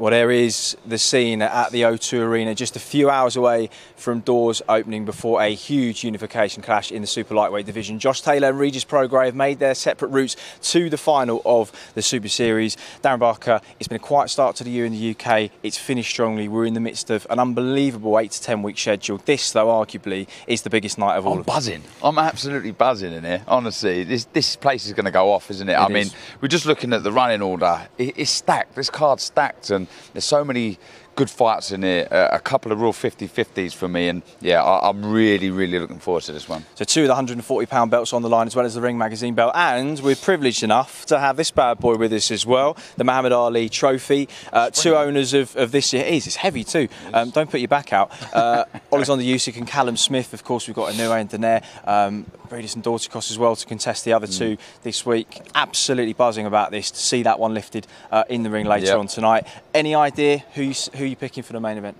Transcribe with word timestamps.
Well, 0.00 0.12
there 0.12 0.30
is 0.30 0.78
the 0.86 0.96
scene 0.96 1.42
at 1.42 1.72
the 1.72 1.82
O2 1.82 2.20
Arena, 2.20 2.54
just 2.54 2.74
a 2.74 2.78
few 2.80 3.10
hours 3.10 3.36
away 3.36 3.68
from 3.96 4.20
doors 4.20 4.62
opening 4.66 5.04
before 5.04 5.42
a 5.42 5.50
huge 5.54 6.04
unification 6.04 6.62
clash 6.62 6.90
in 6.90 7.02
the 7.02 7.06
super 7.06 7.34
lightweight 7.34 7.66
division. 7.66 7.98
Josh 7.98 8.22
Taylor 8.22 8.48
and 8.48 8.58
Regis 8.58 8.82
Prograis 8.82 9.26
have 9.26 9.34
made 9.34 9.58
their 9.58 9.74
separate 9.74 10.08
routes 10.08 10.36
to 10.62 10.88
the 10.88 10.96
final 10.96 11.42
of 11.44 11.70
the 11.92 12.00
Super 12.00 12.28
Series. 12.28 12.78
Darren 13.02 13.18
Barker, 13.18 13.60
it's 13.78 13.88
been 13.88 13.96
a 13.96 13.98
quiet 13.98 14.30
start 14.30 14.56
to 14.56 14.64
the 14.64 14.70
year 14.70 14.86
in 14.86 14.92
the 14.92 15.10
UK. 15.14 15.50
It's 15.62 15.76
finished 15.76 16.08
strongly. 16.08 16.48
We're 16.48 16.64
in 16.64 16.72
the 16.72 16.80
midst 16.80 17.10
of 17.10 17.26
an 17.28 17.38
unbelievable 17.38 18.18
eight 18.18 18.30
to 18.30 18.42
ten 18.42 18.62
week 18.62 18.78
schedule. 18.78 19.20
This, 19.26 19.52
though, 19.52 19.66
arguably, 19.66 20.28
is 20.46 20.62
the 20.62 20.70
biggest 20.70 20.96
night 20.96 21.18
of 21.18 21.26
all. 21.26 21.34
I'm 21.34 21.40
of 21.40 21.46
buzzing. 21.46 21.82
I'm 22.02 22.18
absolutely 22.18 22.72
buzzing 22.72 23.12
in 23.12 23.24
here. 23.24 23.42
Honestly, 23.46 24.04
this 24.04 24.24
this 24.32 24.56
place 24.56 24.86
is 24.86 24.94
going 24.94 25.04
to 25.04 25.10
go 25.10 25.30
off, 25.30 25.50
isn't 25.50 25.68
it? 25.68 25.74
I 25.74 25.84
It 25.84 25.90
mean, 25.90 26.06
we're 26.40 26.48
just 26.48 26.64
looking 26.64 26.94
at 26.94 27.02
the 27.02 27.12
running 27.12 27.42
order. 27.42 27.86
It, 27.98 28.14
it's 28.16 28.30
stacked. 28.30 28.76
This 28.76 28.88
card's 28.88 29.24
stacked, 29.24 29.68
and 29.68 29.89
there's 30.12 30.24
so 30.24 30.44
many 30.44 30.78
good 31.16 31.30
fights 31.30 31.70
in 31.70 31.82
here. 31.82 32.08
Uh, 32.10 32.28
a 32.32 32.38
couple 32.38 32.72
of 32.72 32.80
real 32.80 32.92
50-50s 32.92 33.74
for 33.74 33.88
me, 33.88 34.08
and 34.08 34.22
yeah, 34.40 34.62
I, 34.62 34.88
I'm 34.88 35.04
really, 35.04 35.50
really 35.50 35.78
looking 35.78 35.98
forward 35.98 36.22
to 36.24 36.32
this 36.32 36.48
one. 36.48 36.64
So 36.76 36.84
two 36.84 37.02
of 37.02 37.06
the 37.08 37.12
140 37.12 37.66
pound 37.66 37.90
belts 37.90 38.12
on 38.12 38.22
the 38.22 38.28
line 38.28 38.46
as 38.46 38.56
well 38.56 38.64
as 38.64 38.74
the 38.74 38.80
Ring 38.80 38.96
Magazine 38.96 39.34
belt 39.34 39.52
and 39.54 40.00
we're 40.00 40.16
privileged 40.16 40.62
enough 40.62 41.04
to 41.06 41.18
have 41.18 41.36
this 41.36 41.50
bad 41.50 41.78
boy 41.78 41.96
with 41.96 42.12
us 42.12 42.30
as 42.30 42.46
well, 42.46 42.76
the 42.96 43.04
Muhammad 43.04 43.32
Ali 43.32 43.68
Trophy. 43.68 44.28
Uh, 44.52 44.70
two 44.70 44.96
owners 44.96 45.34
of, 45.34 45.54
of 45.56 45.72
this 45.72 45.92
year. 45.92 46.04
It 46.04 46.14
is, 46.14 46.26
it's 46.26 46.36
heavy 46.36 46.64
too. 46.64 46.88
Um, 47.12 47.30
don't 47.30 47.50
put 47.50 47.60
your 47.60 47.68
back 47.68 47.92
out. 47.92 48.10
Uh, 48.34 48.64
Alexander 48.92 49.24
Usyk 49.24 49.56
and 49.56 49.66
Callum 49.66 49.96
Smith, 49.96 50.32
of 50.32 50.44
course 50.44 50.66
we've 50.66 50.76
got 50.76 50.92
Inoue 50.92 51.20
and 51.20 51.30
Donaire. 51.30 51.64
Um, 51.86 52.26
Briedis 52.50 52.74
and 52.74 52.82
Dorticos 52.82 53.30
as 53.30 53.38
well 53.38 53.54
to 53.54 53.64
contest 53.64 54.04
the 54.04 54.12
other 54.12 54.26
two 54.26 54.56
this 54.82 55.06
week. 55.06 55.40
Absolutely 55.54 56.14
buzzing 56.14 56.46
about 56.46 56.72
this 56.72 56.90
to 56.90 56.98
see 56.98 57.22
that 57.22 57.38
one 57.38 57.54
lifted 57.54 57.86
uh, 58.10 58.24
in 58.28 58.42
the 58.42 58.50
ring 58.50 58.66
later 58.66 58.86
Yep. 58.86 58.98
on 58.98 59.06
tonight. 59.06 59.46
Any 59.72 59.94
idea 59.94 60.38
who 60.54 60.62
you, 60.62 60.74
who 60.96 61.04
you 61.04 61.14
picking 61.14 61.44
for 61.44 61.52
the 61.52 61.60
main 61.60 61.78
event? 61.78 61.96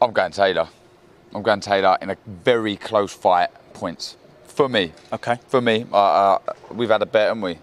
I'm 0.00 0.12
going 0.12 0.30
Taylor. 0.30 0.68
I'm 1.34 1.42
going 1.42 1.60
Taylor 1.60 1.98
in 2.00 2.10
a 2.10 2.16
very 2.26 2.76
close 2.76 3.12
fight. 3.12 3.48
Points 3.74 4.16
for 4.46 4.68
me. 4.68 4.92
Okay. 5.12 5.38
For 5.48 5.60
me, 5.60 5.86
uh, 5.92 5.96
uh, 5.96 6.38
we've 6.70 6.90
had 6.90 7.02
a 7.02 7.06
bet, 7.06 7.28
haven't 7.28 7.42
we? 7.42 7.58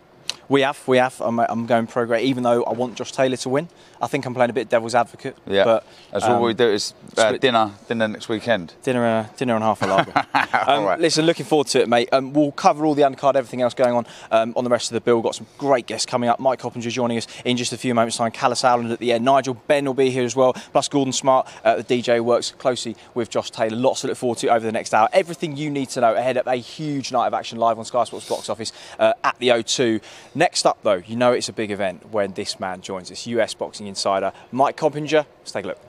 We 0.50 0.61
have, 0.61 0.86
we 0.88 0.98
have. 0.98 1.22
I'm, 1.22 1.39
I'm 1.39 1.66
going 1.67 1.86
Prograis, 1.88 2.22
even 2.23 2.44
though 2.44 2.64
I 2.64 2.73
want 2.73 2.95
Josh 2.95 3.11
Taylor 3.11 3.38
to 3.38 3.50
win. 3.50 3.70
I 4.02 4.08
think 4.08 4.25
I'm 4.25 4.33
playing 4.33 4.50
a 4.50 4.53
bit 4.53 4.69
devil's 4.69 4.95
advocate. 4.95 5.38
Yeah. 5.45 5.66
But 5.66 5.86
That's 6.11 6.25
um, 6.25 6.33
what 6.33 6.47
we 6.47 6.53
do. 6.53 6.69
Is 6.69 6.94
uh, 7.17 7.33
dinner, 7.33 7.72
dinner 7.88 8.08
next 8.08 8.30
weekend. 8.30 8.73
dinner 8.83 9.05
and 9.05 9.36
dinner 9.36 9.55
and 9.55 9.64
half 9.64 9.81
a 9.81 9.88
lager. 9.88 10.14
um, 10.33 10.47
All 10.67 10.86
right. 10.86 11.00
Listen, 11.00 11.25
looking 11.25 11.45
forward 11.45 11.67
to 11.67 11.81
it, 11.81 11.89
mate. 11.89 12.09
Um, 12.11 12.33
we'll 12.33 12.52
cover 12.52 12.86
all 12.86 12.95
the 12.95 13.02
undercard, 13.02 13.36
everything 13.36 13.61
else 13.61 13.73
going 13.73 13.94
on 13.94 14.05
um, 14.31 14.53
on 14.55 14.64
the 14.64 14.70
rest 14.70 14.89
of 14.89 14.94
the 14.94 15.02
bill. 15.02 15.16
We've 15.16 15.23
got 15.23 15.36
some 15.36 15.47
great 15.58 15.86
guests 15.86 16.05
coming 16.05 16.30
up. 16.30 16.39
Mike 16.39 16.59
Coppinger 16.59 16.89
joining 16.89 17.17
us 17.17 17.27
in 17.44 17.58
just 17.58 17.73
a 17.73 17.77
few 17.77 17.94
moments' 17.94 18.17
time. 18.17 18.31
Kalle 18.31 18.53
Sauerland 18.53 18.92
at 18.92 19.00
the 19.00 19.11
end. 19.11 19.25
Nigel 19.25 19.55
Benn 19.55 19.86
will 19.86 19.94
be 19.94 20.09
here 20.09 20.23
as 20.23 20.36
well. 20.36 20.53
Plus 20.53 20.88
Gordon 20.88 21.14
Smart, 21.14 21.47
uh, 21.66 21.81
the 21.81 21.83
DJ, 21.83 22.22
works 22.22 22.52
closely 22.52 22.95
with 23.14 23.30
Josh 23.30 23.52
Taylor. 23.52 23.75
Lots 23.75 24.02
to 24.02 24.08
look 24.08 24.17
forward 24.17 24.38
to 24.39 24.47
over 24.47 24.66
the 24.66 24.72
next 24.72 24.94
hour. 24.94 25.09
Everything 25.11 25.58
you 25.58 25.70
need 25.70 25.89
to 25.89 26.02
know 26.02 26.16
ahead 26.16 26.38
of 26.38 26.47
a 26.47 26.55
huge 26.55 27.11
night 27.11 27.27
of 27.27 27.33
action 27.33 27.58
live 27.58 27.77
on 27.77 27.86
Sky 27.86 28.03
Sports 28.05 28.30
box 28.30 28.50
office 28.50 28.72
uh, 28.97 29.14
at 29.23 29.38
the 29.39 29.50
O2. 29.50 30.02
Next 30.36 30.66
up, 30.66 30.80
though, 30.83 31.02
you 31.05 31.16
know 31.16 31.33
it's 31.33 31.50
a 31.50 31.53
big 31.53 31.72
event 31.72 32.11
when 32.11 32.31
this 32.33 32.59
man 32.59 32.81
joins 32.81 33.11
us. 33.11 33.27
US 33.27 33.53
Boxing 33.53 33.89
Insider, 33.90 34.32
Mike 34.52 34.78
Coppinger. 34.78 35.26
Let's 35.40 35.52
take 35.52 35.66
a 35.66 35.70
look. 35.70 35.80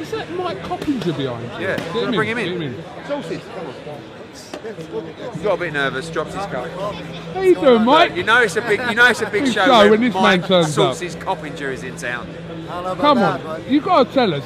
Is 0.00 0.10
that 0.12 0.30
Mike 0.32 0.62
Coppinger 0.64 1.12
behind? 1.12 1.44
you? 1.60 1.66
Yeah, 1.68 1.76
Get 1.76 1.92
can 1.92 1.96
I 1.98 2.08
in, 2.08 2.14
bring 2.14 2.28
him 2.28 2.38
get 2.38 2.46
in? 2.62 2.84
Sausage, 3.06 3.40
come 3.54 3.66
on. 3.66 5.32
He 5.36 5.42
got 5.42 5.54
a 5.54 5.56
bit 5.58 5.72
nervous, 5.72 6.10
dropped 6.10 6.32
his 6.32 6.44
cup. 6.46 6.68
How 6.68 7.40
you 7.40 7.54
doing, 7.54 7.84
Mike? 7.84 8.16
You 8.16 8.24
know 8.24 8.42
it's 8.42 8.56
a 8.56 8.60
big, 8.62 8.80
you 8.88 8.94
know 8.94 9.06
it's 9.06 9.20
a 9.22 9.30
big 9.30 9.44
Big 9.44 9.52
show, 9.54 9.64
show 9.66 9.78
when, 9.82 9.90
when 9.92 10.00
this 10.00 10.14
man 10.14 10.22
Mike 10.22 10.46
turns 10.46 10.76
up. 10.78 10.96
Coppinger 11.20 11.70
is 11.70 11.84
in 11.84 11.96
town. 11.96 12.26
Come 12.66 13.18
on, 13.18 13.62
you've 13.68 13.84
got 13.84 14.08
to 14.08 14.12
tell 14.12 14.34
us. 14.34 14.44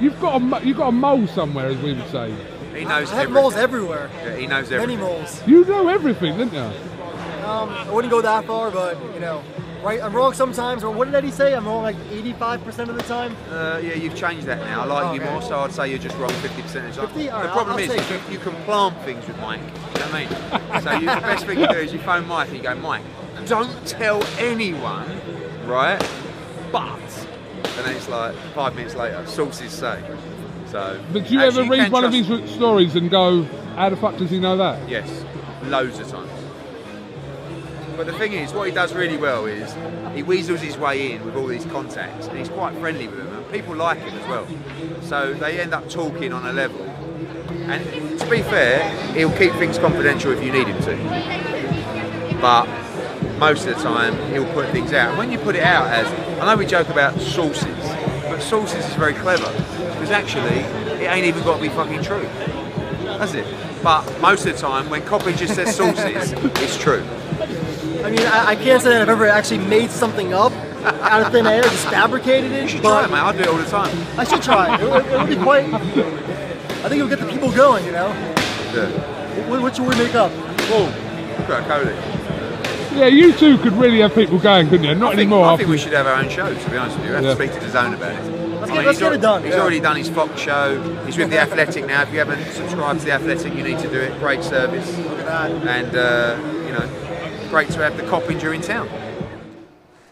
You've 0.00 0.18
got 0.20 0.36
a 0.36 0.40
mo- 0.40 0.60
you 0.60 0.72
got 0.74 0.88
a 0.88 0.92
mole 0.92 1.26
somewhere, 1.26 1.66
as 1.66 1.76
we 1.78 1.92
would 1.94 2.08
say. 2.08 2.34
He 2.74 2.84
knows 2.84 3.10
I 3.10 3.16
have 3.16 3.24
everything. 3.24 3.32
moles 3.34 3.56
everywhere. 3.56 4.10
Yeah, 4.24 4.36
he 4.36 4.46
knows 4.46 4.70
Many 4.70 4.82
everything. 4.94 5.00
moles. 5.04 5.42
You 5.46 5.64
know 5.64 5.88
everything, 5.88 6.38
don't 6.38 6.52
you? 6.52 6.58
Um, 6.60 7.68
I 7.70 7.90
wouldn't 7.92 8.10
go 8.12 8.22
that 8.22 8.46
far, 8.46 8.70
but 8.70 8.96
you 9.12 9.20
know, 9.20 9.42
right? 9.82 10.00
I'm 10.02 10.12
wrong 10.14 10.32
sometimes. 10.34 10.84
Or 10.84 10.92
what 10.92 11.06
did 11.06 11.14
Eddie 11.14 11.30
say? 11.30 11.54
I'm 11.54 11.66
wrong 11.66 11.82
like 11.82 11.96
85% 12.10 12.88
of 12.88 12.96
the 12.96 13.02
time. 13.02 13.36
Uh, 13.50 13.80
yeah, 13.82 13.94
you've 13.94 14.14
changed 14.16 14.46
that 14.46 14.58
now. 14.60 14.82
I 14.82 14.84
like 14.84 15.14
you 15.16 15.22
Okay. 15.22 15.32
more, 15.32 15.42
so 15.42 15.60
I'd 15.60 15.72
say 15.72 15.88
you're 15.88 15.98
just 15.98 16.16
wrong 16.18 16.30
50% 16.30 16.88
of 16.88 16.94
the 16.94 17.00
time. 17.00 17.08
50? 17.08 17.30
All 17.30 17.40
the 17.40 17.46
right, 17.46 17.52
problem 17.52 17.76
I'll- 17.76 17.82
is 17.82 17.90
I'll 17.90 17.96
you 17.96 18.02
can, 18.02 18.32
you 18.32 18.38
can 18.38 18.52
plant 18.64 18.96
things 19.02 19.26
with 19.26 19.38
Mike. 19.40 19.60
You 19.60 19.66
know 19.66 20.06
what 20.06 20.14
I 20.14 20.18
mean? 20.20 20.82
so 20.82 20.92
you, 20.92 21.00
the 21.00 21.20
best 21.20 21.46
thing 21.46 21.58
you 21.60 21.66
do 21.68 21.74
is 21.74 21.92
you 21.92 21.98
phone 22.00 22.26
Mike 22.28 22.48
and 22.48 22.56
you 22.56 22.62
go, 22.62 22.74
Mike, 22.76 23.02
don't 23.46 23.86
tell 23.86 24.22
anyone, 24.38 25.06
right? 25.66 25.98
But, 26.72 26.98
and 27.64 27.86
then 27.86 27.96
it's 27.96 28.08
like 28.08 28.34
five 28.54 28.74
minutes 28.76 28.94
later, 28.94 29.24
sources 29.26 29.72
say. 29.72 30.02
So. 30.68 31.00
But 31.12 31.26
do 31.26 31.34
you 31.34 31.40
ever 31.40 31.62
read 31.64 31.80
can 31.84 31.90
one 31.92 32.04
of 32.04 32.12
trust- 32.12 32.42
his 32.42 32.50
stories 32.52 32.94
and 32.94 33.10
go, 33.10 33.42
"How 33.74 33.88
the 33.88 33.96
fuck 33.96 34.16
does 34.18 34.30
he 34.30 34.38
know 34.38 34.56
that?" 34.56 34.88
Yes, 34.88 35.24
loads 35.64 35.98
of 35.98 36.08
times. 36.08 36.30
But 38.00 38.06
the 38.06 38.18
thing 38.18 38.32
is, 38.32 38.54
what 38.54 38.66
he 38.66 38.72
does 38.72 38.94
really 38.94 39.18
well 39.18 39.44
is 39.44 39.76
he 40.14 40.22
weasels 40.22 40.62
his 40.62 40.78
way 40.78 41.12
in 41.12 41.22
with 41.22 41.36
all 41.36 41.46
these 41.46 41.66
contacts, 41.66 42.28
and 42.28 42.38
he's 42.38 42.48
quite 42.48 42.74
friendly 42.78 43.06
with 43.06 43.18
them, 43.18 43.36
and 43.36 43.52
people 43.52 43.76
like 43.76 43.98
him 43.98 44.18
as 44.18 44.26
well. 44.26 44.46
So 45.02 45.34
they 45.34 45.60
end 45.60 45.74
up 45.74 45.86
talking 45.90 46.32
on 46.32 46.46
a 46.46 46.52
level. 46.54 46.80
And 46.80 48.18
to 48.18 48.30
be 48.30 48.40
fair, 48.40 48.88
he'll 49.12 49.36
keep 49.36 49.52
things 49.56 49.76
confidential 49.76 50.32
if 50.32 50.42
you 50.42 50.50
need 50.50 50.66
him 50.66 50.82
to. 50.84 52.38
But 52.40 52.64
most 53.38 53.66
of 53.66 53.76
the 53.76 53.82
time, 53.82 54.16
he'll 54.32 54.50
put 54.54 54.70
things 54.70 54.94
out. 54.94 55.10
And 55.10 55.18
when 55.18 55.30
you 55.30 55.36
put 55.36 55.54
it 55.54 55.62
out 55.62 55.88
as, 55.88 56.06
I 56.40 56.46
know 56.46 56.56
we 56.56 56.64
joke 56.64 56.88
about 56.88 57.20
sources, 57.20 57.76
but 58.30 58.40
sources 58.40 58.82
is 58.82 58.94
very 58.94 59.12
clever 59.12 59.52
because 59.92 60.10
actually, 60.10 60.60
it 61.04 61.12
ain't 61.12 61.26
even 61.26 61.42
got 61.42 61.56
to 61.56 61.62
be 61.62 61.68
fucking 61.68 62.02
true. 62.02 62.24
Has 63.18 63.34
it? 63.34 63.44
But 63.82 64.22
most 64.22 64.46
of 64.46 64.54
the 64.54 64.58
time, 64.58 64.88
when 64.88 65.02
Copy 65.02 65.34
just 65.34 65.54
says 65.54 65.76
sources, 65.76 66.32
it's 66.62 66.78
true. 66.78 67.04
I 68.04 68.10
mean, 68.10 68.20
I, 68.26 68.46
I 68.50 68.56
can't 68.56 68.82
say 68.82 68.90
that 68.90 69.02
I've 69.02 69.08
ever 69.08 69.26
actually 69.26 69.58
made 69.58 69.90
something 69.90 70.32
up 70.32 70.52
out 70.82 71.22
of 71.26 71.32
thin 71.32 71.46
air, 71.46 71.62
just 71.62 71.86
fabricated 71.88 72.52
it. 72.52 72.62
You 72.62 72.68
should 72.68 72.80
try 72.82 73.02
but 73.02 73.10
it, 73.10 73.12
mate. 73.12 73.18
I 73.20 73.32
do 73.32 73.38
it 73.40 73.48
all 73.48 73.56
the 73.58 73.64
time. 73.64 73.96
I 74.18 74.24
should 74.24 74.42
try 74.42 74.74
it. 74.74 74.80
It 74.80 74.90
would, 74.90 75.06
it 75.06 75.18
would 75.18 75.28
be 75.28 75.36
quite. 75.36 75.64
I 75.72 76.88
think 76.88 76.94
it'll 76.94 77.08
get 77.08 77.18
the 77.20 77.26
people 77.30 77.52
going. 77.52 77.84
You 77.84 77.92
know, 77.92 78.08
Yeah. 78.74 78.88
what, 79.48 79.60
what 79.60 79.76
should 79.76 79.86
we 79.86 79.94
make 79.96 80.14
up? 80.14 80.30
Whoa. 80.32 80.84
Look 80.84 81.50
at 81.50 81.68
Cody. 81.68 82.96
Yeah, 82.98 83.06
you 83.06 83.32
two 83.34 83.56
could 83.58 83.74
really 83.74 84.00
have 84.00 84.14
people 84.14 84.38
going, 84.38 84.68
couldn't 84.68 84.84
you? 84.86 84.94
Not 84.94 85.12
I 85.12 85.16
think, 85.16 85.20
anymore. 85.30 85.44
I 85.44 85.52
after 85.52 85.58
think 85.64 85.70
we 85.70 85.78
should 85.78 85.92
have 85.92 86.06
our 86.06 86.14
own 86.16 86.28
show, 86.28 86.52
to 86.52 86.70
be 86.70 86.76
honest 86.76 86.96
with 86.96 87.06
you. 87.06 87.10
We 87.12 87.16
have 87.16 87.24
Yeah. 87.24 87.34
to 87.34 87.48
speak 87.48 87.52
to 87.52 87.60
DAZN 87.60 87.94
about 87.94 88.12
it. 88.12 88.24
Let's 88.24 88.32
I 88.62 88.66
get- 88.66 88.76
mean, 88.76 88.86
let's 88.86 88.98
he's 88.98 88.98
get 88.98 89.12
it 89.12 89.20
done, 89.20 89.42
He's 89.44 89.54
yeah. 89.54 89.60
already 89.60 89.80
done 89.80 89.96
his 89.96 90.08
Fox 90.08 90.40
show. 90.40 90.80
He's 91.06 91.16
with 91.16 91.30
the 91.30 91.38
Athletic 91.38 91.86
now. 91.86 92.02
If 92.02 92.12
you 92.12 92.18
haven't 92.18 92.42
subscribed 92.52 93.00
to 93.00 93.06
the 93.06 93.12
Athletic, 93.12 93.54
you 93.54 93.62
need 93.62 93.78
to 93.78 93.88
do 93.88 94.00
it. 94.00 94.18
Great 94.18 94.42
service. 94.42 94.96
Look 94.98 95.18
at 95.20 95.26
that. 95.26 95.50
And, 95.50 95.96
uh, 95.96 96.36
you 96.66 96.72
know, 96.72 96.88
great 97.50 97.68
to 97.70 97.78
have 97.80 97.96
the 97.96 98.02
Coppinger 98.04 98.54
in 98.54 98.60
town. 98.60 98.88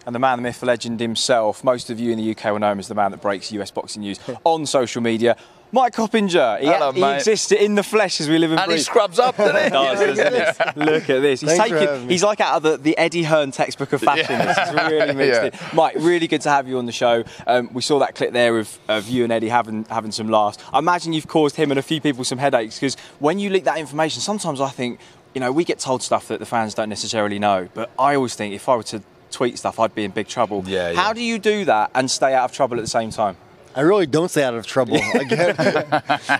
and 0.07 0.15
the 0.15 0.19
man, 0.19 0.39
the 0.39 0.43
myth, 0.43 0.61
the 0.61 0.67
legend 0.67 0.99
himself. 1.01 1.63
Most 1.63 1.89
of 1.91 2.01
you 2.01 2.11
in 2.13 2.19
the 2.19 2.31
UK 2.35 2.47
will 2.47 2.59
know 2.59 2.73
him 2.73 2.79
as 2.79 2.89
the 2.89 2.95
man 2.95 3.11
that 3.13 3.21
breaks 3.23 3.53
US 3.53 3.71
boxing 3.71 4.03
news 4.03 4.19
on 4.45 4.67
social 4.67 5.01
media. 5.03 5.37
Mike 5.71 5.93
Coppinger. 5.93 6.57
He, 6.63 6.67
Hello, 6.67 6.93
he 6.93 7.01
mate. 7.03 7.17
exists 7.17 7.53
in 7.53 7.75
the 7.75 7.83
flesh 7.83 8.23
as 8.23 8.29
we 8.31 8.39
live 8.39 8.53
in. 8.53 8.59
and, 8.59 8.71
And 8.71 8.79
he 8.79 8.83
scrubs 8.83 9.19
up, 9.19 9.37
doesn't 9.37 9.65
he? 9.65 9.69
Does, 9.71 10.17
doesn't 10.17 10.75
he? 10.75 10.81
Look 10.83 11.11
at 11.11 11.21
this. 11.21 11.43
He's 11.43 11.57
Thanks 11.59 11.79
taken. 11.79 12.09
He's 12.09 12.23
like 12.25 12.41
out 12.41 12.57
of 12.57 12.63
the, 12.63 12.77
the 12.79 12.97
Eddie 12.97 13.23
Hearn 13.25 13.51
textbook 13.51 13.93
of 13.93 14.01
fashion. 14.11 14.39
This 14.39 14.91
really 14.91 15.15
mixed 15.15 15.43
Yeah. 15.43 15.69
in. 15.71 15.77
Mike, 15.77 15.97
really 15.99 16.27
good 16.27 16.41
to 16.41 16.49
have 16.49 16.67
you 16.69 16.79
on 16.79 16.87
the 16.87 16.93
show. 16.93 17.23
Um, 17.47 17.69
we 17.75 17.83
saw 17.83 17.99
that 17.99 18.15
clip 18.15 18.33
there 18.33 18.59
of, 18.59 18.79
of 18.89 19.09
you 19.11 19.25
and 19.25 19.33
Eddie 19.33 19.51
having 19.51 19.85
having 19.91 20.11
some 20.11 20.31
laughs. 20.31 20.57
I 20.73 20.79
imagine 20.79 21.13
you've 21.13 21.29
caused 21.29 21.57
him 21.57 21.71
and 21.71 21.79
a 21.79 21.83
few 21.83 22.01
people 22.01 22.25
some 22.25 22.39
headaches 22.39 22.77
because 22.77 22.97
when 23.19 23.39
you 23.39 23.51
leak 23.51 23.65
that 23.65 23.77
information, 23.77 24.23
sometimes 24.23 24.63
I 24.63 24.71
think, 24.71 24.99
you 25.35 25.41
know, 25.41 25.53
we 25.53 25.65
get 25.65 25.79
told 25.79 26.03
stuff 26.03 26.29
that 26.29 26.39
the 26.39 26.47
fans 26.47 26.75
don't 26.75 26.89
necessarily 26.89 27.39
know. 27.39 27.69
But 27.75 27.91
I 27.99 28.15
always 28.15 28.35
think 28.35 28.55
if 28.55 28.69
I 28.69 28.77
were 28.77 28.83
to 28.85 29.03
tweet 29.31 29.59
stuff, 29.59 29.79
I'd 29.79 29.95
be 29.95 30.05
in 30.05 30.11
big 30.11 30.29
trouble. 30.29 30.65
Yeah, 30.67 30.95
How 30.95 31.09
yeah. 31.09 31.15
do 31.15 31.23
you 31.23 31.39
do 31.39 31.65
that 31.67 31.91
and 31.95 32.11
stay 32.11 32.35
out 32.35 32.47
of 32.47 32.53
trouble 32.53 32.77
at 32.77 32.83
the 32.83 32.89
same 32.89 33.11
time? 33.11 33.37
I 33.75 33.83
really 33.83 34.07
don't 34.07 34.31
stay 34.31 34.43
out 34.43 34.55
of 34.55 34.67
trouble. 34.67 34.97
I 35.15 35.25
get 35.25 35.51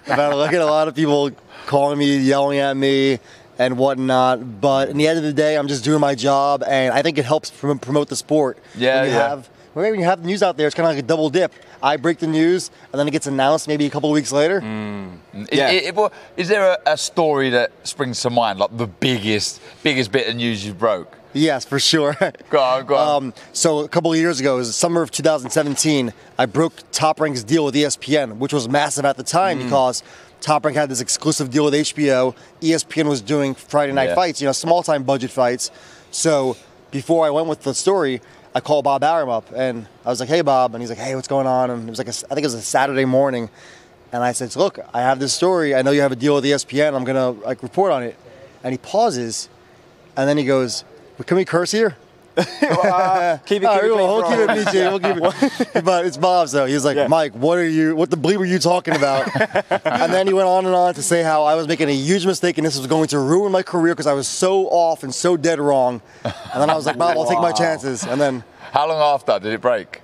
about 0.07 0.37
look 0.37 0.53
at 0.53 0.61
a 0.61 0.67
lot 0.67 0.89
of 0.89 0.95
people 0.95 1.31
calling 1.67 1.99
me, 1.99 2.17
yelling 2.19 2.59
at 2.59 2.77
me, 2.77 3.19
and 3.59 3.77
whatnot. 3.79 4.61
But 4.61 4.89
in 4.89 4.97
the 4.97 5.07
end 5.07 5.19
of 5.19 5.25
the 5.25 5.33
day, 5.33 5.57
I'm 5.57 5.69
just 5.69 5.85
doing 5.85 6.01
my 6.01 6.15
job, 6.15 6.65
and 6.67 6.93
I 6.93 7.03
think 7.03 7.19
it 7.19 7.25
helps 7.25 7.51
promote 7.51 8.09
the 8.09 8.17
sport. 8.17 8.59
Yeah, 8.75 9.03
when 9.03 9.11
you 9.11 9.17
yeah. 9.17 9.29
have 9.29 9.51
when 9.75 9.95
you 9.99 10.05
have 10.05 10.21
the 10.23 10.27
news 10.27 10.43
out 10.43 10.57
there, 10.57 10.67
it's 10.67 10.75
kind 10.75 10.87
of 10.89 10.95
like 10.95 11.03
a 11.05 11.07
double 11.07 11.31
dip. 11.31 11.53
I 11.83 11.97
break 11.97 12.19
the 12.19 12.27
news, 12.27 12.71
and 12.93 12.99
then 12.99 13.07
it 13.09 13.13
gets 13.13 13.27
announced 13.27 13.69
maybe 13.69 13.87
a 13.87 13.91
couple 13.91 14.11
of 14.11 14.15
weeks 14.15 14.33
later. 14.33 14.59
Is, 15.35 15.49
Yeah. 15.53 15.69
i- 15.69 15.93
i- 15.97 16.11
is 16.37 16.49
there 16.49 16.73
a, 16.73 16.93
a 16.93 16.97
story 16.97 17.51
that 17.51 17.71
springs 17.85 18.21
to 18.23 18.31
mind, 18.31 18.59
like 18.59 18.77
the 18.77 18.87
biggest, 18.87 19.61
biggest 19.83 20.11
bit 20.11 20.29
of 20.29 20.37
news 20.37 20.65
you 20.67 20.75
broke? 20.75 21.15
Yes, 21.35 21.65
for 21.65 21.79
sure. 21.79 22.17
Go 22.51 22.59
on, 22.61 22.87
go 22.87 22.97
on. 22.97 23.17
Um, 23.25 23.35
so 23.53 23.81
a 23.81 23.89
couple 23.89 24.11
of 24.11 24.19
years 24.19 24.41
ago, 24.41 24.55
it 24.55 24.59
was 24.61 24.75
summer 24.75 25.03
of 25.03 25.11
2017, 25.11 26.13
I 26.39 26.47
broke 26.47 26.73
Top 26.91 27.21
Rank's 27.21 27.45
deal 27.45 27.65
with 27.67 27.75
ESPN, 27.75 28.39
which 28.39 28.53
was 28.53 28.69
massive 28.69 29.05
at 29.05 29.17
the 29.19 29.23
time 29.23 29.61
Mm. 29.61 29.65
because 29.65 30.03
Top 30.41 30.65
Rank 30.65 30.77
had 30.77 30.89
this 30.89 31.01
exclusive 31.03 31.51
deal 31.51 31.67
with 31.67 31.75
HBO. 31.75 32.35
ESPN 32.63 33.09
was 33.09 33.21
doing 33.21 33.55
Friday 33.55 33.93
night 33.93 34.09
Yeah. 34.09 34.15
fights, 34.15 34.41
you 34.41 34.47
know, 34.47 34.53
small 34.53 34.83
time 34.83 35.03
budget 35.03 35.31
fights. 35.31 35.71
So 36.11 36.57
before 36.91 37.27
I 37.27 37.31
went 37.31 37.47
with 37.47 37.63
the 37.63 37.75
story, 37.75 38.23
I 38.55 38.61
call 38.61 38.83
Bob 38.83 39.05
Arum 39.05 39.29
up 39.29 39.53
and 39.55 39.87
I 40.05 40.09
was 40.09 40.21
like, 40.21 40.29
"Hey, 40.29 40.41
Bob," 40.41 40.75
and 40.75 40.83
he's 40.83 40.91
like, 40.91 40.99
"Hey, 40.99 41.15
what's 41.15 41.29
going 41.29 41.47
on?" 41.47 41.71
And 41.71 41.89
it 41.89 41.91
was 41.91 41.99
like, 41.99 42.09
a, 42.09 42.15
I 42.31 42.35
think 42.35 42.41
it 42.41 42.47
was 42.47 42.55
a 42.55 42.63
Saturday 42.63 43.05
morning, 43.05 43.51
and 44.13 44.23
I 44.23 44.33
said, 44.33 44.55
"Look, 44.57 44.79
I 44.95 45.01
have 45.01 45.19
this 45.19 45.33
story. 45.33 45.75
I 45.75 45.83
know 45.83 45.91
you 45.91 46.01
have 46.01 46.13
a 46.13 46.17
deal 46.17 46.35
with 46.35 46.45
ESPN. 46.45 46.95
I'm 46.95 47.05
gonna 47.05 47.31
like 47.31 47.63
report 47.63 47.93
on 47.93 48.03
it." 48.03 48.17
And 48.65 48.73
he 48.73 48.79
pauses, 48.79 49.49
and 50.17 50.29
then 50.29 50.39
he 50.39 50.45
goes, 50.45 50.85
"Can 51.27 51.37
we 51.37 51.45
curse 51.45 51.73
here?" 51.73 51.97
keep 52.47 52.63
it, 52.63 53.45
keep 53.47 53.65
All 53.65 53.79
it 53.79 53.83
we'll, 53.85 53.97
we'll 53.97 54.23
keep 54.29 54.39
it 54.39 54.67
PG. 54.67 54.79
We'll 54.89 55.01
keep 55.01 55.75
it. 55.75 55.85
but 55.85 56.07
it's 56.07 56.17
Bob's 56.17 56.53
though. 56.53 56.67
He's 56.67 56.85
like, 56.85 56.97
Yeah. 56.97 57.07
Mike, 57.09 57.33
what 57.35 57.59
are 57.59 57.69
you? 57.69 57.97
What 57.97 58.11
the 58.11 58.17
bleep 58.17 58.37
were 58.39 58.45
you 58.45 58.59
talking 58.59 58.95
about? 58.95 59.29
and 59.71 60.13
then 60.13 60.27
he 60.27 60.33
went 60.33 60.47
on 60.49 60.67
and 60.67 60.75
on 60.75 60.95
to 60.95 61.03
say 61.03 61.23
how 61.23 61.45
I 61.45 61.55
was 61.55 61.67
making 61.69 61.89
a 61.89 61.95
huge 61.95 62.27
mistake 62.27 62.59
and 62.59 62.67
this 62.67 62.77
was 62.79 62.87
going 62.87 63.09
to 63.09 63.19
ruin 63.19 63.51
my 63.53 63.63
career 63.63 63.95
because 63.95 64.07
I 64.07 64.13
was 64.13 64.29
so 64.29 64.67
off 64.69 65.03
and 65.03 65.15
so 65.15 65.37
dead 65.37 65.59
wrong. 65.61 66.01
And 66.25 66.35
then 66.63 66.71
I 66.71 66.75
was 66.75 66.87
like, 66.87 66.97
Bob, 66.99 67.17
I'll 67.17 67.27
take 67.29 67.41
my 67.41 67.53
chances. 67.53 68.05
And 68.05 68.21
then 68.21 68.45
How 68.73 68.89
long 68.89 69.01
after 69.15 69.39
did 69.39 69.53
it 69.53 69.61
break? 69.61 70.03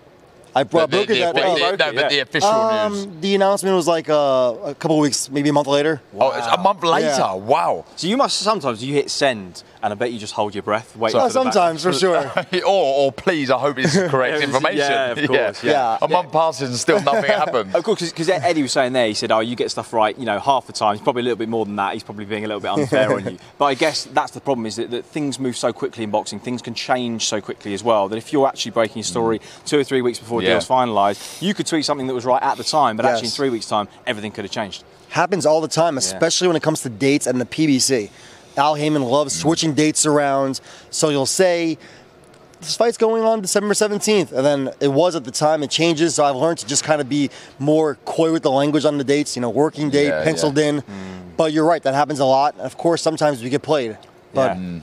I 0.56 0.62
bro- 0.62 0.82
The- 0.82 0.86
broke 0.88 1.06
the- 1.08 1.14
it 1.14 1.16
the- 1.18 1.20
that. 1.24 1.34
the- 1.34 1.64
uh, 1.64 1.90
no, 1.90 1.92
but 2.00 2.10
the 2.10 2.18
official 2.20 2.48
news. 2.88 3.04
um, 3.06 3.20
the 3.20 3.34
announcement 3.34 3.74
was 3.74 3.88
like 3.88 4.08
uh, 4.08 4.54
a 4.66 4.74
couple 4.76 4.98
of 4.98 5.02
weeks, 5.02 5.28
maybe 5.28 5.48
a 5.48 5.52
month 5.52 5.66
later. 5.66 6.00
Oh, 6.16 6.30
it's 6.30 6.46
a 6.46 6.58
month 6.58 6.84
later. 6.84 7.08
Yeah. 7.08 7.34
Wow. 7.34 7.84
So 7.96 8.06
you 8.06 8.16
must 8.16 8.38
sometimes 8.38 8.82
you 8.84 8.94
hit 8.94 9.10
send, 9.10 9.64
and 9.84 9.92
I 9.92 9.96
bet 9.96 10.12
you 10.12 10.18
just 10.18 10.32
hold 10.32 10.54
your 10.54 10.62
breath, 10.62 10.96
wait. 10.96 11.14
Uh, 11.14 11.20
for 11.20 11.24
the 11.28 11.30
sometimes, 11.30 11.82
for 11.82 11.92
sure. 11.92 12.32
or, 12.66 13.04
or 13.04 13.12
please, 13.12 13.50
I 13.50 13.58
hope 13.58 13.78
it's 13.78 13.94
correct 13.94 14.42
information. 14.42 14.78
yeah, 14.78 15.10
of 15.10 15.28
course, 15.28 15.62
yeah. 15.62 15.98
A 16.00 16.08
month 16.08 16.32
passes 16.32 16.70
and 16.70 16.78
still 16.78 17.02
nothing 17.02 17.30
happened. 17.30 17.74
Of 17.76 17.84
course, 17.84 18.00
because 18.10 18.30
Eddie 18.30 18.62
was 18.62 18.72
saying 18.72 18.94
there, 18.94 19.06
he 19.06 19.12
said, 19.14 19.30
"Oh, 19.30 19.40
you 19.40 19.54
get 19.54 19.70
stuff 19.70 19.92
right, 19.92 20.18
you 20.18 20.24
know, 20.24 20.38
half 20.38 20.66
the 20.66 20.72
time. 20.72 20.94
He's 20.94 21.02
probably 21.02 21.20
a 21.20 21.24
little 21.24 21.36
bit 21.36 21.50
more 21.50 21.66
than 21.66 21.76
that. 21.76 21.92
He's 21.92 22.02
probably 22.02 22.24
being 22.24 22.44
a 22.44 22.48
little 22.48 22.60
bit 22.60 22.70
unfair 22.70 23.12
on 23.12 23.24
you." 23.26 23.38
But 23.58 23.66
I 23.66 23.74
guess 23.74 24.04
that's 24.04 24.32
the 24.32 24.40
problem 24.40 24.64
is 24.64 24.76
that, 24.76 24.90
that 24.90 25.04
things 25.04 25.38
move 25.38 25.54
so 25.56 25.70
quickly 25.70 26.02
in 26.02 26.10
boxing. 26.10 26.40
Things 26.40 26.62
can 26.62 26.72
change 26.72 27.26
so 27.26 27.42
quickly 27.42 27.74
as 27.74 27.84
well. 27.84 28.08
That 28.08 28.16
if 28.16 28.32
you're 28.32 28.48
actually 28.48 28.70
breaking 28.72 28.96
your 28.96 29.04
story 29.04 29.40
two 29.66 29.78
or 29.78 29.84
three 29.84 30.00
weeks 30.00 30.18
before 30.18 30.40
a 30.40 30.44
Yeah. 30.44 30.50
deal's 30.50 30.66
finalised, 30.66 31.42
you 31.42 31.52
could 31.52 31.66
tweet 31.66 31.84
something 31.84 32.06
that 32.06 32.14
was 32.14 32.24
right 32.24 32.42
at 32.42 32.56
the 32.56 32.64
time, 32.64 32.96
but 32.96 33.04
actually 33.04 33.26
in 33.26 33.32
three 33.32 33.50
weeks' 33.50 33.68
time, 33.68 33.86
everything 34.06 34.32
could 34.32 34.46
have 34.46 34.52
changed. 34.52 34.82
happens 35.10 35.46
all 35.46 35.60
the 35.60 35.68
time, 35.68 35.96
especially 35.96 36.48
when 36.48 36.56
it 36.56 36.62
comes 36.62 36.80
to 36.80 36.88
dates 36.88 37.26
and 37.28 37.40
the 37.40 37.44
PBC. 37.44 38.10
Al 38.56 38.74
Haymon 38.74 39.02
loves 39.02 39.34
mm. 39.34 39.40
switching 39.40 39.74
dates 39.74 40.06
around. 40.06 40.60
So 40.90 41.08
you'll 41.08 41.26
say, 41.26 41.78
this 42.60 42.76
fight's 42.76 42.96
going 42.96 43.22
on 43.22 43.40
December 43.40 43.74
17th. 43.74 44.32
And 44.32 44.44
then 44.44 44.70
it 44.80 44.88
was 44.88 45.14
at 45.14 45.24
the 45.24 45.30
time, 45.30 45.62
it 45.62 45.70
changes. 45.70 46.14
So 46.14 46.24
I've 46.24 46.36
learned 46.36 46.58
to 46.58 46.66
just 46.66 46.84
kind 46.84 47.00
of 47.00 47.08
be 47.08 47.30
more 47.58 47.96
coy 48.04 48.32
with 48.32 48.42
the 48.42 48.50
language 48.50 48.84
on 48.84 48.98
the 48.98 49.04
dates, 49.04 49.36
you 49.36 49.42
know, 49.42 49.50
working 49.50 49.90
date, 49.90 50.08
Yeah, 50.08 50.24
penciled 50.24 50.58
yeah. 50.58 50.64
in. 50.64 50.76
Mm. 50.82 51.36
But 51.36 51.52
you're 51.52 51.66
right, 51.66 51.82
that 51.82 51.94
happens 51.94 52.20
a 52.20 52.24
lot. 52.24 52.58
Of 52.58 52.78
course, 52.78 53.02
sometimes 53.02 53.42
we 53.42 53.50
get 53.50 53.62
played. 53.62 53.98
But 54.32 54.56
Yeah. 54.56 54.80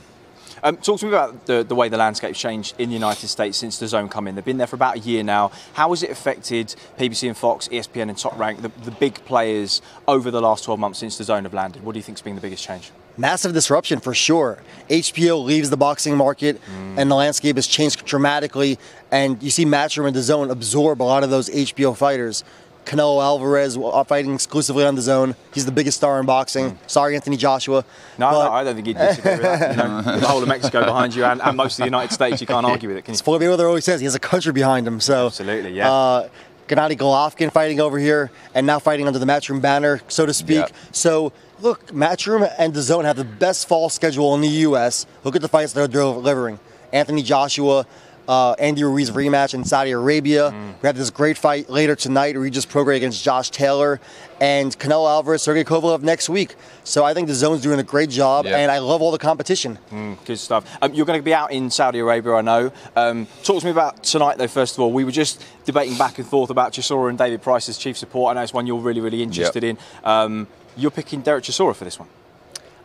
Um, 0.64 0.76
talk 0.76 1.00
to 1.00 1.06
me 1.06 1.10
about 1.10 1.46
the, 1.46 1.64
the 1.64 1.74
way 1.74 1.88
the 1.88 1.96
landscape's 1.96 2.38
changed 2.38 2.76
in 2.78 2.88
the 2.88 2.94
United 2.94 3.26
States 3.26 3.58
since 3.58 3.80
DAZN 3.80 4.08
come 4.08 4.28
in. 4.28 4.36
They've 4.36 4.44
been 4.44 4.58
there 4.58 4.68
for 4.68 4.76
about 4.76 4.94
a 4.94 5.00
year 5.00 5.24
now. 5.24 5.50
How 5.72 5.90
has 5.90 6.04
it 6.04 6.10
affected 6.10 6.76
PBC 6.98 7.26
and 7.26 7.36
Fox, 7.36 7.66
ESPN 7.66 8.08
and 8.08 8.16
Top 8.16 8.38
Rank, 8.38 8.62
the, 8.62 8.68
the 8.84 8.92
big 8.92 9.14
players 9.24 9.82
over 10.06 10.30
the 10.30 10.40
last 10.40 10.62
12 10.62 10.78
months 10.78 11.00
since 11.00 11.18
DAZN 11.18 11.42
have 11.42 11.54
landed? 11.54 11.82
What 11.82 11.94
do 11.94 11.98
you 11.98 12.04
think's 12.04 12.22
been 12.22 12.36
the 12.36 12.40
biggest 12.40 12.62
change? 12.62 12.92
Massive 13.16 13.52
disruption 13.52 14.00
for 14.00 14.14
sure. 14.14 14.58
HBO 14.88 15.42
leaves 15.44 15.70
the 15.70 15.76
boxing 15.76 16.16
market, 16.16 16.60
and 16.96 17.10
the 17.10 17.14
landscape 17.14 17.56
has 17.56 17.66
changed 17.66 18.04
dramatically. 18.04 18.78
And 19.10 19.42
you 19.42 19.50
see 19.50 19.64
Matchroom 19.66 20.06
and 20.08 20.16
DAZN 20.16 20.50
absorb 20.50 21.02
a 21.02 21.04
lot 21.04 21.22
of 21.22 21.30
those 21.30 21.48
HBO 21.50 21.96
fighters. 21.96 22.44
Canelo 22.84 23.22
Alvarez 23.22 23.76
uh, 23.76 24.02
fighting 24.04 24.34
exclusively 24.34 24.84
on 24.84 24.96
DAZN. 24.96 25.36
He's 25.54 25.66
the 25.66 25.72
biggest 25.72 25.98
star 25.98 26.18
in 26.18 26.26
boxing. 26.26 26.78
Sorry, 26.88 27.14
Anthony 27.14 27.36
Joshua. 27.36 27.84
No, 28.18 28.30
But 28.30 28.44
no, 28.44 28.52
I 28.52 28.64
don't 28.64 28.74
think 28.74 28.88
you'd 28.88 28.96
disagree 28.96 29.32
with 29.32 29.42
that. 29.42 29.70
You 29.70 29.76
know, 29.76 30.02
the 30.18 30.26
whole 30.26 30.42
of 30.42 30.48
Mexico 30.48 30.84
behind 30.84 31.14
you 31.14 31.24
and, 31.24 31.40
and 31.40 31.56
most 31.56 31.74
of 31.74 31.78
the 31.78 31.84
United 31.84 32.12
States, 32.12 32.40
you 32.40 32.46
can't 32.46 32.66
argue 32.72 32.88
with 32.88 32.98
it, 32.98 33.04
can 33.04 33.14
you? 33.14 33.20
Floyd 33.20 33.40
Mayweather 33.42 33.66
always 33.68 33.84
says 33.84 34.00
he 34.00 34.04
has 34.04 34.16
a 34.16 34.18
country 34.20 34.52
behind 34.52 34.86
him. 34.86 34.98
So 35.00 35.26
Absolutely, 35.26 35.74
yeah. 35.74 35.92
Uh, 35.92 36.28
Gennady 36.72 36.96
Golovkin 36.96 37.52
fighting 37.52 37.80
over 37.80 37.98
here, 37.98 38.30
and 38.54 38.66
now 38.66 38.78
fighting 38.78 39.06
under 39.06 39.18
the 39.18 39.26
Matchroom 39.26 39.60
banner, 39.60 40.00
so 40.08 40.24
to 40.24 40.32
speak. 40.32 40.64
So 40.90 41.32
look, 41.60 41.88
Matchroom 41.88 42.50
and 42.58 42.72
DAZN 42.72 43.04
have 43.04 43.16
the 43.16 43.24
best 43.24 43.68
fall 43.68 43.90
schedule 43.90 44.34
in 44.34 44.40
the 44.40 44.48
U.S. 44.48 45.04
Look 45.22 45.36
at 45.36 45.42
the 45.42 45.48
fights 45.48 45.74
they're 45.74 45.86
delivering. 45.86 46.58
Anthony 46.92 47.22
Joshua. 47.22 47.86
Uh, 48.28 48.52
Andy 48.52 48.84
Ruiz 48.84 49.10
rematch 49.10 49.52
in 49.52 49.64
Saudi 49.64 49.90
Arabia. 49.90 50.50
Mm. 50.52 50.74
We 50.80 50.86
have 50.86 50.96
this 50.96 51.10
great 51.10 51.36
fight 51.36 51.68
later 51.68 51.96
tonight, 51.96 52.36
Regis 52.36 52.64
Prograis 52.64 52.96
against 52.96 53.24
Josh 53.24 53.50
Taylor, 53.50 54.00
and 54.40 54.76
Canelo 54.78 55.08
Alvarez, 55.10 55.42
Sergey 55.42 55.64
Kovalev 55.64 56.02
next 56.02 56.28
week. 56.28 56.54
So 56.84 57.04
I 57.04 57.14
think 57.14 57.28
DAZN's 57.28 57.62
doing 57.62 57.80
a 57.80 57.82
great 57.82 58.10
job, 58.10 58.44
Yeah. 58.46 58.58
and 58.58 58.70
I 58.70 58.78
love 58.78 59.02
all 59.02 59.10
the 59.10 59.18
competition. 59.18 59.76
Good 60.24 60.38
stuff. 60.38 60.64
Um, 60.80 60.94
you're 60.94 61.06
going 61.06 61.18
to 61.18 61.22
be 61.24 61.34
out 61.34 61.50
in 61.52 61.68
Saudi 61.70 61.98
Arabia, 61.98 62.34
I 62.34 62.40
know. 62.42 62.72
Um, 62.94 63.26
talk 63.42 63.58
to 63.60 63.64
me 63.66 63.72
about 63.72 64.04
tonight, 64.04 64.38
though, 64.38 64.46
first 64.48 64.76
of 64.76 64.80
all. 64.80 64.92
We 64.92 65.04
were 65.04 65.10
just 65.10 65.44
debating 65.64 65.98
back 65.98 66.18
and 66.18 66.26
forth 66.26 66.50
about 66.50 66.72
Chisora 66.72 67.08
and 67.08 67.18
David 67.18 67.42
Price 67.42 67.68
as 67.68 67.76
chief 67.76 67.96
support. 67.96 68.30
I 68.30 68.34
know 68.38 68.42
it's 68.44 68.54
one 68.54 68.66
you're 68.68 68.78
really, 68.80 69.00
really 69.00 69.22
interested 69.22 69.64
in. 69.64 69.78
Um, 70.04 70.46
you're 70.76 70.90
picking 70.92 71.22
Derek 71.22 71.44
Chisora 71.44 71.74
for 71.74 71.84
this 71.84 71.98
one. 71.98 72.08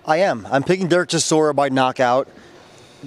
I 0.06 0.18
am. 0.18 0.48
I'm 0.50 0.64
picking 0.64 0.88
Derek 0.88 1.10
Chisora 1.10 1.56
by 1.56 1.70
knockout. 1.70 2.28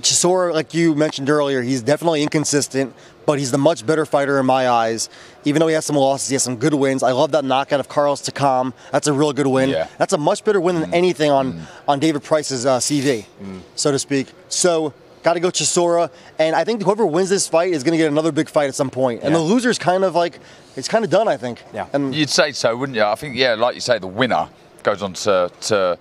Chisora, 0.01 0.53
like 0.53 0.75
you 0.75 0.95
mentioned 0.95 1.31
earlier, 1.31 1.63
he's 1.63 1.83
definitely 1.83 2.23
inconsistent, 2.23 2.95
but 3.27 3.39
he's 3.39 3.51
the 3.51 3.59
much 3.59 3.87
better 3.87 4.05
fighter 4.05 4.39
in 4.39 4.47
my 4.47 4.69
eyes. 4.69 5.09
Even 5.45 5.61
though 5.61 5.69
he 5.69 5.75
has 5.75 5.85
some 5.85 5.97
losses, 5.97 6.29
he 6.29 6.35
has 6.35 6.43
some 6.43 6.57
good 6.57 6.75
wins. 6.75 7.03
I 7.03 7.13
love 7.13 7.33
that 7.33 7.45
knockout 7.45 7.81
of 7.81 7.89
Carlos 7.89 8.23
Takam. 8.23 8.73
That's 8.93 9.07
a 9.07 9.13
real 9.13 9.33
good 9.33 9.47
win. 9.47 9.71
Yeah. 9.71 9.89
That's 9.99 10.13
a 10.13 10.19
much 10.19 10.45
better 10.45 10.61
win 10.61 10.81
than 10.81 10.91
mm. 10.91 10.95
anything 10.95 11.31
on, 11.31 11.53
mm. 11.55 11.63
on 11.87 11.99
David 12.01 12.23
Price's 12.23 12.67
uh, 12.67 12.79
CV, 12.79 13.25
mm. 13.43 13.61
so 13.77 13.93
to 13.93 13.99
speak. 13.99 14.29
So, 14.49 14.93
got 15.23 15.35
to 15.35 15.41
go 15.41 15.49
Chisora. 15.49 16.11
And 16.39 16.57
I 16.57 16.65
think 16.65 16.83
whoever 16.83 17.07
wins 17.07 17.29
this 17.29 17.47
fight 17.47 17.73
is 17.73 17.83
going 17.83 17.93
to 17.93 17.99
get 17.99 18.11
another 18.11 18.33
big 18.33 18.49
fight 18.49 18.69
at 18.69 18.75
some 18.75 18.91
point. 18.91 19.23
And 19.23 19.33
Yeah. 19.33 19.39
the 19.39 19.45
loser's 19.45 19.79
kind 19.79 20.05
of 20.05 20.15
like, 20.15 20.39
it's 20.77 20.89
kind 20.89 21.05
of 21.05 21.11
done, 21.11 21.29
I 21.29 21.37
think. 21.37 21.63
Yeah. 21.73 21.87
And 21.93 22.15
You'd 22.15 22.31
say 22.31 22.53
so, 22.53 22.77
wouldn't 22.77 22.97
you? 22.97 23.05
I 23.05 23.15
think, 23.15 23.37
yeah, 23.37 23.55
like 23.55 23.75
you 23.75 23.81
say, 23.81 23.99
the 23.99 24.07
winner 24.07 24.49
goes 24.83 25.03
on 25.03 25.13
to, 25.13 25.51
to 25.63 25.99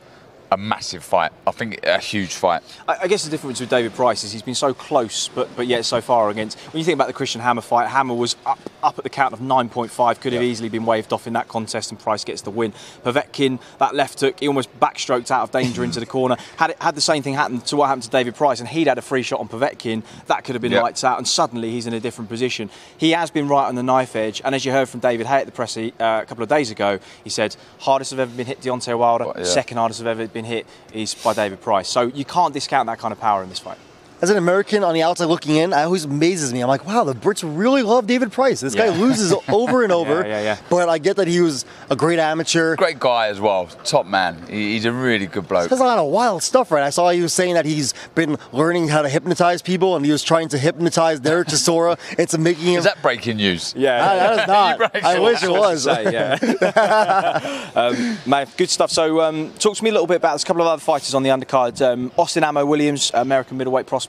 a 0.51 0.57
massive 0.57 1.03
fight. 1.03 1.31
I 1.45 1.51
think 1.51 1.79
a 1.85 1.99
huge 1.99 2.33
fight. 2.33 2.63
I, 2.87 2.97
I 3.03 3.07
guess 3.07 3.23
the 3.23 3.29
difference 3.29 3.59
with 3.59 3.69
David 3.69 3.93
Price 3.93 4.23
is 4.23 4.31
he's 4.31 4.41
been 4.41 4.55
so 4.55 4.73
close, 4.73 5.27
but 5.29 5.47
but 5.55 5.67
yet 5.67 5.85
so 5.85 6.01
far 6.01 6.29
against. 6.29 6.57
When 6.73 6.79
you 6.79 6.85
think 6.85 6.95
about 6.95 7.07
the 7.07 7.13
Christian 7.13 7.41
Hammer 7.41 7.61
fight, 7.61 7.87
Hammer 7.87 8.15
was 8.15 8.35
up 8.45 8.59
up 8.81 8.97
at 8.97 9.03
the 9.03 9.09
count 9.09 9.33
of 9.33 9.39
9.5, 9.41 10.21
could 10.21 10.31
have 10.33 10.41
easily 10.41 10.69
been 10.69 10.85
waved 10.85 11.11
off 11.11 11.27
in 11.27 11.33
that 11.33 11.47
contest, 11.49 11.91
and 11.91 11.99
Price 11.99 12.23
gets 12.23 12.41
the 12.43 12.49
win. 12.49 12.71
Povetkin, 13.03 13.59
that 13.77 13.93
left 13.93 14.19
hook, 14.21 14.39
he 14.39 14.47
almost 14.47 14.69
backstroked 14.79 15.31
out 15.31 15.43
of 15.43 15.51
danger 15.51 15.83
into 15.83 15.99
the 15.99 16.05
corner. 16.17 16.37
Had 16.57 16.71
it, 16.71 16.77
had 16.81 16.95
the 16.95 17.01
same 17.01 17.21
thing 17.23 17.33
happen 17.33 17.59
to 17.61 17.75
what 17.75 17.87
happened 17.87 18.03
to 18.03 18.09
David 18.09 18.35
Price, 18.35 18.59
and 18.59 18.69
he'd 18.69 18.87
had 18.87 18.97
a 18.97 19.01
free 19.01 19.21
shot 19.21 19.39
on 19.41 19.47
Povetkin, 19.49 20.03
that 20.27 20.43
could 20.45 20.55
have 20.55 20.61
been 20.61 20.71
Yeah. 20.71 20.81
lights 20.81 21.03
out, 21.03 21.17
and 21.17 21.27
suddenly 21.27 21.71
he's 21.71 21.87
in 21.87 21.93
a 21.93 21.99
different 21.99 22.29
position. 22.29 22.69
He 22.97 23.11
has 23.11 23.29
been 23.31 23.47
right 23.47 23.67
on 23.67 23.75
the 23.75 23.83
knife 23.83 24.15
edge, 24.15 24.41
and 24.45 24.55
as 24.55 24.63
you 24.65 24.71
heard 24.71 24.87
from 24.87 25.01
David 25.01 25.27
Haye 25.27 25.39
at 25.41 25.45
the 25.45 25.51
press 25.51 25.75
uh, 25.77 25.89
a 25.99 26.25
couple 26.25 26.43
of 26.43 26.49
days 26.49 26.71
ago, 26.71 26.99
he 27.23 27.29
said 27.29 27.55
hardest 27.79 28.13
I've 28.13 28.19
ever 28.19 28.35
been 28.35 28.47
hit 28.47 28.61
Deontay 28.61 28.97
Wilder, 28.97 29.25
Well, 29.25 29.35
yeah. 29.37 29.43
second 29.43 29.77
hardest 29.77 29.99
I've 30.01 30.07
ever 30.07 30.27
been 30.27 30.38
hit 30.45 30.65
is 30.93 31.15
by 31.15 31.33
David 31.33 31.61
Price. 31.61 31.87
So 31.87 32.03
you 32.03 32.25
can't 32.25 32.53
discount 32.53 32.87
that 32.87 32.99
kind 32.99 33.11
of 33.11 33.19
power 33.19 33.43
in 33.43 33.49
this 33.49 33.59
fight. 33.59 33.77
As 34.21 34.29
an 34.29 34.37
American 34.37 34.83
on 34.83 34.93
the 34.93 35.01
outside 35.01 35.25
looking 35.25 35.55
in, 35.55 35.71
it 35.71 35.75
always 35.75 36.05
amazes 36.05 36.53
me. 36.53 36.61
I'm 36.61 36.67
like, 36.67 36.85
wow, 36.85 37.03
the 37.03 37.13
Brits 37.13 37.43
really 37.43 37.83
love 37.83 38.05
David 38.07 38.31
Price. 38.31 38.59
This 38.59 38.75
guy 38.75 38.89
loses 38.89 39.33
over 39.49 39.83
and 39.83 39.91
over. 39.91 40.21
Yeah, 40.21 40.27
yeah, 40.27 40.41
yeah. 40.41 40.57
But 40.69 40.89
I 40.89 40.97
get 40.97 41.15
that 41.17 41.27
he 41.27 41.39
was 41.41 41.65
a 41.89 41.95
great 41.95 42.19
amateur. 42.19 42.75
Great 42.75 42.99
guy 42.99 43.27
as 43.27 43.39
well. 43.39 43.67
Top 43.83 44.05
man. 44.05 44.41
He's 44.49 44.85
a 44.85 44.91
really 44.91 45.25
good 45.27 45.47
bloke. 45.47 45.69
There's 45.69 45.79
a 45.81 45.85
lot 45.85 45.99
of 45.99 46.09
wild 46.11 46.43
stuff, 46.43 46.71
right? 46.71 46.83
I 46.83 46.89
saw 46.89 47.09
he 47.11 47.21
was 47.21 47.33
saying 47.33 47.53
that 47.53 47.65
he's 47.65 47.93
been 48.15 48.37
learning 48.51 48.89
how 48.89 49.01
to 49.01 49.09
hypnotize 49.09 49.61
people, 49.61 49.95
and 49.95 50.05
he 50.05 50.11
was 50.11 50.23
trying 50.23 50.49
to 50.49 50.57
hypnotize 50.57 51.19
Derek 51.19 51.47
Chisora 51.47 51.97
into 52.19 52.37
making 52.37 52.65
him. 52.65 52.79
Is 52.79 52.83
that 52.85 53.01
breaking 53.01 53.37
news? 53.37 53.73
Yeah, 53.77 53.99
Ah, 54.03 54.15
that 54.15 54.39
is 54.41 54.47
not. 54.47 54.95
I 55.05 55.19
wish 55.19 55.43
it 55.43 55.49
was. 55.51 55.83
Say, 55.83 56.11
yeah. 56.11 57.69
um, 57.75 58.17
mate, 58.25 58.49
good 58.57 58.69
stuff. 58.69 58.91
So, 58.91 59.21
um, 59.21 59.51
talk 59.59 59.75
to 59.77 59.83
me 59.83 59.89
a 59.89 59.93
little 59.93 60.07
bit 60.07 60.17
about 60.17 60.31
there's 60.31 60.43
a 60.43 60.45
couple 60.45 60.61
of 60.61 60.67
other 60.67 60.81
fighters 60.81 61.13
on 61.13 61.23
the 61.23 61.29
undercard. 61.29 61.81
Um, 61.81 62.11
Austin 62.17 62.43
Ammo 62.43 62.65
Williams, 62.65 63.11
American 63.13 63.57
middleweight 63.57 63.87
prospect. 63.87 64.08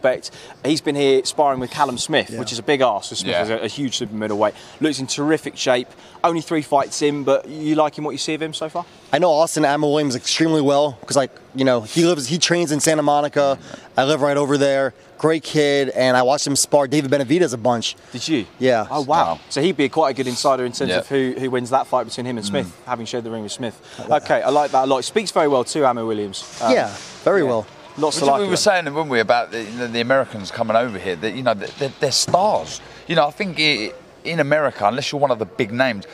He's 0.64 0.80
been 0.80 0.94
here 0.96 1.24
sparring 1.24 1.60
with 1.60 1.70
Callum 1.70 1.98
Smith, 1.98 2.30
which 2.38 2.52
is 2.52 2.58
a 2.58 2.62
big 2.62 2.80
ask. 2.80 3.08
So 3.10 3.14
Smith 3.14 3.32
Yeah. 3.32 3.42
is 3.42 3.50
a, 3.50 3.56
a 3.64 3.68
huge 3.68 3.96
super 3.96 4.14
middleweight. 4.14 4.54
Looks 4.80 4.98
in 4.98 5.06
terrific 5.06 5.56
shape. 5.56 5.88
Only 6.22 6.40
three 6.42 6.62
fights 6.62 7.00
in, 7.02 7.24
but 7.24 7.48
you 7.48 7.74
liking 7.76 8.04
what 8.04 8.10
you 8.10 8.18
see 8.18 8.34
of 8.34 8.42
him 8.42 8.52
so 8.52 8.68
far? 8.68 8.84
I 9.12 9.18
know 9.18 9.30
Austin 9.32 9.64
Ammo 9.64 9.88
Williams 9.88 10.14
extremely 10.16 10.60
well 10.60 10.98
because, 11.00 11.16
like, 11.16 11.30
you 11.54 11.64
know, 11.64 11.80
he 11.80 12.04
lives, 12.04 12.26
he 12.28 12.38
trains 12.38 12.72
in 12.72 12.80
Santa 12.80 13.02
Monica. 13.02 13.58
I 13.96 14.04
live 14.04 14.20
right 14.20 14.36
over 14.36 14.56
there. 14.58 14.92
Great 15.18 15.42
kid, 15.42 15.90
and 15.90 16.16
I 16.16 16.22
watched 16.22 16.46
him 16.46 16.56
spar 16.56 16.86
David 16.88 17.10
Benavidez 17.10 17.52
a 17.52 17.58
bunch. 17.58 17.94
Did 18.12 18.26
you? 18.28 18.46
Yeah. 18.58 18.86
Oh 18.90 19.02
wow. 19.02 19.34
Wow. 19.34 19.40
So 19.50 19.60
he'd 19.60 19.76
be 19.76 19.88
quite 19.90 20.10
a 20.10 20.14
good 20.14 20.26
insider 20.26 20.64
in 20.64 20.72
terms 20.72 20.90
Yeah. 20.90 20.98
of 20.98 21.08
who, 21.08 21.34
who 21.38 21.50
wins 21.50 21.70
that 21.70 21.86
fight 21.86 22.04
between 22.04 22.24
him 22.26 22.38
and 22.38 22.46
Smith, 22.46 22.74
having 22.86 23.04
shared 23.04 23.24
the 23.24 23.30
ring 23.30 23.42
with 23.42 23.52
Smith. 23.52 23.78
Okay, 24.10 24.40
I 24.40 24.48
like 24.48 24.70
that 24.70 24.84
a 24.84 24.86
lot. 24.86 24.98
He 24.98 25.02
speaks 25.02 25.30
very 25.30 25.48
well 25.48 25.64
too, 25.64 25.84
Ammo 25.84 26.06
Williams. 26.06 26.58
Um, 26.62 26.72
yeah, 26.72 26.94
very 27.22 27.42
well. 27.42 27.66
Lots 28.00 28.16
Which 28.16 28.24
to 28.24 28.30
like. 28.30 28.40
we 28.40 28.48
were 28.48 28.56
saying, 28.56 28.92
weren't 28.94 29.10
we, 29.10 29.20
about 29.20 29.50
the, 29.50 29.62
the, 29.62 30.00
Americans 30.00 30.50
coming 30.50 30.76
over 30.76 30.98
here? 30.98 31.16
That 31.16 31.34
you 31.34 31.42
know, 31.42 31.54
they're, 31.54 31.92
they're 32.00 32.12
stars. 32.12 32.80
You 33.06 33.16
know, 33.16 33.26
I 33.26 33.30
think 33.30 33.58
i 33.60 33.92
in 34.22 34.38
America, 34.38 34.86
unless 34.86 35.12
you're 35.12 35.20
one 35.20 35.30
of 35.30 35.38
the 35.38 35.46
big 35.46 35.72
names, 35.72 36.06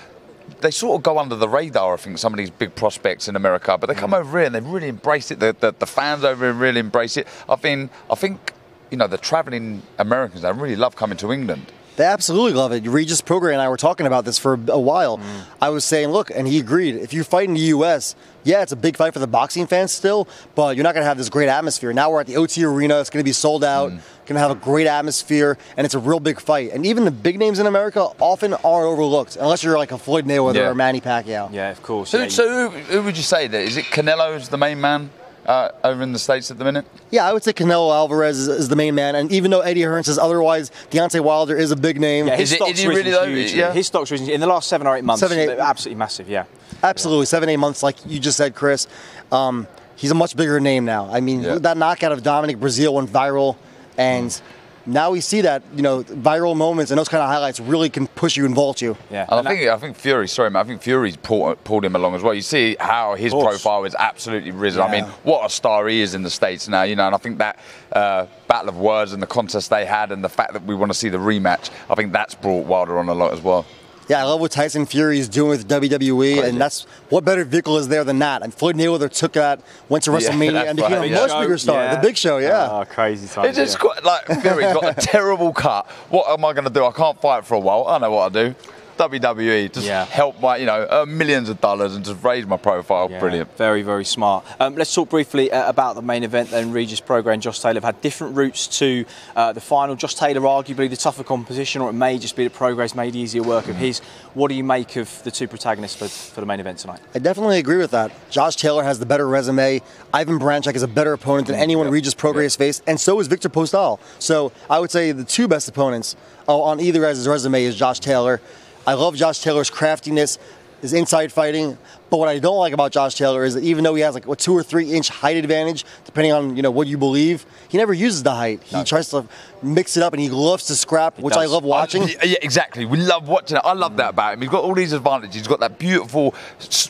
they 0.61 0.71
sort 0.71 0.99
of 0.99 1.02
go 1.02 1.19
under 1.19 1.35
the 1.35 1.49
radar. 1.49 1.95
I 1.95 1.97
think 1.97 2.19
some 2.19 2.33
of 2.33 2.38
these 2.38 2.50
big 2.50 2.75
prospects 2.75 3.28
in 3.28 3.37
America, 3.37 3.76
but 3.78 3.88
they 3.88 3.95
come 3.95 4.12
mm. 4.12 4.19
over 4.19 4.38
here 4.38 4.47
and 4.47 4.55
they 4.55 4.61
really 4.61 4.88
embrace 4.88 5.31
it. 5.31 5.40
The, 5.40 5.57
the, 5.59 5.75
the 5.76 5.87
fans 5.87 6.25
over 6.25 6.45
here 6.45 6.52
really 6.52 6.81
embrace 6.81 7.16
it. 7.16 7.26
I 7.49 7.57
think, 7.57 7.90
I 8.11 8.14
think 8.14 8.52
you 8.90 8.97
know, 8.97 9.07
the 9.07 9.19
travelling 9.19 9.83
Americans, 9.99 10.43
they 10.43 10.52
really 10.52 10.76
love 10.76 10.97
coming 10.97 11.19
to 11.19 11.33
England. 11.33 11.73
They 11.97 12.05
absolutely 12.05 12.53
love 12.53 12.73
it. 12.73 12.87
Regis 12.87 13.23
Prograis 13.23 13.53
and 13.53 13.61
I 13.62 13.69
were 13.69 13.76
talking 13.76 14.07
about 14.07 14.25
this 14.25 14.38
for 14.38 14.55
a 14.69 14.79
while. 14.79 15.19
Mm. 15.19 15.25
I 15.62 15.71
was 15.71 15.85
saying, 15.85 16.09
look, 16.09 16.31
and 16.31 16.47
he 16.47 16.59
agreed. 16.59 16.97
If 16.97 17.12
you 17.15 17.25
fight 17.25 17.49
in 17.49 17.55
the 17.55 17.61
U.S., 17.61 18.15
yeah, 18.45 18.62
it's 18.62 18.73
a 18.73 18.76
big 18.76 18.97
fight 18.97 19.12
for 19.12 19.19
the 19.19 19.26
boxing 19.26 19.67
fans 19.67 19.93
still, 19.93 20.29
but 20.55 20.76
you're 20.76 20.85
not 20.85 20.95
going 20.95 21.03
to 21.03 21.09
have 21.09 21.17
this 21.19 21.29
great 21.31 21.49
atmosphere. 21.49 21.93
Now 21.93 22.11
we're 22.11 22.21
at 22.21 22.26
the 22.26 22.35
O2 22.35 22.65
Arena. 22.71 23.00
It's 23.00 23.11
going 23.11 23.23
to 23.25 23.29
be 23.29 23.33
sold 23.33 23.65
out. 23.65 23.91
Mm. 23.93 24.00
Going 24.26 24.35
to 24.35 24.41
have 24.41 24.50
a 24.50 24.55
great 24.57 24.87
atmosphere, 24.87 25.57
and 25.76 25.85
it's 25.85 25.95
a 25.95 25.99
real 25.99 26.21
big 26.21 26.41
fight. 26.41 26.73
And 26.73 26.85
even 26.85 27.05
the 27.05 27.11
big 27.11 27.38
names 27.38 27.59
in 27.61 27.67
America 27.67 28.00
often 28.21 28.53
aren't 28.55 28.87
overlooked, 28.87 29.37
unless 29.37 29.62
you're 29.65 29.79
like 29.79 29.93
a 29.93 29.99
Floyd 29.99 30.26
Mayweather 30.26 30.57
Yeah. 30.57 30.69
or 30.71 30.75
Manny 30.75 31.00
Pacquiao. 31.00 31.53
Yeah, 31.53 31.71
of 31.71 31.83
course. 31.83 32.11
So, 32.11 32.23
yeah, 32.23 32.29
so 32.29 32.71
who, 32.71 32.79
who 32.79 33.03
would 33.05 33.17
you 33.17 33.23
say 33.23 33.47
that? 33.47 33.61
Is 33.62 33.76
it 33.76 33.85
Canelo's 33.87 34.49
the 34.49 34.59
main 34.59 34.81
man 34.81 35.11
uh, 35.47 35.71
over 35.85 36.03
in 36.03 36.12
the 36.12 36.19
States 36.19 36.50
at 36.50 36.59
the 36.59 36.65
minute? 36.65 36.85
Yeah, 37.11 37.26
I 37.29 37.33
would 37.33 37.43
say 37.45 37.53
Canelo 37.53 37.95
Alvarez 37.95 38.38
is, 38.38 38.49
is 38.49 38.69
the 38.69 38.76
main 38.76 38.95
man, 38.95 39.15
and 39.15 39.31
even 39.33 39.50
though 39.50 39.61
Eddie 39.61 39.83
Hearn 39.83 40.03
says 40.05 40.19
otherwise, 40.19 40.71
Deontay 40.91 41.21
Wilder 41.21 41.57
is 41.57 41.71
a 41.71 41.76
big 41.76 42.00
name. 42.00 42.26
Yeah, 42.26 42.37
his 42.37 42.50
Is 42.53 42.57
stock's 42.57 42.73
is 42.73 42.79
he 42.81 42.88
risen 42.88 43.07
really 43.07 43.45
though? 43.47 43.57
Yeah. 43.57 43.73
His 43.73 43.87
stock's 43.87 44.11
risen 44.11 44.29
in 44.29 44.41
the 44.41 44.47
last 44.47 44.69
seven 44.69 44.87
or 44.87 44.97
eight 44.97 45.05
months. 45.05 45.21
Seven, 45.21 45.38
eight- 45.38 45.59
absolutely 45.59 45.99
massive. 45.99 46.29
Yeah. 46.29 46.45
Absolutely, 46.83 47.26
seven, 47.26 47.49
eight 47.49 47.57
months, 47.57 47.83
like 47.83 47.97
you 48.07 48.19
just 48.19 48.37
said, 48.37 48.55
Chris. 48.55 48.87
Um, 49.33 49.67
he's 49.97 50.11
a 50.11 50.15
much 50.15 50.37
bigger 50.37 50.61
name 50.61 50.85
now. 50.85 51.09
I 51.11 51.21
mean, 51.21 51.43
Yeah. 51.43 51.55
that 51.61 51.76
knockout 51.76 52.12
of 52.12 52.23
Dominic 52.23 52.59
Breazeale 52.59 52.93
went 52.93 53.11
viral, 53.11 53.57
and 53.97 54.38
now 54.87 55.11
we 55.11 55.21
see 55.21 55.40
that 55.43 55.62
you 55.75 55.83
know 55.83 56.02
viral 56.02 56.57
moments 56.57 56.90
and 56.90 56.99
those 56.99 57.09
kind 57.09 57.23
of 57.23 57.28
highlights 57.28 57.61
really 57.61 57.90
can 57.90 58.07
push 58.09 58.37
you 58.37 58.45
and 58.47 58.55
vault 58.55 58.81
you. 58.83 58.97
Yeah. 59.11 59.26
And 59.28 59.47
And 59.47 59.49
I 59.49 59.57
think 59.57 59.71
I 59.71 59.78
think 59.78 59.97
Fury, 59.97 60.28
sorry, 60.28 60.50
man, 60.50 60.64
I 60.64 60.69
think 60.69 60.83
Fury's 60.83 61.16
pulled, 61.16 61.62
pulled 61.64 61.85
him 61.85 61.95
along 61.95 62.14
as 62.14 62.23
well. 62.23 62.35
You 62.35 62.43
see 62.43 62.76
how 62.81 63.14
his 63.14 63.33
profile 63.33 63.85
is 63.85 63.95
absolutely 63.99 64.50
risen. 64.50 64.83
I 64.83 64.90
mean, 64.90 65.05
what 65.23 65.47
a 65.47 65.50
star 65.50 65.87
he 65.88 66.00
is 66.00 66.14
in 66.14 66.23
the 66.23 66.31
States 66.31 66.69
now, 66.69 66.83
you 66.83 66.97
know, 66.97 67.07
and 67.07 67.14
I 67.14 67.19
think 67.19 67.38
that 67.38 67.59
uh, 67.93 68.26
battle 68.49 68.69
of 68.69 68.78
words 68.78 69.12
and 69.12 69.23
the 69.23 69.26
contest 69.26 69.71
they 69.71 69.85
had 69.85 70.12
and 70.12 70.23
the 70.23 70.28
fact 70.28 70.52
that 70.52 70.64
we 70.64 70.75
want 70.75 70.93
to 70.93 70.99
see 70.99 71.09
the 71.09 71.19
rematch, 71.19 71.71
I 71.90 71.95
think 71.95 72.12
that's 72.12 72.35
brought 72.35 72.66
Wilder 72.66 72.99
on 72.99 73.09
a 73.09 73.14
lot 73.14 73.33
as 73.33 73.40
well. 73.40 73.66
Yeah, 74.08 74.20
I 74.20 74.22
love 74.25 74.40
what 74.40 74.52
Tyson 74.52 74.86
Fury 74.86 75.18
is 75.18 75.28
doing 75.28 75.50
with 75.50 75.68
WWE, 75.68 76.34
Crazy. 76.34 76.48
and 76.48 76.60
that's 76.60 76.84
what 77.08 77.25
better 77.25 77.44
vehicle 77.44 77.76
is 77.78 77.88
there 77.88 78.04
than 78.04 78.20
that? 78.20 78.42
And 78.42 78.54
Floyd 78.54 78.76
Mayweather 78.76 79.10
took 79.12 79.32
that, 79.32 79.60
went 79.88 80.04
to 80.04 80.10
WrestleMania, 80.12 80.52
that's 80.52 80.68
and 80.68 80.76
became 80.76 80.92
right. 80.98 81.10
a 81.10 81.14
much 81.14 81.30
Show, 81.30 81.40
bigger 81.40 81.58
star. 81.58 81.82
yeah. 81.82 81.94
The 81.96 82.00
Big 82.06 82.16
Show, 82.16 82.38
yeah. 82.38 82.68
Oh, 82.70 82.84
crazy 82.84 83.26
times. 83.26 83.48
It's 83.48 83.56
just 83.58 83.78
quite, 83.80 84.04
like 84.04 84.26
Fury's 84.26 84.72
got 84.72 84.96
a 84.96 85.00
terrible 85.00 85.52
cut. 85.52 85.90
What 86.10 86.28
am 86.30 86.44
I 86.44 86.52
going 86.52 86.64
to 86.66 86.70
do? 86.72 86.84
I 86.84 86.92
can't 86.92 87.20
fight 87.20 87.44
for 87.44 87.54
a 87.54 87.60
while. 87.60 87.86
I 87.88 87.98
know 87.98 88.12
what 88.12 88.36
I 88.36 88.44
do. 88.44 88.54
WWE 88.99 89.69
just 89.73 89.87
Yeah. 89.87 90.05
help 90.05 90.41
my, 90.41 90.57
you 90.57 90.67
know, 90.67 90.87
earn 90.91 91.17
millions 91.17 91.49
of 91.49 91.61
dollars 91.61 91.95
and 91.95 92.05
just 92.05 92.23
raise 92.23 92.47
my 92.47 92.57
profile. 92.57 93.09
Yeah, 93.11 93.21
Brilliant. 93.21 93.57
Very, 93.57 93.83
very 93.83 94.05
smart. 94.05 94.45
Um, 94.61 94.75
let's 94.76 94.95
talk 94.95 95.09
briefly 95.11 95.50
uh, 95.53 95.69
about 95.69 95.95
the 95.97 96.03
main 96.03 96.23
event 96.25 96.50
then. 96.50 96.73
Regis 96.73 97.00
Prograis 97.00 97.35
and 97.35 97.43
Josh 97.43 97.61
Taylor 97.61 97.75
have 97.75 97.85
had 97.85 98.00
different 98.00 98.37
routes 98.37 98.67
to 98.79 99.05
uh, 99.35 99.53
the 99.53 99.61
final. 99.61 99.95
Josh 99.97 100.15
Taylor, 100.15 100.41
arguably 100.41 100.88
the 100.88 100.97
tougher 100.97 101.25
composition, 101.25 101.81
or 101.83 101.91
it 101.91 101.95
may 101.95 102.19
just 102.19 102.37
be 102.37 102.45
that 102.45 102.55
Prograis 102.55 102.95
made 102.95 103.15
easier 103.17 103.43
work 103.43 103.69
of 103.69 103.76
his. 103.76 104.00
What 104.35 104.49
do 104.49 104.55
you 104.55 104.65
make 104.65 104.97
of 104.97 105.23
the 105.25 105.31
two 105.31 105.49
protagonists 105.49 105.97
for, 105.97 106.09
for 106.09 106.41
the 106.41 106.47
main 106.47 106.61
event 106.61 106.79
tonight? 106.79 107.00
I 107.15 107.19
definitely 107.19 107.59
agree 107.59 107.79
with 107.79 107.91
that. 107.93 108.12
Josh 108.31 108.57
Taylor 108.57 108.83
has 108.83 108.99
the 108.99 109.07
better 109.07 109.26
resume. 109.29 109.81
Ivan 110.12 110.38
Baranchyk 110.38 110.75
is 110.75 110.83
a 110.83 110.88
better 110.88 111.12
opponent 111.12 111.47
than 111.47 111.57
anyone 111.57 111.91
Regis 111.91 112.15
Prograis 112.15 112.43
has 112.45 112.57
faced, 112.57 112.83
and 112.87 112.99
so 113.00 113.19
is 113.21 113.26
Victor 113.26 113.49
Postol. 113.49 113.99
So 114.19 114.53
I 114.71 114.79
would 114.79 114.91
say 114.91 115.12
the 115.12 115.25
two 115.25 115.49
best 115.49 115.69
opponents 115.69 116.17
uh, 116.49 116.59
on 116.59 116.81
either 116.81 117.00
guy's 117.00 117.26
resume 117.26 117.62
is 117.65 117.76
Josh 117.76 118.00
Taylor. 118.00 118.41
I 118.87 118.95
love 118.95 119.16
Josh 119.16 119.40
Taylor's 119.40 119.69
craftiness, 119.71 120.38
his 120.81 120.93
inside 120.93 121.33
fighting. 121.33 121.76
But 122.09 122.19
what 122.19 122.28
I 122.28 122.38
don't 122.38 122.59
like 122.59 122.73
about 122.73 122.93
Josh 122.93 123.16
Taylor 123.16 123.45
is 123.45 123.55
that 123.55 123.64
even 123.64 123.83
though 123.83 123.95
he 123.97 124.02
has 124.02 124.14
like 124.14 124.28
a 124.28 124.37
two 124.37 124.52
or 124.55 124.62
three 124.62 124.93
inch 124.93 125.09
height 125.09 125.37
advantage, 125.37 125.85
depending 126.05 126.33
on 126.33 126.55
you 126.57 126.62
know 126.62 126.71
what 126.71 126.87
you 126.87 126.97
believe, 126.97 127.45
he 127.69 127.78
never 127.78 127.93
uses 127.93 128.23
the 128.23 128.33
height. 128.35 128.62
He 128.62 128.85
tries 128.85 129.09
to 129.11 129.26
mix 129.62 129.97
it 129.97 130.02
up, 130.05 130.12
and 130.12 130.23
he 130.23 130.28
loves 130.28 130.66
to 130.66 130.76
scrap, 130.76 131.19
which 131.19 131.35
I 131.37 131.47
love 131.47 131.64
watching. 131.64 132.02
I- 132.05 132.25
yeah, 132.25 132.37
exactly. 132.43 132.85
We 132.85 132.99
love 132.99 133.26
watching 133.26 133.57
it. 133.57 133.62
I 133.64 133.73
love 133.73 133.97
that 133.97 134.11
about 134.11 134.35
him. 134.35 134.43
He's 134.43 134.50
got 134.50 134.62
all 134.62 134.75
these 134.75 134.93
advantages. 134.93 135.35
He's 135.37 135.49
got 135.49 135.59
that 135.61 135.78
beautiful 135.78 136.35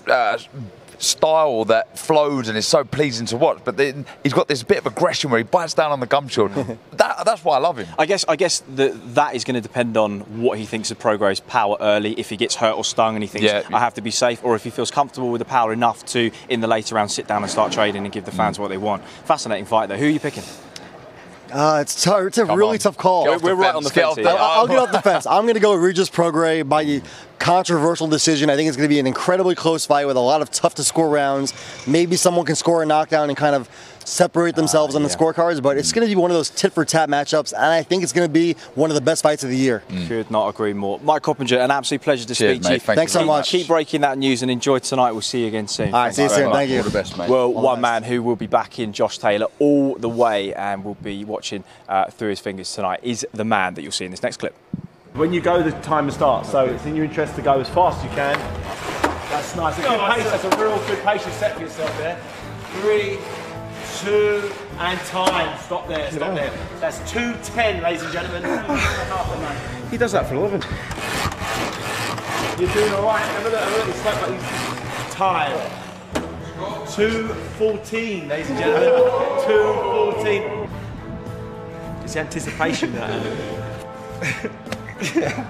uh, 0.08 0.38
style 0.98 1.64
that 1.66 1.98
flows 1.98 2.48
and 2.48 2.56
is 2.56 2.66
so 2.66 2.84
pleasing 2.84 3.26
to 3.26 3.36
watch. 3.36 3.58
But 3.64 3.76
then 3.76 4.06
he's 4.22 4.32
got 4.32 4.48
this 4.48 4.62
bit 4.62 4.78
of 4.78 4.86
aggression 4.86 5.30
where 5.30 5.38
he 5.38 5.44
bites 5.44 5.74
down 5.74 5.92
on 5.92 6.00
the 6.00 6.06
gum 6.06 6.28
shield. 6.28 6.52
that, 6.92 7.24
that's 7.24 7.44
why 7.44 7.56
I 7.56 7.58
love 7.58 7.78
him. 7.78 7.88
I 7.98 8.06
guess 8.06 8.24
I 8.28 8.36
guess 8.36 8.62
that 8.74 9.14
that 9.14 9.34
is 9.34 9.44
going 9.44 9.54
to 9.54 9.60
depend 9.60 9.96
on 9.96 10.20
what 10.42 10.58
he 10.58 10.64
thinks 10.64 10.90
of 10.90 10.98
Prograis' 10.98 11.44
power 11.46 11.76
early. 11.80 12.12
If 12.18 12.30
he 12.30 12.36
gets 12.36 12.54
hurt 12.56 12.74
or 12.74 12.84
stung 12.84 13.14
and 13.14 13.22
he 13.22 13.28
thinks 13.28 13.46
Yeah. 13.46 13.62
I 13.72 13.78
have 13.78 13.94
to 13.94 14.02
be 14.02 14.10
safe, 14.10 14.42
or 14.44 14.54
if 14.54 14.64
he 14.64 14.70
feels 14.70 14.90
comfortable 14.90 15.30
with 15.30 15.40
the 15.40 15.44
power 15.44 15.72
enough 15.72 16.04
to 16.06 16.30
in 16.48 16.60
the 16.60 16.66
later 16.66 16.94
round 16.94 17.10
sit 17.10 17.26
down 17.26 17.42
and 17.42 17.50
start 17.50 17.72
trading 17.72 18.04
and 18.04 18.12
give 18.12 18.24
the 18.24 18.32
fans 18.32 18.56
mm. 18.56 18.60
what 18.60 18.68
they 18.68 18.78
want. 18.78 19.04
Fascinating 19.24 19.66
fight 19.66 19.88
though. 19.88 19.96
Who 19.96 20.06
are 20.06 20.10
you 20.10 20.20
picking? 20.20 20.44
Uh, 21.52 21.78
it's 21.80 22.02
tough. 22.02 22.22
It's 22.26 22.38
a 22.38 22.46
Come 22.46 22.58
really 22.58 22.72
on. 22.72 22.78
tough 22.78 22.96
call. 22.96 23.24
Get 23.24 23.34
off 23.34 23.42
We're 23.42 23.54
right 23.54 23.74
on 23.74 23.82
the 23.84 23.90
fence 23.90 24.16
here. 24.16 24.26
I'll, 24.28 24.36
I'll 24.36 24.66
get 24.66 24.78
off 24.78 24.92
the 24.92 25.00
fence. 25.02 25.26
I'm 25.26 25.42
going 25.42 25.54
to 25.54 25.60
go 25.60 25.72
with 25.74 25.82
Regis 25.82 26.10
Prograis 26.10 26.68
by 26.68 26.84
the 26.84 27.02
controversial 27.38 28.08
decision. 28.08 28.50
I 28.50 28.56
think 28.56 28.68
it's 28.68 28.76
going 28.76 28.88
to 28.88 28.92
be 28.92 28.98
an 28.98 29.06
incredibly 29.06 29.54
close 29.54 29.86
fight 29.86 30.06
with 30.06 30.16
a 30.16 30.20
lot 30.20 30.42
of 30.42 30.50
tough 30.50 30.74
to 30.76 30.84
score 30.84 31.08
rounds. 31.08 31.52
Maybe 31.86 32.16
someone 32.16 32.46
can 32.46 32.56
score 32.56 32.82
a 32.82 32.86
knockdown 32.86 33.28
and 33.28 33.36
kind 33.36 33.54
of 33.54 33.68
separate 34.06 34.54
ah, 34.54 34.56
themselves 34.56 34.94
on 34.94 35.02
the 35.02 35.08
yeah. 35.08 35.16
scorecards, 35.16 35.62
but 35.62 35.76
it's 35.76 35.90
mm. 35.90 35.96
going 35.96 36.08
to 36.08 36.14
be 36.14 36.20
one 36.20 36.30
of 36.30 36.36
those 36.36 36.50
tit 36.50 36.72
for 36.72 36.84
tat 36.84 37.08
matchups, 37.08 37.52
and 37.52 37.64
I 37.64 37.82
think 37.82 38.02
it's 38.02 38.12
going 38.12 38.28
to 38.28 38.32
be 38.32 38.54
one 38.74 38.90
of 38.90 38.94
the 38.94 39.00
best 39.00 39.22
fights 39.22 39.44
of 39.44 39.50
the 39.50 39.56
year. 39.56 39.82
Mm. 39.88 40.08
Could 40.08 40.30
not 40.30 40.48
agree 40.48 40.72
more. 40.72 40.98
Mike 41.00 41.22
Coppinger, 41.22 41.58
an 41.58 41.70
absolute 41.70 42.02
pleasure 42.02 42.26
to 42.26 42.34
Cheers, 42.34 42.56
speak 42.56 42.62
to 42.62 42.72
you. 42.74 42.80
Thank 42.80 42.96
Thanks 42.96 43.10
you 43.10 43.20
so 43.20 43.26
very 43.26 43.26
much. 43.26 43.48
Keep 43.50 43.66
breaking 43.66 44.00
that 44.02 44.18
news 44.18 44.42
and 44.42 44.50
enjoy 44.50 44.78
tonight. 44.78 45.12
We'll 45.12 45.20
see 45.20 45.42
you 45.42 45.48
again 45.48 45.68
soon. 45.68 45.94
All 45.94 46.04
right, 46.04 46.14
see 46.14 46.22
you 46.22 46.28
soon. 46.28 46.46
much. 46.46 46.54
Thank 46.54 46.70
you. 46.70 46.78
All 46.78 46.84
the 46.84 46.90
best, 46.90 47.18
mate. 47.18 47.28
Well, 47.28 47.52
the 47.52 47.60
one 47.60 47.76
best. 47.76 47.82
man 47.82 48.02
who 48.04 48.22
will 48.22 48.36
be 48.36 48.46
back 48.46 48.78
in 48.78 48.92
Josh 48.92 49.18
Taylor 49.18 49.48
all 49.58 49.96
the 49.96 50.08
way 50.08 50.54
and 50.54 50.84
will 50.84 50.94
be 50.94 51.24
watching 51.24 51.64
uh, 51.88 52.06
through 52.10 52.30
his 52.30 52.40
fingers 52.40 52.72
tonight 52.72 53.00
is 53.02 53.26
the 53.32 53.44
man 53.44 53.74
that 53.74 53.82
you'll 53.82 53.92
see 53.92 54.04
in 54.04 54.10
this 54.10 54.22
next 54.22 54.38
clip. 54.38 54.54
When 55.14 55.32
you 55.32 55.40
go, 55.40 55.62
the 55.62 55.72
timer 55.80 56.10
starts, 56.10 56.50
so 56.50 56.66
it's 56.66 56.84
in 56.84 56.94
your 56.94 57.06
interest 57.06 57.36
to 57.36 57.42
go 57.42 57.58
as 57.58 57.68
fast 57.70 57.98
as 57.98 58.04
you 58.04 58.10
can. 58.10 58.38
That's 59.30 59.56
nice. 59.56 59.78
A 59.78 59.82
good 59.82 59.98
pace. 59.98 60.24
That's 60.24 60.44
a 60.44 60.62
real 60.62 60.76
good 60.86 61.02
pace 61.02 61.26
you 61.26 61.32
set 61.32 61.54
for 61.54 61.62
yourself 61.62 61.96
there. 61.98 62.20
Three, 62.80 63.18
two, 64.00 64.52
and 64.78 64.98
time. 65.00 65.58
Stop 65.58 65.88
there. 65.88 66.10
Stop 66.10 66.34
there. 66.34 66.52
That's 66.80 66.98
two 67.10 67.34
ten, 67.42 67.82
ladies 67.82 68.02
and 68.02 68.12
gentlemen. 68.12 68.42
he 69.90 69.96
does 69.96 70.12
that 70.12 70.26
for 70.28 70.34
a 70.34 70.40
living. 70.40 70.62
You're 72.58 72.72
doing 72.72 72.92
all 72.94 73.02
right. 73.02 73.20
Have 73.22 73.46
a 73.46 73.48
look. 73.50 73.60
Have 73.60 73.72
a 73.72 73.76
look. 73.78 73.88
It's 73.88 74.04
like, 74.04 74.22
like 74.22 74.40
he's- 74.40 75.14
time. 75.14 75.70
Two 76.92 77.28
fourteen, 77.58 78.28
ladies 78.28 78.50
and 78.50 78.58
gentlemen. 78.58 78.92
Two 79.46 79.74
fourteen. 79.82 80.68
It's 82.02 82.14
the 82.14 82.20
anticipation 82.20 82.92
that. 82.92 83.22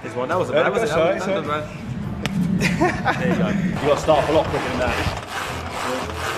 There's 0.03 0.15
one. 0.15 0.29
That 0.29 0.38
was 0.38 0.50
a 0.50 0.50
was 0.50 0.50
it? 0.50 0.55
That 0.55 0.73
was- 0.73 0.91
that 0.91 1.37
was 1.37 1.49
a. 1.49 1.87
There 2.59 3.29
you 3.29 3.37
go. 3.37 3.49
You 3.49 3.88
got 3.88 3.95
to 3.95 4.00
start 4.00 4.25
off 4.25 4.31
a 4.31 4.33
lot 4.33 4.47
quicker 4.47 4.69
than 4.69 4.79
that. 4.79 5.23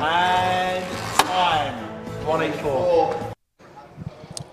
And 0.00 0.84
time. 1.38 1.72
184. 2.26 3.32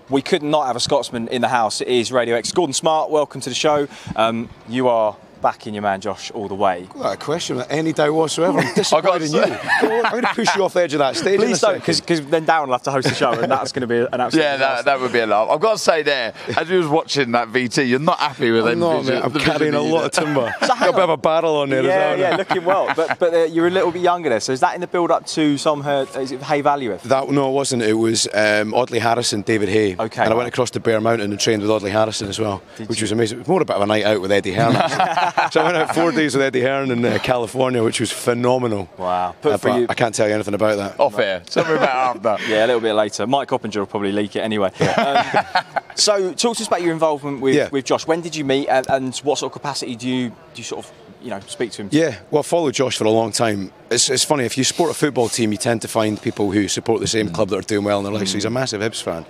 We 0.08 0.22
could 0.22 0.44
not 0.44 0.68
have 0.68 0.76
a 0.76 0.80
Scotsman 0.80 1.26
in 1.28 1.42
the 1.42 1.48
house. 1.48 1.80
It 1.80 1.88
is 1.88 2.12
Radio 2.12 2.36
X. 2.36 2.52
Gordon 2.52 2.72
Smart, 2.72 3.10
welcome 3.10 3.40
to 3.40 3.48
the 3.48 3.56
show. 3.56 3.88
Um, 4.14 4.48
you 4.68 4.86
are 4.86 5.16
backing 5.40 5.74
your 5.74 5.82
man 5.82 6.00
Josh 6.00 6.30
all 6.32 6.48
the 6.48 6.54
way. 6.54 6.86
Not 6.96 7.14
a 7.14 7.16
question, 7.16 7.60
any 7.70 7.92
doubt 7.92 8.12
whatsoever. 8.14 8.58
I'm 8.60 8.74
disappointed 8.74 9.22
in 9.28 9.32
you. 9.34 9.42
say- 9.44 9.60
Go 9.80 9.98
on, 9.98 10.06
I'm 10.06 10.12
going 10.12 10.22
to 10.24 10.34
push 10.34 10.54
you 10.56 10.64
off 10.64 10.72
the 10.74 10.82
edge 10.82 10.92
of 10.94 10.98
that 11.00 11.16
stage. 11.16 11.38
Please 11.38 11.60
don't, 11.60 11.74
because 11.78 12.00
then 12.26 12.46
Darren 12.46 12.66
will 12.66 12.72
have 12.72 12.82
to 12.84 12.90
host 12.90 13.08
the 13.08 13.14
show, 13.14 13.32
and 13.32 13.50
that's 13.50 13.72
going 13.72 13.82
to 13.82 13.86
be 13.86 13.98
an 13.98 14.20
absolute 14.20 14.42
Yeah, 14.42 14.56
that, 14.56 14.84
that 14.84 15.00
would 15.00 15.12
be 15.12 15.20
a 15.20 15.26
laugh. 15.26 15.48
I've 15.50 15.60
got 15.60 15.72
to 15.72 15.78
say 15.78 16.02
there, 16.02 16.32
as 16.56 16.68
you 16.70 16.78
was 16.78 16.88
watching 16.88 17.32
that 17.32 17.48
VT, 17.48 17.88
you're 17.88 17.98
not 17.98 18.18
happy 18.18 18.50
with 18.50 18.66
I'm 18.66 18.78
not, 18.78 19.04
vision- 19.04 19.22
I'm 19.22 19.32
carrying 19.32 19.74
a 19.74 19.80
lot 19.80 20.04
of 20.06 20.10
did. 20.12 20.24
timber. 20.24 20.52
Got 20.60 20.88
a 20.90 20.92
bit 20.92 21.02
of 21.02 21.10
a 21.10 21.16
barrel 21.16 21.56
on 21.56 21.70
there 21.70 21.82
yeah, 21.82 21.90
as 21.90 21.96
well. 21.96 22.18
yeah, 22.18 22.30
now. 22.30 22.36
looking 22.36 22.64
well. 22.64 22.92
But 22.94 23.18
but 23.18 23.34
uh, 23.34 23.44
you're 23.44 23.66
a 23.66 23.70
little 23.70 23.90
bit 23.90 24.02
younger 24.02 24.28
there. 24.28 24.40
So 24.40 24.52
is 24.52 24.60
that 24.60 24.74
in 24.74 24.80
the 24.80 24.86
build 24.86 25.10
up 25.10 25.26
to 25.28 25.56
some 25.58 25.80
her? 25.82 26.06
Is 26.16 26.32
it 26.32 26.42
Haye 26.42 26.62
Valuev? 26.62 27.00
That 27.02 27.28
no, 27.30 27.48
it 27.48 27.52
wasn't. 27.52 27.82
It 27.82 27.94
was 27.94 28.28
um, 28.34 28.72
Audley 28.74 28.98
Harrison, 28.98 29.42
David 29.42 29.68
Haye, 29.68 29.96
Okay. 29.98 30.22
and 30.22 30.32
I 30.32 30.36
went 30.36 30.48
across 30.48 30.70
to 30.72 30.80
Bear 30.80 31.00
Mountain 31.00 31.30
and 31.32 31.40
trained 31.40 31.62
with 31.62 31.70
Audley 31.70 31.90
Harrison 31.90 32.28
as 32.28 32.38
well, 32.38 32.62
which 32.86 33.00
was 33.02 33.10
amazing. 33.10 33.38
It 33.38 33.40
was 33.40 33.48
more 33.48 33.62
about 33.62 33.80
a 33.82 33.86
night 33.86 34.04
out 34.04 34.20
with 34.20 34.30
Eddie 34.30 34.52
Hearn. 34.52 34.74
actually. 35.26 35.50
so 35.52 35.60
I 35.60 35.64
went 35.64 35.76
out 35.76 35.94
four 35.94 36.12
days 36.12 36.34
with 36.34 36.42
Eddie 36.44 36.62
Hearn 36.62 36.90
in 36.90 37.04
uh, 37.04 37.18
California, 37.22 37.82
which 37.82 38.00
was 38.00 38.12
phenomenal. 38.12 38.88
Wow. 38.98 39.34
Put 39.40 39.52
Uh, 39.54 39.56
for 39.58 39.78
you. 39.78 39.86
I 39.88 39.94
can't 39.94 40.14
tell 40.14 40.28
you 40.28 40.34
anything 40.34 40.54
about 40.54 40.76
that. 40.76 41.00
Off 41.00 41.18
air. 41.18 41.40
Tell 41.46 41.64
me 41.66 41.74
about 41.74 42.24
after. 42.26 42.44
Yeah, 42.48 42.64
a 42.64 42.68
little 42.68 42.80
bit 42.80 42.92
later. 42.94 43.26
Mike 43.26 43.48
Coppinger 43.48 43.80
will 43.80 43.86
probably 43.86 44.12
leak 44.12 44.36
it 44.36 44.40
anyway. 44.40 44.70
Um, 44.96 45.24
so, 45.94 46.32
talk 46.34 46.56
to 46.56 46.62
us 46.62 46.66
about 46.66 46.82
your 46.82 46.92
involvement 46.92 47.40
with, 47.40 47.54
Yeah. 47.54 47.68
with 47.70 47.84
Josh. 47.84 48.06
When 48.06 48.20
did 48.20 48.36
you 48.36 48.44
meet, 48.44 48.68
and, 48.68 48.86
and 48.88 49.16
what 49.18 49.38
sort 49.38 49.50
of 49.50 49.54
capacity 49.60 49.96
do 49.96 50.08
you 50.08 50.28
do 50.30 50.34
you 50.56 50.64
sort 50.64 50.84
of 50.86 50.92
you 51.26 51.32
know 51.32 51.40
speak 51.40 51.72
to 51.72 51.82
him? 51.82 51.88
Yeah, 51.90 52.20
well, 52.30 52.40
I 52.40 52.42
followed 52.42 52.74
Josh 52.74 52.96
for 52.96 53.04
a 53.04 53.10
long 53.10 53.32
time. 53.32 53.72
It's, 53.90 54.08
it's 54.08 54.22
funny, 54.22 54.44
if 54.44 54.56
you 54.56 54.62
support 54.62 54.92
a 54.92 54.94
football 54.94 55.28
team, 55.28 55.50
you 55.50 55.58
tend 55.58 55.82
to 55.82 55.88
find 55.88 56.20
people 56.22 56.52
who 56.52 56.68
support 56.68 57.00
the 57.00 57.08
same 57.08 57.28
mm. 57.28 57.34
club 57.34 57.48
that 57.48 57.56
are 57.56 57.62
doing 57.62 57.84
well 57.84 57.98
in 57.98 58.04
their 58.04 58.12
life. 58.12 58.28
So 58.28 58.34
he's 58.34 58.44
a 58.44 58.50
massive 58.50 58.80
Hibs 58.80 59.02
fan. 59.02 59.26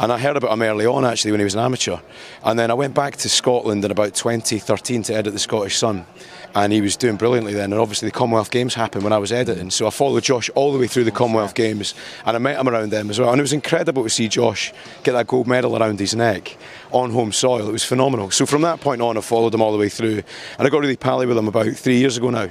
And 0.00 0.12
I 0.12 0.18
heard 0.18 0.36
about 0.36 0.52
him 0.52 0.62
early 0.62 0.84
on, 0.84 1.04
actually, 1.04 1.30
when 1.30 1.40
he 1.40 1.44
was 1.44 1.54
an 1.54 1.60
amateur. 1.60 1.98
And 2.44 2.58
then 2.58 2.70
I 2.70 2.74
went 2.74 2.94
back 2.94 3.16
to 3.18 3.28
Scotland 3.28 3.84
in 3.84 3.90
about 3.90 4.14
2013 4.14 5.04
to 5.04 5.14
edit 5.14 5.32
The 5.32 5.38
Scottish 5.38 5.76
Sun. 5.78 6.06
and 6.54 6.72
he 6.72 6.80
was 6.80 6.96
doing 6.96 7.16
brilliantly 7.16 7.54
then. 7.54 7.72
And 7.72 7.80
obviously 7.80 8.08
the 8.08 8.12
Commonwealth 8.12 8.50
Games 8.50 8.74
happened 8.74 9.04
when 9.04 9.12
I 9.12 9.18
was 9.18 9.32
editing, 9.32 9.70
so 9.70 9.86
I 9.86 9.90
followed 9.90 10.22
Josh 10.22 10.50
all 10.54 10.72
the 10.72 10.78
way 10.78 10.86
through 10.86 11.04
the 11.04 11.10
Commonwealth 11.10 11.54
Games, 11.54 11.94
and 12.24 12.36
I 12.36 12.38
met 12.38 12.58
him 12.58 12.68
around 12.68 12.90
them 12.90 13.10
as 13.10 13.18
well. 13.18 13.30
And 13.30 13.38
it 13.38 13.42
was 13.42 13.52
incredible 13.52 14.02
to 14.02 14.10
see 14.10 14.28
Josh 14.28 14.72
get 15.02 15.12
that 15.12 15.26
gold 15.26 15.46
medal 15.46 15.76
around 15.76 16.00
his 16.00 16.14
neck 16.14 16.56
on 16.92 17.10
home 17.10 17.32
soil. 17.32 17.68
It 17.68 17.72
was 17.72 17.84
phenomenal. 17.84 18.30
So 18.30 18.46
from 18.46 18.62
that 18.62 18.80
point 18.80 19.02
on, 19.02 19.16
I 19.16 19.20
followed 19.20 19.54
him 19.54 19.62
all 19.62 19.72
the 19.72 19.78
way 19.78 19.88
through, 19.88 20.22
and 20.58 20.66
I 20.66 20.68
got 20.68 20.80
really 20.80 20.96
pally 20.96 21.26
with 21.26 21.36
him 21.36 21.48
about 21.48 21.68
three 21.74 21.98
years 21.98 22.16
ago 22.16 22.30
now. 22.30 22.48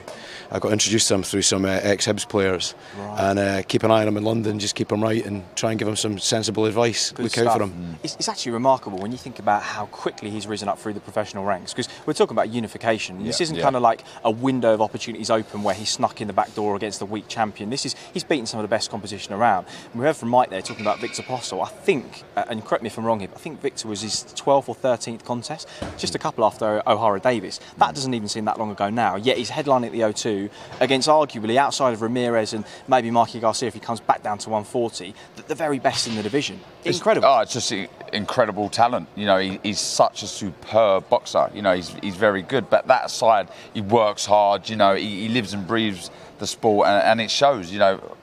I 0.49 0.59
got 0.59 0.71
introduced 0.71 1.09
to 1.09 1.15
him 1.15 1.23
through 1.23 1.41
some 1.41 1.65
uh, 1.65 1.79
ex-Hibs 1.83 2.29
players, 2.29 2.73
and 2.97 3.37
uh, 3.37 3.63
keep 3.63 3.83
an 3.83 3.91
eye 3.91 4.01
on 4.01 4.07
him 4.07 4.17
in 4.17 4.23
London. 4.23 4.59
Just 4.59 4.75
keep 4.75 4.91
him 4.91 5.03
right 5.03 5.25
and 5.25 5.43
try 5.55 5.71
and 5.71 5.79
give 5.79 5.87
him 5.87 5.97
some 5.97 6.19
sensible 6.19 6.65
advice. 6.65 7.11
Good 7.11 7.23
Look 7.23 7.31
stuff. 7.33 7.47
out 7.47 7.57
for 7.57 7.63
him. 7.63 7.97
It's, 8.03 8.15
it's 8.15 8.29
actually 8.29 8.53
remarkable 8.53 8.97
when 8.99 9.11
you 9.11 9.17
think 9.17 9.39
about 9.39 9.61
how 9.61 9.87
quickly 9.87 10.29
he's 10.29 10.47
risen 10.47 10.69
up 10.69 10.79
through 10.79 10.93
the 10.93 11.01
professional 11.01 11.43
ranks. 11.43 11.73
Because 11.73 11.89
we're 12.05 12.13
talking 12.13 12.35
about 12.35 12.49
unification. 12.49 13.23
This 13.23 13.41
isn't 13.41 13.57
yeah. 13.57 13.63
kind 13.63 13.75
of 13.75 13.81
like 13.81 14.03
a 14.23 14.31
window 14.31 14.73
of 14.73 14.81
opportunities 14.81 15.29
open 15.29 15.63
where 15.63 15.75
he 15.75 15.83
snuck 15.83 16.21
in 16.21 16.27
the 16.27 16.33
back 16.33 16.53
door 16.55 16.75
against 16.75 16.99
the 16.99 17.05
weak 17.05 17.27
champion. 17.27 17.69
This 17.69 17.85
is 17.85 17.95
he's 18.13 18.23
beaten 18.23 18.45
some 18.45 18.59
of 18.59 18.63
the 18.63 18.69
best 18.69 18.89
competition 18.89 19.33
around. 19.33 19.67
And 19.91 19.99
we 19.99 20.05
heard 20.05 20.15
from 20.15 20.29
Mike 20.29 20.49
there 20.49 20.61
talking 20.61 20.81
about 20.81 20.99
Victor 20.99 21.23
Postol. 21.23 21.61
I 21.61 21.69
think, 21.69 22.23
uh, 22.37 22.45
and 22.49 22.63
correct 22.63 22.83
me 22.83 22.87
if 22.87 22.97
I'm 22.97 23.05
wrong 23.05 23.19
here, 23.19 23.27
but 23.27 23.37
I 23.37 23.41
think 23.41 23.61
Victor 23.61 23.89
was 23.89 24.01
his 24.01 24.26
12th 24.35 24.69
or 24.69 24.75
13th 24.75 25.23
contest, 25.25 25.67
just 25.97 26.15
a 26.15 26.19
couple 26.19 26.43
after 26.45 26.81
Ohara 26.85 27.21
Davies. 27.21 27.59
That 27.77 27.95
doesn't 27.95 28.13
even 28.13 28.27
seem 28.27 28.45
that 28.45 28.57
long 28.59 28.71
ago 28.71 28.89
now. 28.89 29.15
Yet 29.15 29.37
he's 29.37 29.49
headlining 29.51 29.87
at 29.87 29.91
the 29.91 30.01
O2 30.01 30.49
against 30.79 31.07
arguably 31.07 31.55
outside 31.57 31.93
of 31.93 32.01
Ramirez 32.01 32.53
and 32.53 32.65
maybe 32.87 33.11
Mikey 33.11 33.39
Garcia 33.39 33.67
if 33.67 33.73
he 33.73 33.79
comes 33.79 33.99
back 33.99 34.23
down 34.23 34.37
to 34.39 34.49
140, 34.49 35.13
the, 35.35 35.41
the 35.43 35.55
very 35.55 35.79
best 35.79 36.07
in 36.07 36.15
the 36.15 36.23
division. 36.23 36.59
It's- 36.81 36.97
Incredible. 36.97 37.27
Oh, 37.27 37.39
it's 37.41 37.53
just 37.53 37.71
incredible 38.13 38.69
talent. 38.69 39.07
You 39.15 39.25
know, 39.25 39.37
he, 39.37 39.59
he's 39.63 39.79
such 39.79 40.23
a 40.23 40.27
superb 40.27 41.09
boxer. 41.09 41.49
You 41.53 41.61
know, 41.61 41.73
he's, 41.75 41.89
he's 42.01 42.15
very 42.15 42.41
good. 42.41 42.69
But 42.69 42.87
that 42.87 43.05
aside, 43.05 43.49
he 43.73 43.81
works 43.81 44.25
hard. 44.25 44.69
You 44.69 44.75
know, 44.77 44.95
he, 44.95 45.21
he 45.23 45.29
lives 45.29 45.53
and 45.53 45.67
breathes 45.67 46.09
the 46.39 46.47
sport, 46.47 46.87
and, 46.87 47.03
and 47.03 47.21
it 47.21 47.29
shows. 47.31 47.71
You 47.71 47.79
know, 47.79 48.17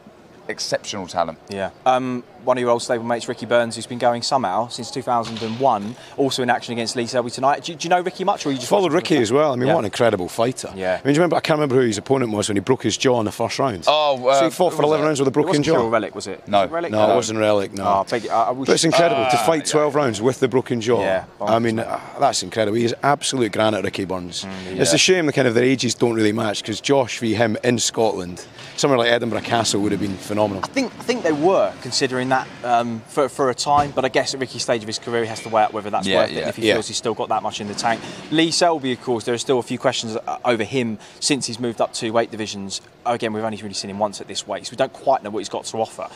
exceptional 0.48 1.06
talent. 1.06 1.38
Yeah. 1.48 1.70
Um, 1.86 2.24
one 2.44 2.56
of 2.58 2.60
your 2.60 2.70
old 2.70 2.82
stable 2.82 3.04
mates, 3.04 3.28
Ricky 3.28 3.46
Burns, 3.46 3.74
who's 3.76 3.86
been 3.86 3.98
going 3.98 4.22
somehow 4.22 4.68
since 4.68 4.90
2001, 4.90 5.96
also 6.16 6.42
in 6.42 6.50
action 6.50 6.72
against 6.72 6.96
Lee 6.96 7.06
Selby 7.06 7.30
tonight. 7.30 7.64
Do, 7.64 7.74
do 7.74 7.84
you 7.86 7.90
know 7.90 8.00
Ricky 8.00 8.24
much, 8.24 8.44
or 8.46 8.50
you 8.52 8.56
just 8.58 8.68
Followed 8.68 8.92
Ricky 8.92 9.16
as 9.18 9.32
well. 9.32 9.52
I 9.52 9.56
mean, 9.56 9.66
Yeah. 9.68 9.74
what 9.74 9.80
an 9.80 9.84
incredible 9.86 10.28
fighter. 10.28 10.70
Yeah. 10.74 10.92
I 10.92 10.96
mean, 10.96 11.02
do 11.04 11.10
you 11.10 11.14
remember? 11.16 11.36
I 11.36 11.40
can't 11.40 11.58
remember 11.58 11.76
who 11.76 11.86
his 11.86 11.98
opponent 11.98 12.32
was 12.32 12.48
when 12.48 12.56
he 12.56 12.60
broke 12.60 12.82
his 12.82 12.96
jaw 12.96 13.18
in 13.18 13.24
the 13.24 13.32
first 13.32 13.58
round. 13.58 13.84
Oh, 13.86 14.26
uh, 14.28 14.38
so 14.38 14.44
he 14.46 14.50
fought 14.50 14.74
for 14.74 14.82
11 14.82 15.00
that? 15.02 15.06
rounds 15.06 15.18
with 15.20 15.28
a 15.28 15.30
broken 15.30 15.62
jaw. 15.62 15.72
Kirill 15.74 15.90
Relikh, 15.90 16.14
was 16.14 16.26
it? 16.26 16.46
No. 16.48 16.66
Was 16.66 16.70
it 16.70 16.72
Relikh? 16.72 16.90
No, 16.90 17.10
it 17.12 17.14
wasn't 17.14 17.38
Relikh. 17.38 17.72
No. 17.72 17.84
Oh, 17.84 18.04
I 18.06 18.10
beg 18.10 18.24
you- 18.24 18.30
I- 18.30 18.42
I 18.44 18.50
wish- 18.50 18.66
but 18.66 18.72
it's 18.74 18.84
incredible 18.84 19.24
to 19.24 19.36
Ah, 19.38 19.46
fight 19.46 19.66
yeah. 19.66 19.72
12 19.72 19.94
rounds 19.94 20.20
with 20.22 20.40
the 20.40 20.48
broken 20.48 20.80
jaw. 20.80 21.00
Yeah, 21.00 21.24
I 21.40 21.58
mean, 21.58 21.78
uh, 21.78 21.98
that's 22.20 22.42
incredible. 22.42 22.76
He's 22.76 22.94
absolute 23.02 23.52
granite, 23.52 23.84
Ricky 23.84 24.04
Burns. 24.04 24.44
Mm, 24.44 24.80
It's 24.80 24.92
a 24.92 24.98
shame 24.98 25.26
the 25.26 25.32
kind 25.32 25.48
of 25.48 25.54
their 25.54 25.64
ages 25.64 25.94
don't 25.94 26.14
really 26.14 26.32
match 26.32 26.62
because 26.62 26.80
Josh 26.80 27.18
v 27.18 27.34
him 27.34 27.56
in 27.64 27.78
Scotland, 27.78 28.44
somewhere 28.76 28.98
like 28.98 29.10
Edinburgh 29.10 29.40
Castle 29.42 29.80
would 29.82 29.92
have 29.92 30.00
been 30.00 30.16
phenomenal. 30.16 30.62
I 30.64 30.68
think 30.68 30.92
I 30.98 31.02
think 31.02 31.22
they 31.22 31.32
were 31.32 31.72
considering 31.82 32.28
that 32.30 32.33
um, 32.62 33.00
for, 33.08 33.28
for 33.28 33.50
a 33.50 33.54
time, 33.54 33.90
but 33.92 34.04
I 34.04 34.08
guess 34.08 34.34
at 34.34 34.40
Ricky's 34.40 34.62
stage 34.62 34.82
of 34.82 34.86
his 34.86 34.98
career, 34.98 35.22
he 35.22 35.28
has 35.28 35.40
to 35.42 35.48
weigh 35.48 35.62
up 35.64 35.72
whether 35.72 35.90
that's 35.90 36.06
Yeah, 36.06 36.16
worth 36.20 36.30
it. 36.30 36.34
yeah. 36.34 36.40
And 36.40 36.48
if 36.50 36.56
he 36.56 36.66
Yeah. 36.68 36.74
feels 36.74 36.88
he's 36.88 36.96
still 36.96 37.14
got 37.14 37.28
that 37.28 37.42
much 37.42 37.60
in 37.60 37.68
the 37.68 37.74
tank, 37.74 38.00
Lee 38.30 38.50
Selby, 38.50 38.92
of 38.92 39.00
course, 39.02 39.24
there 39.24 39.34
are 39.34 39.38
still 39.38 39.58
a 39.58 39.62
few 39.62 39.78
questions 39.78 40.16
uh, 40.16 40.38
over 40.44 40.64
him 40.64 40.98
since 41.20 41.46
he's 41.46 41.58
moved 41.58 41.80
up 41.80 41.92
two 41.92 42.12
weight 42.12 42.30
divisions. 42.30 42.80
Again, 43.06 43.32
we've 43.32 43.44
only 43.44 43.56
really 43.58 43.74
seen 43.74 43.90
him 43.90 43.98
once 43.98 44.20
at 44.20 44.28
this 44.28 44.46
weight, 44.46 44.66
so 44.66 44.70
we 44.72 44.76
don't 44.76 44.92
quite 44.92 45.22
know 45.22 45.30
what 45.30 45.38
he's 45.40 45.48
got 45.48 45.64
to 45.66 45.76
offer. 45.78 46.08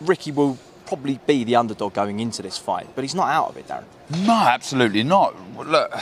Ricky 0.00 0.30
will 0.32 0.58
probably 0.86 1.18
be 1.26 1.42
the 1.44 1.56
underdog 1.56 1.92
going 1.94 2.20
into 2.20 2.42
this 2.42 2.56
fight, 2.58 2.86
but 2.94 3.02
he's 3.02 3.14
not 3.14 3.28
out 3.28 3.48
of 3.48 3.56
it, 3.56 3.66
Darren. 3.66 3.84
No, 4.26 4.32
absolutely 4.34 5.02
not. 5.02 5.34
Look, 5.66 5.92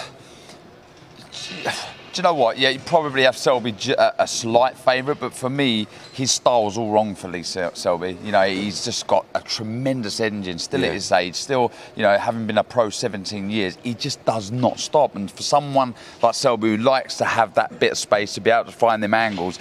do 2.14 2.20
you 2.20 2.22
know 2.22 2.34
what? 2.34 2.58
Yeah, 2.58 2.68
you 2.68 2.78
probably 2.78 3.22
have 3.24 3.36
Selby 3.36 3.74
a 3.98 4.26
slight 4.28 4.76
favourite, 4.78 5.18
but 5.18 5.34
for 5.34 5.50
me, 5.50 5.88
his 6.12 6.30
style's 6.30 6.78
all 6.78 6.92
wrong 6.92 7.16
for 7.16 7.26
Lee 7.26 7.42
Selby. 7.42 8.16
You 8.22 8.30
know, 8.30 8.42
he's 8.44 8.84
just 8.84 9.08
got 9.08 9.26
a 9.34 9.40
tremendous 9.40 10.20
engine, 10.20 10.60
still 10.60 10.80
Yeah. 10.80 10.88
at 10.88 10.92
his 10.94 11.10
age, 11.10 11.34
still, 11.34 11.72
you 11.96 12.02
know, 12.02 12.16
having 12.16 12.46
been 12.46 12.58
a 12.58 12.62
pro 12.62 12.88
17 12.88 13.50
years, 13.50 13.76
he 13.82 13.94
just 13.94 14.24
does 14.24 14.52
not 14.52 14.78
stop. 14.78 15.16
And 15.16 15.28
for 15.28 15.42
someone 15.42 15.94
like 16.22 16.34
Selby 16.34 16.68
who 16.68 16.76
likes 16.76 17.16
to 17.16 17.24
have 17.24 17.54
that 17.54 17.80
bit 17.80 17.90
of 17.92 17.98
space 17.98 18.32
to 18.34 18.40
be 18.40 18.50
able 18.50 18.66
to 18.66 18.72
find 18.72 19.02
them 19.02 19.12
angles, 19.12 19.58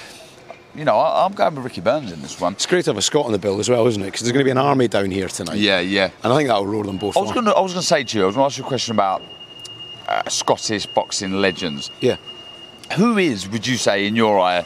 you 0.76 0.86
know, 0.86 0.96
I, 0.98 1.26
I'm 1.26 1.34
going 1.34 1.56
with 1.56 1.64
Ricky 1.64 1.82
Burns 1.82 2.12
in 2.12 2.22
this 2.22 2.40
one. 2.40 2.54
It's 2.54 2.68
great 2.68 2.86
to 2.86 2.92
have 2.92 2.98
a 2.98 3.02
Scot 3.02 3.26
on 3.26 3.32
the 3.32 3.40
bill 3.40 3.60
as 3.60 3.68
well, 3.70 3.88
isn't 3.88 4.02
it? 4.02 4.06
Because 4.06 4.22
there's 4.22 4.32
going 4.32 4.44
to 4.44 4.48
be 4.48 4.52
an 4.52 4.60
army 4.60 4.88
down 4.88 5.10
here 5.10 5.28
tonight. 5.28 5.58
Yeah, 5.58 5.80
yeah. 5.80 6.12
And 6.24 6.32
I 6.32 6.36
think 6.38 6.50
that'll 6.50 6.68
roll 6.68 6.84
them 6.84 6.98
both 6.98 7.18
I 7.18 7.22
was 7.22 7.32
going 7.32 7.46
to, 7.46 7.52
I 7.56 7.62
was 7.62 7.74
going 7.74 7.82
to 7.82 7.88
say 7.88 8.04
to 8.04 8.18
you, 8.18 8.24
I 8.24 8.28
was 8.28 8.36
going 8.36 8.44
to 8.44 8.54
ask 8.54 8.58
you 8.60 8.64
a 8.64 8.68
question 8.68 8.94
about 8.94 9.24
uh, 10.08 10.30
Scottish 10.30 10.86
boxing 10.86 11.34
legends. 11.42 11.90
Yeah. 12.00 12.18
Who 12.96 13.18
is, 13.18 13.50
would 13.50 13.66
you 13.66 13.78
say, 13.78 14.06
in 14.06 14.16
your 14.16 14.40
eye, 14.40 14.66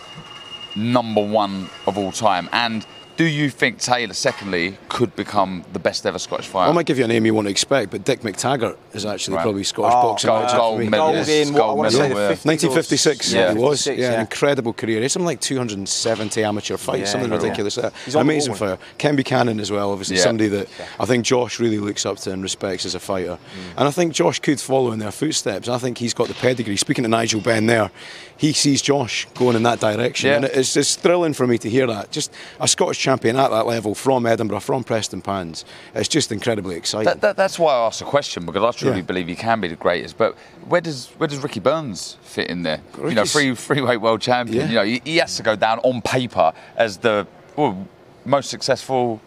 number 0.76 1.22
one 1.22 1.70
of 1.86 1.98
all 1.98 2.12
time? 2.12 2.50
And 2.52 2.86
do 3.18 3.26
you 3.26 3.50
think 3.50 3.80
Taylor, 3.80 4.14
secondly, 4.14 4.78
could 4.90 5.16
become 5.16 5.66
the 5.74 5.80
best 5.80 6.06
ever 6.06 6.20
Scottish 6.20 6.46
fighter? 6.48 6.70
I 6.70 6.74
might 6.74 6.86
give 6.86 7.00
you 7.00 7.04
a 7.06 7.08
name 7.08 7.26
you 7.26 7.34
won't 7.34 7.48
expect, 7.48 7.92
but 7.92 8.04
Dick 8.06 8.22
McTaggart 8.22 8.78
is 8.94 9.06
actually 9.06 9.36
Right. 9.38 9.42
probably 9.44 9.64
Scottish 9.64 9.94
Oh, 9.98 10.02
boxing 10.04 10.28
gold- 10.28 10.42
legend 10.44 10.58
gold 10.60 10.80
medal. 10.80 11.06
Gold 11.08 11.16
Yes, 11.16 11.28
in 11.48 11.54
gold 11.56 11.78
want 11.80 11.90
to 11.90 11.96
say 11.98 12.04
the 12.04 12.10
medal, 12.10 12.22
yeah. 12.22 12.38
1956, 12.44 13.34
yeah, 13.34 13.40
yeah, 13.40 13.54
he 13.54 13.58
was. 13.60 13.84
56, 13.84 14.00
yeah, 14.00 14.14
an 14.14 14.20
incredible 14.22 14.72
career. 14.74 14.98
He 14.98 15.02
had 15.02 15.12
something 15.12 15.26
like 15.26 15.42
270 15.42 16.44
amateur 16.44 16.78
fights, 16.78 17.00
Yeah, 17.00 17.06
something 17.06 17.30
yeah. 17.32 17.38
ridiculous. 17.38 17.78
Uh, 17.78 17.90
He's 18.06 18.16
on 18.16 18.22
Amazing 18.22 18.52
ball. 18.54 18.60
fighter. 18.60 18.78
Ken 19.00 19.16
Buchanan 19.16 19.60
as 19.60 19.72
well, 19.72 19.92
obviously 19.92 20.18
Yeah. 20.18 20.24
somebody 20.24 20.50
that 20.50 20.68
I 21.00 21.06
think 21.06 21.26
Josh 21.26 21.60
really 21.60 21.80
looks 21.80 22.06
up 22.06 22.18
to 22.20 22.32
and 22.32 22.44
respects 22.44 22.86
as 22.86 22.94
a 22.96 23.00
fighter. 23.00 23.32
Mm. 23.38 23.80
And 23.80 23.88
I 23.88 23.92
think 23.92 24.14
Josh 24.14 24.40
could 24.40 24.60
follow 24.62 24.92
in 24.92 25.00
their 25.00 25.12
footsteps. 25.12 25.68
I 25.68 25.80
think 25.80 25.98
he's 25.98 26.14
got 26.14 26.28
the 26.28 26.34
pedigree. 26.36 26.78
Speaking 26.78 27.04
to 27.04 27.10
Nigel 27.10 27.42
Benn 27.42 27.66
there, 27.66 27.90
he 28.38 28.54
sees 28.54 28.82
Josh 28.82 29.28
going 29.36 29.56
in 29.56 29.64
that 29.64 29.80
direction. 29.80 30.30
Yeah. 30.30 30.36
And 30.38 30.46
it's, 30.46 30.76
it's 30.78 30.96
thrilling 30.96 31.34
for 31.34 31.48
me 31.48 31.58
to 31.58 31.70
hear 31.70 31.88
that. 31.88 32.12
Just 32.12 32.32
a 32.60 32.68
Scottish 32.68 33.00
champion 33.00 33.36
at 33.36 33.50
that 33.50 33.66
level 33.66 33.96
from 33.96 34.26
Edinburgh, 34.26 34.60
from 34.60 34.84
Prestonpans. 34.84 35.64
It's 35.96 36.08
just 36.08 36.32
incredibly 36.32 36.76
exciting. 36.76 37.06
That, 37.06 37.22
that, 37.22 37.36
that's 37.38 37.58
why 37.58 37.74
I 37.74 37.86
asked 37.88 38.00
the 38.00 38.06
question 38.06 38.46
because 38.46 38.64
I 38.64 38.78
truly 38.78 38.98
Yeah. 38.98 39.02
believe 39.04 39.28
he 39.28 39.36
can 39.36 39.60
be 39.62 39.68
the 39.68 39.76
greatest. 39.76 40.18
But 40.18 40.36
where 40.68 40.82
does 40.82 41.08
where 41.18 41.28
does 41.28 41.40
Ricky 41.40 41.60
Burns 41.60 42.18
fit 42.22 42.50
in 42.50 42.64
there? 42.64 42.82
you 42.98 43.04
know, 43.16 43.24
Ricky's- 43.24 43.60
free 43.60 43.82
weight 43.82 43.98
world 43.98 44.22
champion. 44.22 44.58
Yeah. 44.58 44.68
You 44.70 44.76
know, 44.76 44.84
he, 44.84 45.02
he 45.04 45.18
has 45.18 45.36
to 45.38 45.44
go 45.44 45.56
down 45.56 45.80
on 45.80 46.02
paper 46.02 46.54
as 46.76 46.98
the 46.98 47.26
well, 47.56 47.88
most 48.26 48.50
successful 48.50 49.20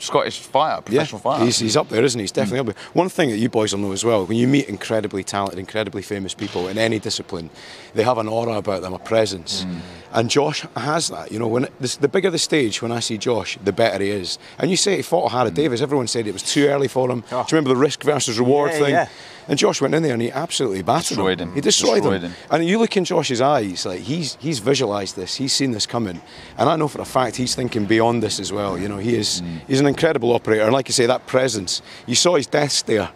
Scottish 0.00 0.38
fighter, 0.40 0.80
professional 0.82 1.20
fighter. 1.20 1.44
He's, 1.44 1.58
he's 1.58 1.76
up 1.76 1.88
there, 1.88 2.04
isn't 2.04 2.18
he? 2.18 2.22
He's 2.22 2.32
definitely 2.32 2.60
up 2.60 2.66
there. 2.66 2.84
One 2.92 3.08
thing 3.08 3.30
that 3.30 3.38
you 3.38 3.48
boys 3.48 3.72
will 3.74 3.80
know 3.80 3.92
as 3.92 4.04
well, 4.04 4.24
when 4.26 4.36
you 4.36 4.46
meet 4.46 4.68
incredibly 4.68 5.24
talented, 5.24 5.58
incredibly 5.58 6.02
famous 6.02 6.34
people 6.34 6.68
in 6.68 6.78
any 6.78 6.98
discipline, 6.98 7.50
they 7.94 8.04
have 8.04 8.18
an 8.18 8.28
aura 8.28 8.54
about 8.58 8.82
them, 8.82 8.94
a 8.94 8.98
presence. 8.98 9.64
Mm. 9.64 9.80
And 10.12 10.30
Josh 10.30 10.64
has 10.76 11.08
that. 11.08 11.32
You 11.32 11.38
know, 11.38 11.48
when 11.48 11.68
this, 11.80 11.96
the 11.96 12.08
bigger 12.08 12.30
the 12.30 12.38
stage, 12.38 12.80
when 12.80 12.92
I 12.92 13.00
see 13.00 13.18
Josh, 13.18 13.58
the 13.62 13.72
better 13.72 14.02
he 14.02 14.10
is. 14.10 14.38
And 14.58 14.70
you 14.70 14.76
say 14.76 14.96
he 14.96 15.02
fought 15.02 15.18
Mm. 15.30 15.32
Ohara 15.32 15.52
Davies, 15.54 15.82
everyone 15.82 16.06
said 16.06 16.26
it 16.26 16.32
was 16.32 16.42
too 16.44 16.66
early 16.68 16.88
for 16.88 17.10
him. 17.10 17.24
Oh. 17.32 17.44
Do 17.44 17.56
you 17.56 17.58
remember 17.58 17.70
the 17.70 17.76
risk 17.80 18.02
versus 18.04 18.38
reward 18.38 18.70
Yeah, 18.72 18.78
thing? 18.78 18.90
yeah. 18.90 19.08
And 19.48 19.58
Josh 19.58 19.80
went 19.80 19.94
in 19.94 20.02
there 20.02 20.12
and 20.12 20.20
he 20.20 20.30
absolutely 20.30 20.82
battered 20.82 21.08
Destroyed 21.16 21.40
him. 21.40 21.54
He 21.54 21.60
destroyed, 21.62 21.94
Destroyed 22.02 22.22
him. 22.22 22.30
him. 22.32 22.36
And 22.50 22.66
you 22.68 22.78
look 22.78 22.96
in 22.98 23.04
Josh's 23.06 23.40
eyes, 23.40 23.86
like 23.86 24.00
he's 24.00 24.36
he's 24.40 24.58
visualised 24.58 25.16
this, 25.16 25.36
he's 25.36 25.52
seen 25.54 25.72
this 25.72 25.86
coming, 25.86 26.20
and 26.58 26.68
I 26.68 26.76
know 26.76 26.86
for 26.88 27.00
a 27.00 27.06
fact 27.06 27.36
he's 27.36 27.54
thinking 27.54 27.86
beyond 27.86 28.22
this 28.22 28.38
as 28.40 28.52
well. 28.52 28.78
You 28.78 28.88
know, 28.88 28.98
he 28.98 29.16
is 29.16 29.40
Mm. 29.42 29.60
he's 29.66 29.80
an 29.80 29.86
incredible 29.86 30.32
operator, 30.32 30.64
and 30.64 30.72
like 30.72 30.86
you 30.88 30.92
say, 30.92 31.06
that 31.06 31.26
presence. 31.26 31.80
You 32.06 32.14
saw 32.14 32.36
his 32.36 32.46
death 32.46 32.72
stare 32.72 33.08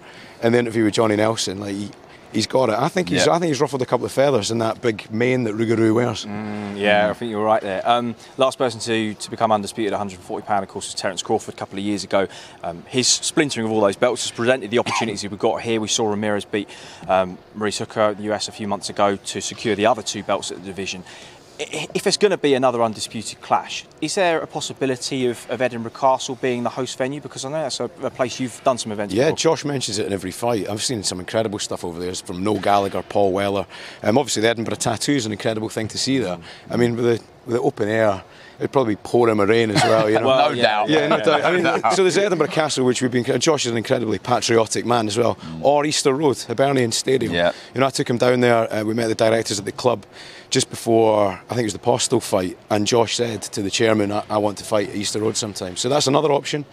in 0.43 0.53
the 0.53 0.59
interview 0.59 0.85
with 0.85 0.95
Johnny 0.95 1.17
Nelson. 1.17 1.61
Like 1.61 1.75
he, 1.75 1.91
he's 2.33 2.47
got 2.47 2.69
it. 2.69 2.75
I 2.79 2.89
think 2.89 3.09
he's 3.09 3.27
Yeah. 3.27 3.33
I 3.33 3.39
think 3.39 3.49
he's 3.49 3.61
ruffled 3.61 3.83
a 3.83 3.87
couple 3.87 4.07
of 4.07 4.13
feathers 4.13 4.51
in 4.51 4.59
that 4.59 4.81
big 4.81 5.11
mane 5.11 5.45
that 5.45 5.55
Rougarou 5.55 5.95
wears. 5.95 6.25
Yeah, 6.77 7.11
I 7.11 7.13
think 7.15 7.31
you're 7.31 7.45
right 7.45 7.63
there. 7.63 7.87
Um, 7.89 8.15
last 8.37 8.59
person 8.59 8.81
to, 8.81 9.15
to 9.15 9.31
become 9.31 9.53
undisputed 9.53 9.93
140 9.93 10.47
pound, 10.47 10.63
of 10.63 10.69
course, 10.69 10.87
was 10.87 10.95
Terence 10.95 11.23
Crawford 11.23 11.55
a 11.55 11.57
couple 11.57 11.79
of 11.79 11.85
years 11.85 12.05
ago. 12.05 12.27
Um, 12.63 12.83
his 12.89 13.09
splintering 13.09 13.67
of 13.67 13.73
all 13.73 13.81
those 13.81 13.97
belts 13.97 14.23
has 14.23 14.31
presented 14.31 14.71
the 14.71 14.79
opportunities 14.79 15.23
we've 15.23 15.39
got 15.39 15.63
here. 15.63 15.81
We 15.81 15.89
saw 15.89 16.09
Ramirez 16.09 16.45
beat 16.45 16.69
um, 17.09 17.39
Maurice 17.55 17.79
Hooker 17.79 18.15
the 18.15 18.33
US 18.33 18.49
a 18.49 18.53
few 18.53 18.67
months 18.69 18.89
ago 18.89 19.17
to 19.17 19.41
secure 19.41 19.75
the 19.75 19.87
other 19.87 20.03
two 20.03 20.23
belts 20.23 20.51
at 20.51 20.59
the 20.59 20.65
division. 20.65 21.05
I- 21.61 21.89
If 21.95 22.03
there's 22.03 22.17
going 22.17 22.31
to 22.31 22.39
be 22.39 22.55
another 22.55 22.83
undisputed 22.83 23.41
clash, 23.41 23.85
is 24.01 24.15
there 24.15 24.41
a 24.41 24.47
possibility 24.47 25.27
of, 25.27 25.47
of 25.51 25.61
Edinburgh 25.61 25.93
Castle 25.93 26.37
being 26.41 26.63
the 26.63 26.71
host 26.71 26.99
venue? 26.99 27.21
Because 27.21 27.45
I 27.45 27.51
know 27.51 27.63
that's 27.63 27.81
a, 27.81 27.85
a 28.03 28.11
place 28.11 28.41
you've 28.41 28.63
done 28.65 28.79
some 28.79 28.93
events. 28.93 29.15
Yeah, 29.15 29.25
before. 29.27 29.37
Josh 29.37 29.65
mentions 29.65 29.99
it 29.99 30.07
in 30.07 30.13
every 30.13 30.31
fight. 30.33 30.69
I've 30.69 30.83
seen 30.83 31.03
some 31.03 31.21
incredible 31.21 31.59
stuff 31.59 31.85
over 31.85 32.01
there 32.01 32.15
from 32.15 32.43
Noel 32.43 32.61
Gallagher, 32.61 33.03
Paul 33.03 33.33
Weller. 33.33 33.67
Um, 34.03 34.19
obviously, 34.19 34.43
the 34.43 34.49
Edinburgh 34.49 34.77
tattoo 34.77 35.13
is 35.13 35.27
an 35.27 35.33
incredible 35.33 35.69
thing 35.69 35.89
to 35.89 35.99
see 35.99 36.19
there. 36.19 36.39
I 36.71 36.77
mean, 36.77 36.97
with 36.97 37.05
the, 37.05 37.25
with 37.47 37.57
the 37.57 37.61
open 37.63 37.89
air, 37.89 38.23
it'd 38.59 38.73
probably 38.73 38.95
be 38.95 39.01
pouring 39.05 39.37
with 39.39 39.49
rain 39.51 39.71
as 39.71 39.83
well. 39.85 40.09
You 40.09 40.19
know? 40.21 40.27
Well, 40.27 40.51
no 40.51 40.55
yeah, 40.57 40.63
doubt. 40.63 40.89
Yeah, 40.89 41.09
no 41.09 41.21
doubt. 41.21 41.45
I 41.45 41.51
mean, 41.57 41.93
so 41.95 42.03
there's 42.03 42.19
Edinburgh 42.19 42.49
Castle, 42.49 42.85
which 42.85 43.03
we've 43.03 43.11
been. 43.11 43.25
Josh 43.41 43.67
is 43.67 43.73
an 43.73 43.77
incredibly 43.79 44.19
patriotic 44.19 44.85
man 44.87 45.07
as 45.07 45.19
well. 45.19 45.37
Or 45.61 45.85
Easter 45.85 46.15
Road, 46.15 46.39
Hibernian 46.39 46.93
Stadium. 46.93 47.33
Yeah. 47.33 47.53
You 47.75 47.81
know, 47.81 47.87
I 47.87 47.91
took 47.91 48.09
him 48.09 48.19
down 48.19 48.41
there. 48.41 48.73
Uh, 48.73 48.85
we 48.85 48.95
met 48.95 49.09
the 49.09 49.15
directors 49.15 49.59
at 49.59 49.65
the 49.65 49.73
club 49.73 50.07
just 50.53 50.69
before 50.69 51.31
I 51.33 51.55
think 51.55 51.61
it 51.61 51.65
was 51.65 51.73
the 51.73 51.79
Postol 51.79 52.23
fight, 52.23 52.57
and 52.71 52.87
Josh 52.87 53.17
said 53.17 53.43
to 53.43 53.63
the 53.63 53.71
chairman, 53.71 54.13
I, 54.13 54.23
"I 54.29 54.37
want 54.37 54.59
to 54.59 54.65
fight 54.65 54.91
at 54.91 54.95
Easter 54.95 55.19
Road 55.19 55.37
sometime." 55.37 55.77
So 55.77 55.89
that's 55.89 56.07
another 56.07 56.31
option. 56.31 56.65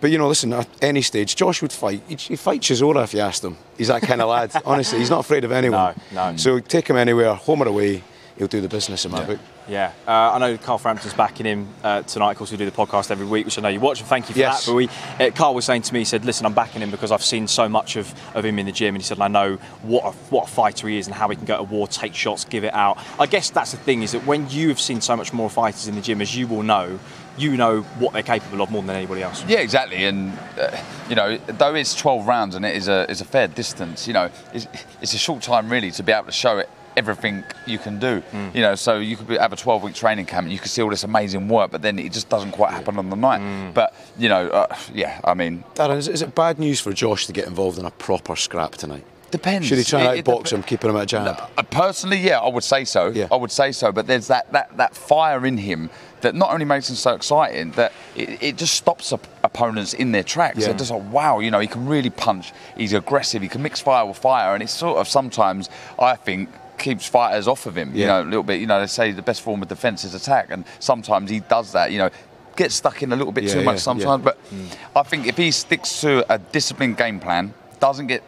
But 0.00 0.10
you 0.10 0.18
know, 0.18 0.28
listen, 0.28 0.52
at 0.52 0.68
any 0.82 1.00
stage, 1.00 1.36
Josh 1.36 1.62
would 1.62 1.72
fight. 1.72 2.02
He'd, 2.08 2.20
he'd 2.20 2.40
fight 2.40 2.60
Chisora 2.60 3.04
if 3.04 3.14
you 3.14 3.20
asked 3.20 3.44
him. 3.44 3.56
He's 3.78 3.88
that 3.88 4.02
kind 4.02 4.20
of 4.20 4.28
lad. 4.28 4.50
Honestly, 4.66 4.98
he's 4.98 5.10
not 5.10 5.20
afraid 5.20 5.44
of 5.44 5.52
anyone. 5.52 5.94
No, 6.12 6.30
no. 6.32 6.36
So 6.36 6.58
take 6.58 6.88
him 6.88 6.96
anywhere, 6.96 7.34
home 7.34 7.62
or 7.62 7.68
away. 7.68 8.02
He'll 8.40 8.48
do 8.48 8.62
the 8.62 8.68
business 8.70 9.04
in 9.04 9.10
my 9.10 9.22
book. 9.22 9.38
Yeah, 9.68 9.92
uh, 10.08 10.32
I 10.32 10.38
know 10.38 10.56
Carl 10.56 10.78
Frampton's 10.78 11.12
backing 11.12 11.44
him 11.44 11.68
uh, 11.84 12.00
tonight. 12.02 12.30
Of 12.32 12.38
course, 12.38 12.50
we 12.50 12.56
do 12.56 12.64
the 12.64 12.70
podcast 12.70 13.10
every 13.10 13.26
week, 13.26 13.44
which 13.44 13.58
I 13.58 13.60
know 13.60 13.68
you 13.68 13.80
watch, 13.80 14.00
and 14.00 14.08
thank 14.08 14.30
you 14.30 14.32
for 14.32 14.38
Yes. 14.38 14.64
that. 14.64 14.70
But 14.72 14.76
we, 14.76 14.88
uh, 15.20 15.30
Carl 15.34 15.54
was 15.54 15.66
saying 15.66 15.82
to 15.82 15.92
me, 15.92 15.98
he 15.98 16.04
said, 16.06 16.24
"Listen, 16.24 16.46
I'm 16.46 16.54
backing 16.54 16.80
him 16.80 16.90
because 16.90 17.12
I've 17.12 17.22
seen 17.22 17.46
so 17.46 17.68
much 17.68 17.96
of, 17.96 18.12
of 18.34 18.42
him 18.46 18.58
in 18.58 18.64
the 18.64 18.72
gym, 18.72 18.94
and 18.94 19.02
he 19.02 19.06
said, 19.06 19.20
I 19.20 19.28
know 19.28 19.56
what 19.82 20.04
a, 20.06 20.10
what 20.30 20.48
a 20.48 20.50
fighter 20.50 20.88
he 20.88 20.96
is 20.96 21.06
and 21.06 21.14
how 21.14 21.28
he 21.28 21.36
can 21.36 21.44
go 21.44 21.58
to 21.58 21.62
war, 21.64 21.86
take 21.86 22.14
shots, 22.14 22.46
give 22.46 22.64
it 22.64 22.72
out. 22.72 22.96
I 23.18 23.26
guess 23.26 23.50
that's 23.50 23.72
the 23.72 23.76
thing 23.76 24.02
is 24.02 24.12
that 24.12 24.24
when 24.24 24.48
you 24.48 24.68
have 24.68 24.80
seen 24.80 25.02
so 25.02 25.14
much 25.16 25.34
more 25.34 25.50
fighters 25.50 25.86
in 25.86 25.94
the 25.94 26.00
gym, 26.00 26.22
as 26.22 26.34
you 26.34 26.46
will 26.48 26.62
know, 26.62 26.98
you 27.36 27.58
know 27.58 27.82
what 28.00 28.14
they're 28.14 28.22
capable 28.22 28.62
of 28.62 28.70
more 28.70 28.82
than 28.82 28.96
anybody 28.96 29.22
else. 29.22 29.44
Yeah, 29.46 29.58
exactly. 29.58 30.02
And 30.04 30.36
uh, 30.58 30.74
you 31.10 31.14
know, 31.14 31.36
though 31.36 31.74
it's 31.74 31.94
12 31.94 32.26
rounds 32.26 32.54
and 32.54 32.64
it 32.64 32.74
is 32.74 32.88
a 32.88 33.08
is 33.10 33.20
a 33.20 33.24
fair 33.26 33.48
distance, 33.48 34.06
you 34.08 34.14
know, 34.14 34.30
it's, 34.54 34.66
it's 35.02 35.12
a 35.12 35.18
short 35.18 35.42
time 35.42 35.68
really 35.70 35.90
to 35.92 36.02
be 36.02 36.10
able 36.12 36.24
to 36.26 36.32
show 36.32 36.56
it 36.56 36.70
everything 36.96 37.44
you 37.66 37.78
can 37.78 37.98
do. 37.98 38.22
You 38.54 38.62
know, 38.62 38.74
so 38.74 38.98
you 38.98 39.16
could 39.16 39.28
be, 39.28 39.36
have 39.36 39.52
a 39.52 39.56
12 39.56 39.82
week 39.82 39.94
training 39.94 40.26
camp 40.26 40.44
and 40.44 40.52
you 40.52 40.58
could 40.58 40.70
see 40.70 40.82
all 40.82 40.90
this 40.90 41.04
amazing 41.04 41.48
work, 41.48 41.70
but 41.70 41.82
then 41.82 41.98
it 41.98 42.12
just 42.12 42.28
doesn't 42.28 42.52
quite 42.52 42.72
happen 42.72 42.98
on 42.98 43.10
the 43.10 43.16
night. 43.16 43.72
But 43.74 43.94
you 44.18 44.28
know, 44.28 44.48
uh, 44.48 44.76
yeah, 44.94 45.20
I 45.24 45.34
mean, 45.34 45.64
Darren, 45.74 45.96
is, 45.96 46.08
is 46.08 46.22
it 46.22 46.34
bad 46.34 46.58
news 46.58 46.80
for 46.80 46.92
Josh 46.92 47.26
to 47.26 47.32
get 47.32 47.46
involved 47.46 47.78
in 47.78 47.84
a 47.84 47.90
proper 47.90 48.36
scrap 48.36 48.72
tonight? 48.72 49.04
depends. 49.30 49.66
Should 49.66 49.78
he 49.78 49.84
try 49.84 50.14
it 50.14 50.24
outbox 50.24 50.52
him, 50.52 50.62
keeping 50.62 50.90
him 50.90 50.96
at 50.96 51.04
a 51.04 51.06
jab? 51.06 51.50
Uh, 51.56 51.62
personally, 51.62 52.18
yeah, 52.18 52.40
I 52.40 52.48
would 52.48 52.64
say 52.64 52.84
so. 52.84 53.08
Yeah. 53.08 53.28
I 53.30 53.36
would 53.36 53.50
say 53.50 53.72
so. 53.72 53.92
But 53.92 54.06
there's 54.06 54.28
that, 54.28 54.50
that, 54.52 54.76
that 54.76 54.94
fire 54.94 55.46
in 55.46 55.56
him 55.56 55.90
that 56.20 56.34
not 56.34 56.52
only 56.52 56.64
makes 56.64 56.90
him 56.90 56.96
so 56.96 57.14
exciting, 57.14 57.70
that 57.72 57.92
it, 58.14 58.42
it 58.42 58.56
just 58.56 58.74
stops 58.74 59.12
op- 59.12 59.26
opponents 59.42 59.94
in 59.94 60.12
their 60.12 60.22
tracks. 60.22 60.58
Yeah. 60.58 60.66
They're 60.66 60.78
just 60.78 60.90
like, 60.90 61.10
wow, 61.10 61.38
you 61.38 61.50
know, 61.50 61.60
he 61.60 61.66
can 61.66 61.86
really 61.86 62.10
punch. 62.10 62.52
He's 62.76 62.92
aggressive. 62.92 63.42
He 63.42 63.48
can 63.48 63.62
mix 63.62 63.80
fire 63.80 64.04
with 64.04 64.18
fire, 64.18 64.54
and 64.54 64.62
it's 64.62 64.74
sort 64.74 64.98
of 64.98 65.08
sometimes 65.08 65.70
I 65.98 66.16
think 66.16 66.50
keeps 66.80 67.06
fighters 67.06 67.46
off 67.46 67.66
of 67.66 67.76
him. 67.76 67.94
You 67.94 68.06
know, 68.06 68.22
a 68.22 68.24
little 68.24 68.42
bit. 68.42 68.60
You 68.60 68.66
know, 68.66 68.80
they 68.80 68.86
say 68.88 69.12
the 69.12 69.22
best 69.22 69.42
form 69.42 69.62
of 69.62 69.68
defence 69.68 70.02
is 70.02 70.14
attack, 70.14 70.48
and 70.50 70.64
sometimes 70.80 71.30
he 71.30 71.40
does 71.40 71.72
that. 71.72 71.92
You 71.92 71.98
know. 71.98 72.10
Gets 72.56 72.74
stuck 72.74 73.02
in 73.02 73.12
a 73.12 73.16
little 73.16 73.32
bit 73.32 73.44
Yeah, 73.44 73.54
too 73.54 73.62
much 73.62 73.76
yeah. 73.76 73.80
sometimes, 73.80 74.24
but 74.24 74.36
mm. 74.50 74.66
I 74.94 75.02
think 75.04 75.26
if 75.28 75.36
he 75.36 75.50
sticks 75.52 76.00
to 76.00 76.30
a 76.30 76.36
disciplined 76.36 76.96
game 76.96 77.20
plan, 77.20 77.54
doesn't 77.78 78.08
get 78.08 78.22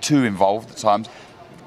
too 0.00 0.24
involved 0.24 0.70
at 0.70 0.78
times, 0.78 1.08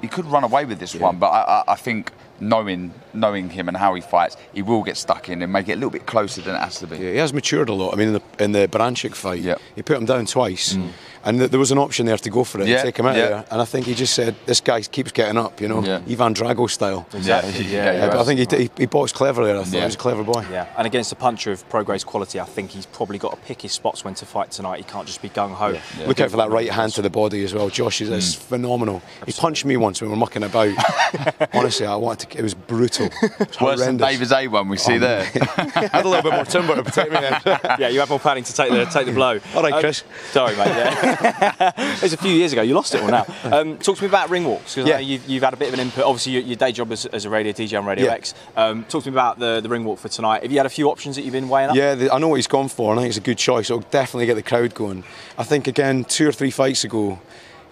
he 0.00 0.08
could 0.08 0.26
run 0.26 0.44
away 0.44 0.64
with 0.64 0.78
this 0.80 0.94
one. 0.94 1.18
But 1.18 1.28
I, 1.28 1.40
I, 1.40 1.72
I 1.72 1.76
think 1.76 2.12
knowing 2.40 2.92
knowing 3.14 3.50
him 3.50 3.68
and 3.68 3.76
how 3.76 3.94
he 3.94 4.00
fights, 4.00 4.36
he 4.52 4.62
will 4.62 4.82
get 4.82 4.96
stuck 4.96 5.28
in 5.28 5.42
and 5.42 5.52
make 5.52 5.68
it 5.68 5.72
a 5.72 5.76
little 5.76 5.90
bit 5.90 6.06
closer 6.06 6.40
than 6.40 6.54
it 6.54 6.58
has 6.58 6.78
to 6.78 6.86
be. 6.86 6.96
Yeah, 6.96 7.10
he 7.12 7.16
has 7.18 7.32
matured 7.32 7.68
a 7.68 7.74
lot. 7.74 7.94
I 7.94 7.96
mean, 7.96 8.08
in 8.08 8.14
the, 8.14 8.22
in 8.44 8.52
the 8.52 8.68
Baranchyk 8.68 9.14
fight, 9.14 9.40
Yeah. 9.40 9.56
he 9.74 9.82
put 9.82 9.96
him 9.96 10.04
down 10.06 10.26
twice, 10.26 10.74
mm. 10.74 10.90
and 11.24 11.38
th- 11.38 11.50
there 11.50 11.60
was 11.60 11.70
an 11.72 11.78
option 11.78 12.06
there 12.06 12.16
to 12.16 12.30
go 12.30 12.44
for 12.44 12.60
it, 12.60 12.68
Yeah, 12.68 12.76
and 12.76 12.84
take 12.84 12.98
him 12.98 13.06
out 13.06 13.16
yeah. 13.16 13.28
there. 13.28 13.44
And 13.50 13.60
I 13.60 13.64
think 13.64 13.86
he 13.86 13.94
just 13.94 14.14
said, 14.14 14.34
"This 14.46 14.60
guy 14.60 14.80
keeps 14.82 15.12
getting 15.12 15.36
up," 15.38 15.60
you 15.60 15.68
know, 15.68 15.82
Yeah. 15.82 16.00
Ivan 16.08 16.34
Drago 16.34 16.68
style. 16.70 17.06
Exactly, 17.14 17.64
yeah, 17.64 17.92
Yeah, 17.92 18.06
but 18.08 18.18
I 18.18 18.24
think 18.24 18.50
he, 18.50 18.56
he, 18.56 18.70
he 18.76 18.86
boxed 18.86 19.14
clever 19.14 19.44
there. 19.44 19.58
I 19.58 19.64
thought 19.64 19.72
Yeah. 19.72 19.80
he 19.80 19.86
was 19.86 19.94
a 19.94 19.98
clever 19.98 20.24
boy. 20.24 20.44
Yeah, 20.50 20.66
and 20.76 20.86
against 20.86 21.12
a 21.12 21.16
puncher 21.16 21.52
of 21.52 21.68
Prograis's 21.68 22.04
quality, 22.04 22.40
I 22.40 22.44
think 22.44 22.70
he's 22.70 22.86
probably 22.86 23.18
got 23.18 23.30
to 23.32 23.40
pick 23.46 23.62
his 23.62 23.72
spots 23.72 24.04
when 24.04 24.14
to 24.14 24.26
fight 24.26 24.50
tonight. 24.50 24.78
He 24.78 24.84
can't 24.84 25.06
just 25.06 25.22
be 25.22 25.28
gung 25.28 25.52
ho. 25.52 25.78
Look 26.06 26.20
out 26.20 26.30
for 26.30 26.36
that 26.38 26.50
right 26.50 26.70
hand 26.70 26.92
to 26.94 27.02
the 27.02 27.10
body 27.10 27.44
as 27.44 27.54
well. 27.54 27.68
Josh 27.68 28.00
is 28.00 28.10
is 28.10 28.36
mm. 28.36 28.38
phenomenal. 28.38 29.02
He 29.26 29.32
punched 29.32 29.64
me 29.64 29.76
once 29.76 30.00
when 30.00 30.10
we 30.10 30.12
were 30.16 30.20
mucking 30.20 30.42
about. 30.42 30.74
Honestly, 31.54 31.86
I 31.86 31.96
wanted 31.96 32.30
to. 32.30 32.38
It 32.38 32.42
was 32.42 32.54
brutal. 32.54 33.01
It 33.22 33.38
was 33.38 33.60
Worse 33.60 33.80
than. 33.80 33.96
David's 33.96 34.32
A 34.32 34.46
one 34.48 34.68
we 34.68 34.76
see 34.76 34.98
there. 34.98 35.20
I 35.56 35.88
had 35.92 36.04
a 36.04 36.08
little 36.08 36.22
bit 36.22 36.32
more 36.34 36.44
timber 36.44 36.74
to 36.76 36.82
protect 36.82 37.10
me 37.12 37.20
then. 37.20 37.40
yeah, 37.78 37.88
you 37.88 38.00
have 38.00 38.10
more 38.10 38.18
padding 38.18 38.44
to 38.44 38.52
take 38.54 38.70
the 38.70 38.84
take 38.86 39.06
the 39.06 39.12
blow. 39.12 39.38
All 39.54 39.62
right, 39.62 39.72
Um, 39.72 39.80
Chris. 39.80 40.04
sorry, 40.30 40.56
mate. 40.56 40.66
Yeah. 40.68 41.72
it 41.76 42.02
was 42.02 42.12
a 42.12 42.16
few 42.16 42.32
years 42.32 42.52
ago. 42.52 42.62
You 42.62 42.74
lost 42.74 42.94
it 42.94 43.02
all 43.02 43.08
now. 43.08 43.26
Um, 43.44 43.78
talk 43.78 43.96
to 43.96 44.02
me 44.02 44.08
about 44.08 44.30
ring 44.30 44.44
walks 44.44 44.74
because 44.74 44.88
Yeah. 44.88 44.98
you've, 44.98 45.26
you've 45.28 45.42
had 45.42 45.54
a 45.54 45.56
bit 45.56 45.68
of 45.68 45.74
an 45.74 45.80
input. 45.80 46.04
Obviously, 46.04 46.32
your, 46.32 46.42
your 46.42 46.56
day 46.56 46.72
job 46.72 46.90
as, 46.92 47.06
as 47.06 47.24
a 47.24 47.30
radio 47.30 47.52
DJ 47.52 47.78
on 47.78 47.84
Radio 47.86 48.06
Yeah. 48.06 48.12
X. 48.12 48.34
Um, 48.56 48.84
talk 48.84 49.04
to 49.04 49.10
me 49.10 49.14
about 49.14 49.38
the, 49.38 49.60
the 49.60 49.68
ring 49.68 49.84
walk 49.84 49.98
for 49.98 50.08
tonight. 50.08 50.42
Have 50.42 50.52
you 50.52 50.58
had 50.58 50.66
a 50.66 50.70
few 50.70 50.90
options 50.90 51.16
that 51.16 51.22
you've 51.22 51.32
been 51.32 51.48
weighing 51.48 51.70
up? 51.70 51.76
Yeah, 51.76 51.94
the, 51.94 52.12
I 52.12 52.18
know 52.18 52.28
what 52.28 52.36
he's 52.36 52.46
gone 52.46 52.68
for, 52.68 52.90
and 52.92 52.98
I 53.00 53.02
think 53.02 53.10
it's 53.10 53.18
a 53.18 53.20
good 53.20 53.38
choice. 53.38 53.70
It'll 53.70 53.80
definitely 53.90 54.26
get 54.26 54.34
the 54.34 54.42
crowd 54.42 54.74
going. 54.74 55.04
I 55.38 55.44
think 55.44 55.66
again, 55.66 56.04
two 56.04 56.28
or 56.28 56.32
three 56.32 56.50
fights 56.50 56.84
ago, 56.84 57.18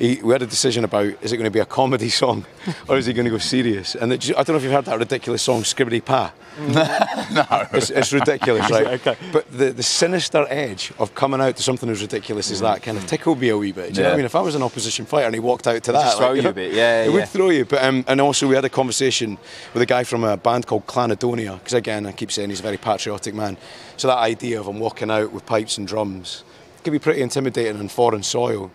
he, 0.01 0.19
we 0.23 0.33
had 0.33 0.41
a 0.41 0.47
decision 0.47 0.83
about 0.83 1.13
is 1.21 1.31
it 1.31 1.37
going 1.37 1.45
to 1.45 1.51
be 1.51 1.61
a 1.61 1.67
comedy 1.67 2.09
song 2.23 2.47
or 2.89 2.97
is 2.97 3.05
he 3.05 3.13
going 3.13 3.27
to 3.27 3.31
go 3.31 3.39
serious? 3.39 3.95
And 3.95 4.13
it, 4.13 4.31
I 4.31 4.43
don't 4.43 4.49
know 4.49 4.57
if 4.57 4.63
you've 4.63 4.73
heard 4.73 4.87
that 4.87 4.99
ridiculous 4.99 5.43
song 5.43 5.61
Skibbity 5.61 6.03
Pa. 6.03 6.33
no, 6.59 7.67
it's, 7.73 7.91
it's 7.91 8.13
ridiculous, 8.13 8.71
right? 8.71 8.87
Okay. 8.87 9.17
But 9.31 9.51
the, 9.53 9.73
the 9.73 9.83
sinister 9.83 10.47
edge 10.49 10.93
of 10.99 11.15
coming 11.15 11.41
out 11.41 11.57
to 11.57 11.63
something 11.63 11.89
as 11.91 12.01
ridiculous 12.01 12.51
as 12.51 12.61
that 12.61 12.83
kind 12.83 12.97
of 12.97 13.07
tickled 13.07 13.39
me 13.39 13.51
a 13.51 13.59
wee 13.59 13.73
bit. 13.73 13.93
Do 13.93 14.01
you 14.01 14.03
know 14.03 14.09
what 14.09 14.15
I 14.15 14.17
mean? 14.17 14.27
If 14.27 14.35
I 14.35 14.41
was 14.41 14.55
an 14.55 14.63
opposition 14.63 15.05
fighter 15.05 15.27
and 15.27 15.35
he 15.35 15.41
walked 15.41 15.67
out 15.67 15.83
to 15.85 15.93
that, 15.93 16.03
just 16.03 16.19
throw 16.19 16.33
you 16.33 16.43
know, 16.43 16.51
a 16.51 16.55
bit, 16.55 16.73
yeah, 16.73 17.03
it 17.03 17.09
yeah. 17.09 17.13
would 17.13 17.29
throw 17.29 17.51
you. 17.51 17.67
But 17.67 17.85
um, 17.85 18.05
and 18.09 18.23
also 18.23 18.49
we 18.49 18.55
had 18.55 18.65
a 18.65 18.71
conversation 18.71 19.37
with 19.75 19.83
a 19.83 19.87
guy 19.87 20.05
from 20.05 20.25
a 20.25 20.39
band 20.39 20.67
called 20.67 20.87
Clanadonia 20.87 21.59
because 21.59 21.75
again 21.75 22.07
I 22.07 22.13
keep 22.13 22.33
saying 22.33 22.49
he's 22.49 22.61
a 22.61 22.63
very 22.63 22.79
patriotic 22.79 23.35
man. 23.35 23.59
So 23.99 24.09
that 24.09 24.19
idea 24.19 24.59
of 24.59 24.67
him 24.67 24.81
walking 24.81 25.11
out 25.11 25.31
with 25.33 25.45
pipes 25.45 25.77
and 25.77 25.87
drums 25.87 26.43
could 26.83 26.93
be 26.93 26.99
pretty 26.99 27.21
intimidating 27.21 27.79
on 27.79 27.89
foreign 27.89 28.23
soil. 28.23 28.71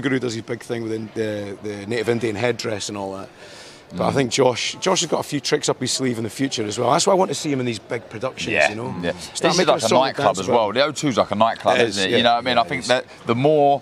Guru 0.00 0.18
does 0.18 0.34
his 0.34 0.42
big 0.42 0.60
thing 0.62 0.82
with 0.88 1.14
the, 1.14 1.56
the 1.62 1.86
native 1.86 2.08
Indian 2.08 2.36
headdress 2.36 2.88
and 2.88 2.98
all 2.98 3.12
that. 3.16 3.28
But 3.96 4.06
I 4.08 4.12
think 4.12 4.30
Josh, 4.30 4.76
Josh 4.80 5.00
has 5.00 5.10
got 5.10 5.20
a 5.20 5.22
few 5.22 5.40
tricks 5.40 5.68
up 5.70 5.80
his 5.80 5.90
sleeve 5.92 6.18
in 6.18 6.24
the 6.24 6.30
future 6.30 6.62
as 6.64 6.78
well. 6.78 6.90
That's 6.92 7.06
why 7.06 7.14
I 7.14 7.16
want 7.16 7.30
to 7.30 7.34
see 7.34 7.50
him 7.50 7.60
in 7.60 7.64
these 7.64 7.78
big 7.78 8.06
productions. 8.10 8.52
Yeah, 8.52 8.68
you 8.68 8.74
know, 8.74 8.94
yeah. 9.02 9.12
Start 9.16 9.56
This 9.56 9.60
is 9.60 9.66
like 9.66 9.82
a 9.82 9.84
and 9.86 9.92
nightclub 9.94 10.38
as 10.38 10.46
well. 10.46 10.72
The 10.72 10.80
O2's 10.80 11.16
like 11.16 11.30
a 11.30 11.34
nightclub, 11.34 11.78
It 11.78 11.88
isn't 11.88 12.04
it? 12.04 12.10
yeah. 12.10 12.16
You 12.18 12.22
know 12.22 12.32
what 12.34 12.38
I 12.38 12.40
mean? 12.42 12.56
Yeah, 12.56 12.62
I 12.62 12.68
think 12.68 12.84
that 12.84 13.06
the 13.24 13.34
more 13.34 13.80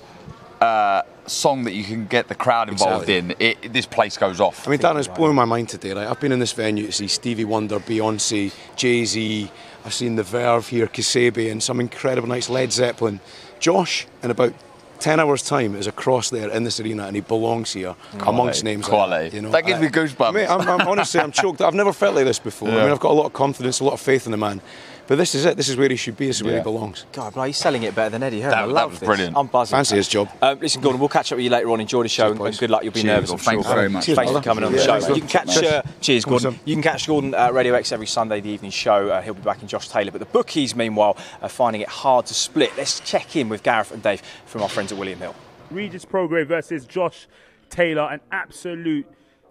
uh, 0.60 1.02
song 1.26 1.64
that 1.64 1.72
you 1.72 1.82
can 1.82 2.06
get 2.06 2.28
the 2.28 2.36
crowd 2.36 2.68
involved 2.68 3.08
Exactly. 3.08 3.46
in, 3.46 3.64
it, 3.64 3.72
this 3.72 3.84
place 3.86 4.16
goes 4.16 4.40
off. 4.40 4.68
I 4.68 4.70
mean, 4.70 4.78
Darren, 4.78 4.98
it's 5.00 5.08
blowing 5.08 5.34
my 5.34 5.44
mind 5.44 5.70
today. 5.70 5.92
Right? 5.92 6.06
I've 6.06 6.20
been 6.20 6.30
in 6.30 6.38
this 6.38 6.52
venue 6.52 6.86
to 6.86 6.92
see 6.92 7.08
Stevie 7.08 7.44
Wonder, 7.44 7.80
Beyonce, 7.80 8.54
Jay 8.76 9.04
Z. 9.04 9.50
I've 9.84 9.94
seen 9.94 10.14
The 10.14 10.22
Verve 10.22 10.68
here, 10.68 10.86
Kasabi, 10.86 11.50
and 11.50 11.60
some 11.60 11.80
incredible 11.80 12.28
nights, 12.28 12.48
Led 12.48 12.72
Zeppelin. 12.72 13.18
Josh, 13.58 14.06
in 14.22 14.30
about 14.30 14.52
10 15.00 15.20
hours' 15.20 15.42
time, 15.42 15.74
is 15.76 15.86
across 15.86 16.30
there 16.30 16.50
in 16.50 16.64
this 16.64 16.80
arena 16.80 17.06
and 17.06 17.14
he 17.16 17.22
belongs 17.22 17.72
here 17.72 17.94
amongst 18.20 18.64
names 18.64 18.86
Quality. 18.86 19.10
like 19.10 19.30
that. 19.30 19.36
You 19.36 19.42
know? 19.42 19.50
That 19.50 19.66
gives 19.66 19.80
me 19.80 19.88
goosebumps. 19.88 20.34
Mate, 20.34 20.48
I'm, 20.48 20.68
I'm 20.68 20.88
honestly, 20.88 21.20
I'm 21.20 21.32
choked. 21.32 21.60
I've 21.60 21.74
never 21.74 21.92
felt 21.92 22.14
like 22.14 22.24
this 22.24 22.38
before. 22.38 22.68
I 22.68 22.72
mean, 22.82 22.90
I've 22.90 23.00
got 23.00 23.10
a 23.10 23.14
lot 23.14 23.26
of 23.26 23.32
confidence, 23.32 23.80
a 23.80 23.84
lot 23.84 23.94
of 23.94 24.00
faith 24.00 24.26
in 24.26 24.32
the 24.32 24.38
man. 24.38 24.60
But 25.08 25.18
this 25.18 25.34
is 25.36 25.44
it. 25.44 25.56
This 25.56 25.68
is 25.68 25.76
where 25.76 25.88
he 25.88 25.94
should 25.96 26.16
be. 26.16 26.26
This 26.26 26.36
is 26.38 26.42
where 26.42 26.54
Yeah. 26.54 26.58
he 26.60 26.64
belongs. 26.64 27.06
God, 27.12 27.34
bro, 27.34 27.44
he's 27.44 27.56
selling 27.56 27.84
it 27.84 27.94
better 27.94 28.10
than 28.10 28.22
Eddie 28.24 28.40
Hearn. 28.40 28.50
That- 28.50 28.64
I 28.64 28.66
that 28.66 28.72
love 28.72 28.90
was 28.90 29.00
this. 29.00 29.06
brilliant. 29.06 29.36
I'm 29.36 29.46
buzzing. 29.46 29.76
Fancy 29.76 29.96
his 29.96 30.08
job. 30.08 30.28
Um, 30.42 30.58
listen, 30.60 30.80
Gordon, 30.82 30.98
we'll 30.98 31.08
catch 31.08 31.30
up 31.30 31.36
with 31.36 31.44
you 31.44 31.50
later 31.50 31.70
on. 31.70 31.80
Enjoy 31.80 32.02
the 32.02 32.08
show 32.08 32.32
and, 32.32 32.40
and 32.40 32.58
good 32.58 32.70
luck. 32.70 32.82
You'll 32.82 32.92
be 32.92 33.02
Cheers, 33.02 33.14
nervous, 33.14 33.30
well, 33.30 33.38
I'm 33.38 33.44
thanks 33.44 33.66
sure. 33.66 33.74
very 33.76 33.88
much. 33.88 34.06
Thanks 34.06 34.32
for 34.32 34.40
coming 34.40 34.64
on 34.64 34.72
the 34.72 34.78
show. 34.78 34.98
thanks, 35.00 35.08
You 35.08 35.20
can 35.22 35.28
catch, 35.28 35.56
uh, 35.62 35.82
cheers, 36.00 36.24
Gordon. 36.24 36.58
You 36.64 36.74
can 36.74 36.82
catch 36.82 37.06
Gordon 37.06 37.34
at 37.34 37.54
Radio 37.54 37.74
X 37.74 37.92
every 37.92 38.06
Sunday, 38.06 38.40
the 38.40 38.50
evening 38.50 38.72
show. 38.72 39.08
Uh, 39.10 39.22
he'll 39.22 39.34
be 39.34 39.42
back 39.42 39.62
in 39.62 39.68
Josh 39.68 39.88
Taylor. 39.88 40.10
But 40.10 40.18
the 40.18 40.24
bookies, 40.26 40.74
meanwhile, 40.74 41.16
are 41.40 41.48
finding 41.48 41.82
it 41.82 41.88
hard 41.88 42.26
to 42.26 42.34
split. 42.34 42.72
Let's 42.76 42.98
check 43.00 43.36
in 43.36 43.48
with 43.48 43.62
Gareth 43.62 43.92
and 43.92 44.02
Dave 44.02 44.22
from 44.46 44.62
our 44.62 44.68
friends 44.68 44.90
at 44.92 44.98
William 44.98 45.18
Hill. 45.20 45.34
Regis 45.70 46.04
Prograis 46.04 46.46
versus 46.46 46.84
Josh 46.84 47.26
Taylor, 47.70 48.08
an 48.10 48.20
absolute 48.32 49.06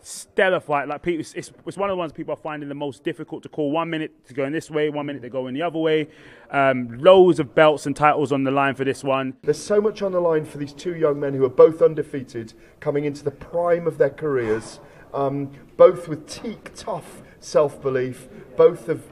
stellar 0.06 0.60
fight. 0.60 0.88
Like 0.88 1.02
people, 1.02 1.22
it's, 1.22 1.34
it's 1.34 1.78
one 1.78 1.90
of 1.90 1.94
the 1.94 1.98
ones 1.98 2.12
people 2.12 2.34
are 2.34 2.38
finding 2.38 2.70
the 2.70 2.76
most 2.76 3.04
difficult 3.04 3.44
to 3.44 3.50
call. 3.50 3.72
One 3.72 3.90
minute 3.90 4.26
to 4.28 4.34
go 4.34 4.46
in 4.46 4.54
this 4.54 4.70
way, 4.70 4.90
one 4.90 5.08
minute 5.08 5.22
to 5.24 5.30
go 5.30 5.48
in 5.48 5.54
the 5.54 5.64
other 5.64 5.80
way. 5.80 6.08
Um, 6.52 6.98
loads 7.00 7.40
of 7.40 7.56
belts 7.56 7.86
and 7.86 7.96
titles 7.96 8.32
on 8.32 8.44
the 8.44 8.52
line 8.52 8.76
for 8.76 8.84
this 8.84 9.04
one. 9.04 9.36
There's 9.42 9.62
so 9.62 9.82
much 9.82 10.02
on 10.02 10.12
the 10.12 10.20
line 10.20 10.46
for 10.46 10.58
these 10.58 10.74
two 10.74 10.96
young 10.96 11.20
men 11.20 11.34
who 11.34 11.44
are 11.44 11.50
both 11.50 11.82
undefeated, 11.82 12.54
coming 12.80 13.06
into 13.06 13.24
the 13.24 13.32
prime 13.32 13.88
of 13.88 13.98
their 13.98 14.12
careers, 14.12 14.80
um, 15.14 15.52
both 15.76 16.08
with 16.08 16.28
teak 16.28 16.72
tough 16.76 17.24
self 17.40 17.82
belief, 17.82 18.28
both 18.56 18.88
have 18.88 19.04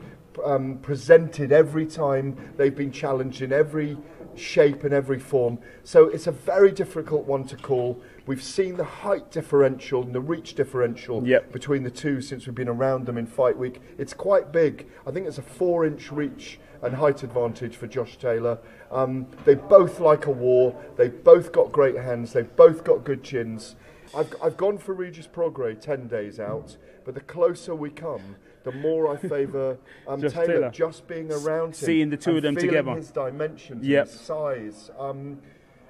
um, 0.45 0.77
presented 0.79 1.51
every 1.51 1.85
time 1.85 2.53
they've 2.57 2.75
been 2.75 2.91
challenged 2.91 3.41
in 3.41 3.51
every 3.51 3.97
shape 4.35 4.83
and 4.83 4.93
every 4.93 5.19
form. 5.19 5.59
So 5.83 6.07
it's 6.07 6.27
a 6.27 6.31
very 6.31 6.71
difficult 6.71 7.25
one 7.25 7.45
to 7.45 7.55
call. 7.55 8.01
We've 8.25 8.41
seen 8.43 8.77
the 8.77 8.83
height 8.85 9.31
differential 9.31 10.01
and 10.03 10.15
the 10.15 10.21
reach 10.21 10.53
differential 10.55 11.27
Yep. 11.27 11.51
between 11.51 11.83
the 11.83 11.91
two 11.91 12.21
since 12.21 12.45
we've 12.45 12.55
been 12.55 12.69
around 12.69 13.05
them 13.05 13.17
in 13.17 13.25
fight 13.25 13.57
week. 13.57 13.81
It's 13.97 14.13
quite 14.13 14.51
big. 14.51 14.87
I 15.05 15.11
think 15.11 15.27
it's 15.27 15.37
a 15.37 15.41
four 15.41 15.85
inch 15.85 16.11
reach 16.11 16.59
and 16.81 16.95
height 16.95 17.23
advantage 17.23 17.75
for 17.75 17.87
Josh 17.87 18.17
Taylor. 18.17 18.59
Um, 18.91 19.27
they 19.45 19.55
both 19.55 19.99
like 19.99 20.25
a 20.25 20.31
war. 20.31 20.75
They've 20.95 21.23
both 21.23 21.51
got 21.51 21.71
great 21.71 21.95
hands. 21.97 22.31
They've 22.33 22.55
both 22.55 22.83
got 22.85 23.03
good 23.03 23.23
chins. 23.23 23.75
I've, 24.15 24.33
I've 24.41 24.57
gone 24.57 24.77
for 24.77 24.93
Regis 24.93 25.27
Prograis 25.27 25.79
10 25.81 26.07
days 26.07 26.39
out, 26.39 26.77
but 27.03 27.15
the 27.15 27.21
closer 27.21 27.73
we 27.73 27.89
come, 27.89 28.35
the 28.63 28.71
more 28.71 29.11
I 29.11 29.17
favour 29.17 29.77
um, 30.07 30.21
Taylor, 30.21 30.45
Taylor. 30.45 30.69
just 30.71 31.07
being 31.07 31.31
around 31.31 31.69
him. 31.69 31.73
Seeing 31.73 32.09
the 32.09 32.17
two 32.17 32.37
of 32.37 32.43
them 32.43 32.55
together. 32.55 32.93
his 32.95 33.11
dimensions, 33.11 33.85
Yep. 33.85 34.07
his 34.07 34.19
size. 34.19 34.91
Um, 34.99 35.39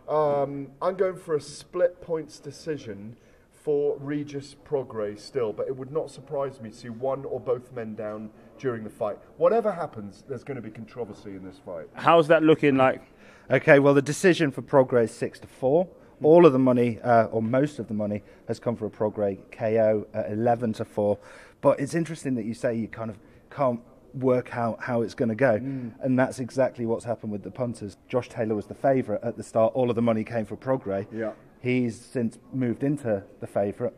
um, 0.10 0.72
I'm 0.82 0.96
going 0.96 1.18
for 1.18 1.36
a 1.36 1.42
split 1.42 2.02
points 2.02 2.40
decision 2.40 3.18
for 3.52 3.98
Regis 3.98 4.56
Prograis 4.66 5.20
still, 5.20 5.54
but 5.54 5.68
it 5.68 5.76
would 5.76 5.92
not 5.92 6.12
surprise 6.12 6.60
me 6.60 6.70
to 6.70 6.76
see 6.76 6.90
one 6.90 7.24
or 7.24 7.40
both 7.40 7.72
men 7.72 7.96
down 7.96 8.30
during 8.60 8.84
the 8.84 8.90
fight. 8.90 9.18
Whatever 9.38 9.72
happens, 9.72 10.24
there's 10.28 10.44
going 10.44 10.56
to 10.56 10.62
be 10.62 10.70
controversy 10.70 11.32
in 11.32 11.46
this 11.46 11.60
fight. 11.66 11.88
How's 11.94 12.28
that 12.28 12.44
looking 12.44 12.76
like? 12.76 13.02
Okay, 13.50 13.80
well, 13.80 13.94
the 13.94 14.02
decision 14.02 14.52
for 14.52 14.62
Prograis 14.62 15.06
is 15.06 15.12
six 15.12 15.40
to 15.40 15.48
four. 15.48 15.88
All 16.22 16.46
of 16.46 16.54
the 16.54 16.60
money, 16.60 17.00
uh, 17.02 17.26
or 17.26 17.42
most 17.42 17.80
of 17.80 17.88
the 17.88 17.94
money, 17.94 18.24
has 18.48 18.60
come 18.60 18.76
for 18.76 18.86
a 18.86 18.90
Prograis 18.90 19.40
KO 19.52 20.08
at 20.14 20.32
11 20.32 20.74
to 20.74 20.86
4. 20.86 21.18
But 21.60 21.80
it's 21.80 21.94
interesting 21.94 22.36
that 22.36 22.46
you 22.46 22.54
say 22.54 22.76
you 22.76 22.88
kind 22.88 23.10
of 23.10 23.18
can't 23.50 23.82
work 24.14 24.56
out 24.56 24.82
how 24.82 25.02
it's 25.02 25.14
going 25.14 25.30
to 25.30 25.36
go. 25.36 25.56
And 26.02 26.18
that's 26.18 26.40
exactly 26.40 26.86
what's 26.86 27.06
happened 27.06 27.32
with 27.32 27.44
the 27.44 27.52
punters. 27.52 27.98
Josh 28.08 28.30
Taylor 28.30 28.56
was 28.56 28.68
the 28.68 28.76
favourite 28.76 29.24
at 29.24 29.38
the 29.38 29.44
start. 29.44 29.74
All 29.74 29.90
of 29.90 29.96
the 29.96 30.02
money 30.02 30.24
came 30.24 30.46
for 30.46 30.56
Prograis. 30.56 31.08
Yeah. 31.12 31.32
He's 31.62 32.00
since 32.00 32.38
moved 32.52 32.84
into 32.84 33.24
the 33.40 33.48
favourite. 33.48 33.94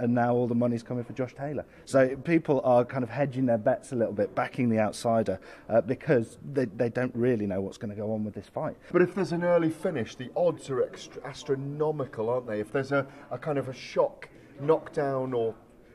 And 0.00 0.12
now 0.12 0.34
all 0.34 0.48
the 0.48 0.56
money's 0.56 0.82
coming 0.82 1.04
for 1.04 1.12
Josh 1.12 1.34
Taylor. 1.36 1.64
So 1.84 2.16
people 2.16 2.60
are 2.64 2.84
kind 2.84 3.04
of 3.04 3.10
hedging 3.10 3.46
their 3.46 3.58
bets 3.58 3.92
a 3.92 3.94
little 3.94 4.12
bit, 4.12 4.34
backing 4.34 4.68
the 4.68 4.80
outsider, 4.80 5.38
uh, 5.68 5.82
because 5.82 6.36
they, 6.52 6.64
they 6.64 6.88
don't 6.88 7.14
really 7.14 7.46
know 7.46 7.60
what's 7.60 7.78
going 7.78 7.90
to 7.90 7.96
go 7.96 8.12
on 8.12 8.24
with 8.24 8.34
this 8.34 8.48
fight. 8.48 8.76
But 8.90 9.02
if 9.02 9.14
there's 9.14 9.30
an 9.30 9.44
early 9.44 9.70
finish, 9.70 10.16
the 10.16 10.30
odds 10.36 10.68
are 10.68 10.82
extra- 10.82 11.24
astronomical, 11.24 12.28
aren't 12.28 12.48
they? 12.48 12.58
If 12.58 12.72
there's 12.72 12.90
a, 12.90 13.06
a 13.30 13.38
kind 13.38 13.56
of 13.56 13.68
a 13.68 13.72
shock 13.72 14.28
knockdown 14.60 15.32
or 15.32 15.54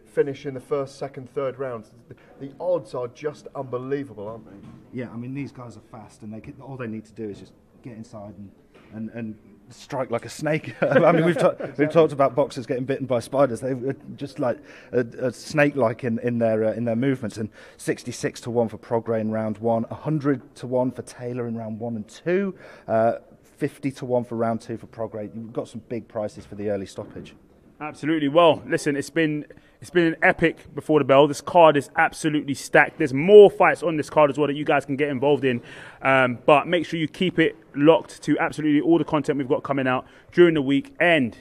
finish 0.10 0.46
in 0.46 0.54
the 0.54 0.60
first, 0.60 0.98
second, 0.98 1.30
third 1.30 1.60
rounds, 1.60 1.92
the, 2.40 2.52
odds 2.60 2.94
are 2.94 3.08
just 3.10 3.48
unbelievable, 3.56 4.28
aren't 4.28 4.46
they? 4.46 5.00
Yeah, 5.00 5.10
I 5.12 5.18
mean 5.18 5.34
these 5.34 5.52
guys 5.52 5.78
are 5.78 5.82
fast, 5.92 6.24
and 6.24 6.34
they 6.34 6.42
can, 6.42 6.56
all 6.62 6.78
they 6.78 6.88
need 6.88 7.06
to 7.06 7.14
do 7.14 7.30
is 7.30 7.40
just 7.40 7.54
get 7.84 7.96
inside 7.96 8.34
and 8.38 8.52
and, 8.92 9.10
and 9.12 9.38
strike 9.70 10.10
like 10.10 10.26
a 10.26 10.30
snake. 10.30 10.76
I 10.82 11.12
mean 11.12 11.26
we've 11.26 11.38
ta- 11.38 11.56
we've 11.78 11.92
talked 11.92 12.14
about 12.14 12.36
boxers 12.36 12.66
getting 12.66 12.86
bitten 12.86 13.06
by 13.06 13.20
spiders. 13.20 13.60
They're 13.60 13.96
just 14.16 14.40
like 14.40 14.58
a, 14.92 15.00
a 15.00 15.32
snake-like 15.32 16.04
in 16.04 16.20
in 16.20 16.40
their 16.40 16.66
uh, 16.66 16.74
in 16.74 16.86
their 16.86 16.96
movements. 16.96 17.38
And 17.38 17.50
66 17.78 18.42
to 18.42 18.50
one 18.50 18.68
for 18.68 18.78
Prograis 18.78 19.22
in 19.22 19.32
round 19.32 19.60
one, 19.60 19.84
100 19.84 20.56
to 20.56 20.68
one 20.68 20.92
for 20.92 21.04
Taylor 21.04 21.48
in 21.48 21.56
round 21.56 21.80
one 21.80 21.96
and 21.96 22.08
two. 22.08 22.56
Uh, 22.88 23.14
50 23.60 23.92
to 23.92 24.06
1 24.06 24.24
for 24.24 24.36
round 24.38 24.62
two 24.62 24.78
for 24.78 24.88
Prograis. 24.88 25.36
You've 25.36 25.52
got 25.52 25.68
some 25.68 25.82
big 25.90 26.08
prices 26.08 26.46
for 26.46 26.56
the 26.56 26.70
early 26.70 26.86
stoppage. 26.86 27.36
Absolutely. 27.82 28.28
Well, 28.28 28.62
listen, 28.68 28.96
it's 28.96 29.10
been 29.10 29.46
it's 29.80 29.90
been 29.90 30.08
an 30.08 30.16
epic 30.22 30.74
before 30.76 31.00
the 31.00 31.06
bell. 31.06 31.28
This 31.28 31.40
card 31.40 31.78
is 31.78 31.90
absolutely 31.96 32.54
stacked. 32.54 32.98
There's 32.98 33.14
more 33.14 33.50
fights 33.50 33.82
on 33.82 33.96
this 33.96 34.10
card 34.10 34.30
as 34.30 34.38
well 34.38 34.48
that 34.48 34.56
you 34.56 34.66
guys 34.66 34.86
can 34.86 34.98
get 34.98 35.08
involved 35.08 35.46
in. 35.46 35.62
Um, 36.02 36.40
but 36.46 36.68
make 36.68 36.86
sure 36.86 37.00
you 37.00 37.08
keep 37.08 37.40
it 37.40 37.56
locked 37.74 38.22
to 38.24 38.38
absolutely 38.40 38.82
all 38.82 38.98
the 38.98 39.06
content 39.06 39.38
we've 39.38 39.48
got 39.48 39.64
coming 39.64 39.88
out 39.88 40.06
during 40.34 40.56
the 40.56 40.62
week 40.62 40.94
and 41.00 41.38